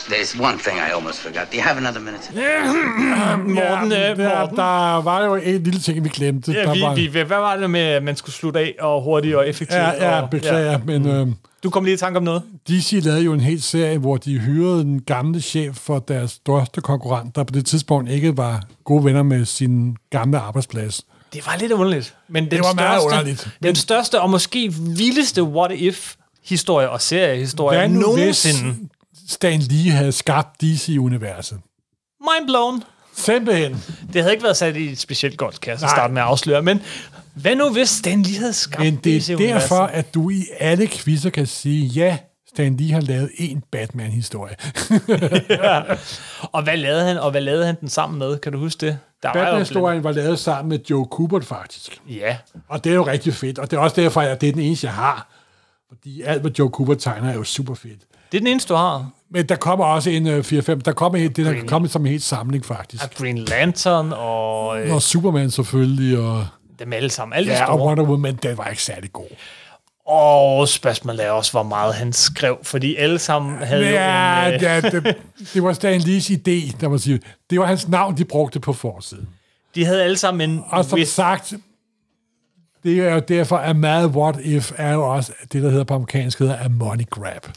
[0.09, 1.51] There's one thing I almost forgot.
[1.51, 2.23] Do you have another minute?
[3.55, 4.57] Morten, ja, øh, der, Morten.
[4.57, 6.51] der var jo en lille ting, vi glemte.
[6.51, 9.03] Ja, der vi, var, vi, hvad var det med, at man skulle slutte af og
[9.03, 9.79] hurtigt og effektivt?
[9.79, 10.77] ja, ja, og, beklager, ja.
[10.85, 11.27] men øh,
[11.63, 12.41] Du kom lige i tanke om noget?
[12.69, 16.81] DC lavede jo en hel serie, hvor de hyrede den gamle chef for deres største
[16.81, 21.05] konkurrent, der på det tidspunkt ikke var gode venner med sin gamle arbejdsplads.
[21.34, 22.15] Det var lidt underligt.
[22.27, 23.49] Men den Det var meget største, underligt.
[23.63, 28.75] Den største og måske vildeste what-if-historie og seriehistorie Hvad nu, nogensinde.
[29.28, 31.60] Stan Lee havde skabt DC-universet?
[32.22, 32.84] Mind blown.
[33.16, 33.84] Simpelthen.
[34.14, 36.28] Det havde ikke været sat i et specielt godt, kan jeg så starte med at
[36.28, 36.62] afsløre.
[36.62, 36.82] Men
[37.34, 39.62] hvad nu hvis Stan lige havde skabt Men det er DC-universet?
[39.62, 42.18] derfor, at du i alle quizzer kan sige, ja,
[42.49, 44.56] Stan Lee har lavet en Batman-historie.
[46.56, 48.38] Og hvad lavede han, og hvad lavede han den sammen med?
[48.38, 48.99] Kan du huske det?
[49.24, 52.02] Der Batman-historien var lavet sammen med Joe Kubert, faktisk.
[52.10, 52.38] Ja.
[52.68, 54.62] Og det er jo rigtig fedt, og det er også derfor, at det er den
[54.62, 55.28] eneste, jeg har.
[55.90, 57.99] Fordi alt, hvad Joe Kubert tegner, er jo super fedt.
[58.32, 59.10] Det er den eneste, du har.
[59.32, 62.24] Men der kommer også en uh, 4-5, der kommer det der kommer som en helt
[62.24, 63.04] samling, faktisk.
[63.04, 66.48] Og Green Lantern og øh, Og Superman selvfølgelig, og,
[66.80, 67.38] dem alle sammen.
[67.38, 67.88] Alle ja, og store.
[67.88, 69.28] Wonder Woman, den var ikke særlig god.
[70.08, 74.56] Og spørgsmålet er også, hvor meget han skrev, fordi alle sammen havde Ja, jo en...
[74.56, 75.16] Øh, ja det,
[75.54, 77.20] det var Stan Lees idé, der man sige.
[77.49, 79.28] Det var hans navn, de brugte på forsiden.
[79.76, 80.64] de havde alle sammen en...
[80.70, 81.54] Og som vis- sagt,
[82.88, 85.93] det er jo derfor, at meget what if er jo også det, der hedder på
[85.93, 87.47] amerikansk, hedder a money grab.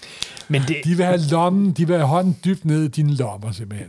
[0.48, 3.52] men, det, De vil have lommen, de vil have hånden dybt ned i dine lommer,
[3.52, 3.89] simpelthen.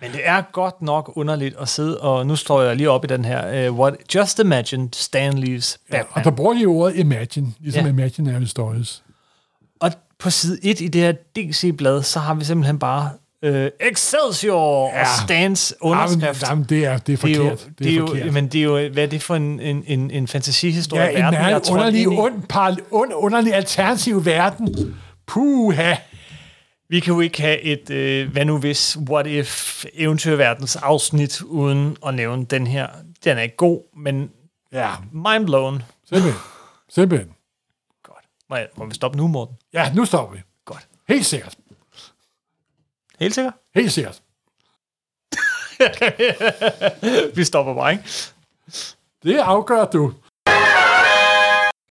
[0.00, 3.06] men det er godt nok underligt at sidde, og nu står jeg lige op i
[3.06, 3.70] den her.
[3.70, 6.06] Uh, what, just imagine Stan Lee's Ja, Batman.
[6.14, 7.86] og der bruger de ordet imagine, ligesom Ja.
[7.86, 7.92] ja.
[7.92, 9.02] imaginary stories.
[9.80, 13.10] Og på side 1 i det her DC-blad, så har vi simpelthen bare
[13.42, 15.00] øh, Excelsior ja.
[15.00, 16.22] og Stans underskrift.
[16.22, 17.68] Jamen, jamen, det er, det er det er jo, forkert.
[17.78, 18.32] det er jo, forkert.
[18.32, 21.02] men det er jo, hvad er det for en, en, en, en fantasihistorie?
[21.02, 22.06] ja, en verden, er meget trådt underlig, i?
[22.06, 24.96] ond, par, ond, underlig alternativ verden.
[25.26, 25.94] Puha.
[26.88, 31.96] Vi kan jo ikke have et, øh, hvad nu hvis, what if, eventyrverdens afsnit, uden
[32.06, 32.86] at nævne den her.
[33.24, 34.30] Den er ikke god, men
[34.72, 35.82] Ja, mind blown.
[36.08, 36.40] simpelthen.
[36.88, 37.30] Simpelthen.
[38.02, 38.24] Godt.
[38.50, 39.56] Må, jeg, må vi stoppe nu, Morten?
[39.72, 40.42] Ja, nu stopper vi.
[40.64, 40.88] Godt.
[41.08, 41.54] Helt sikkert.
[43.20, 43.54] Helt sikkert?
[43.74, 44.22] Helt sikkert.
[47.36, 48.04] Vi stopper bare, ikke?
[49.22, 50.12] Det afgør du.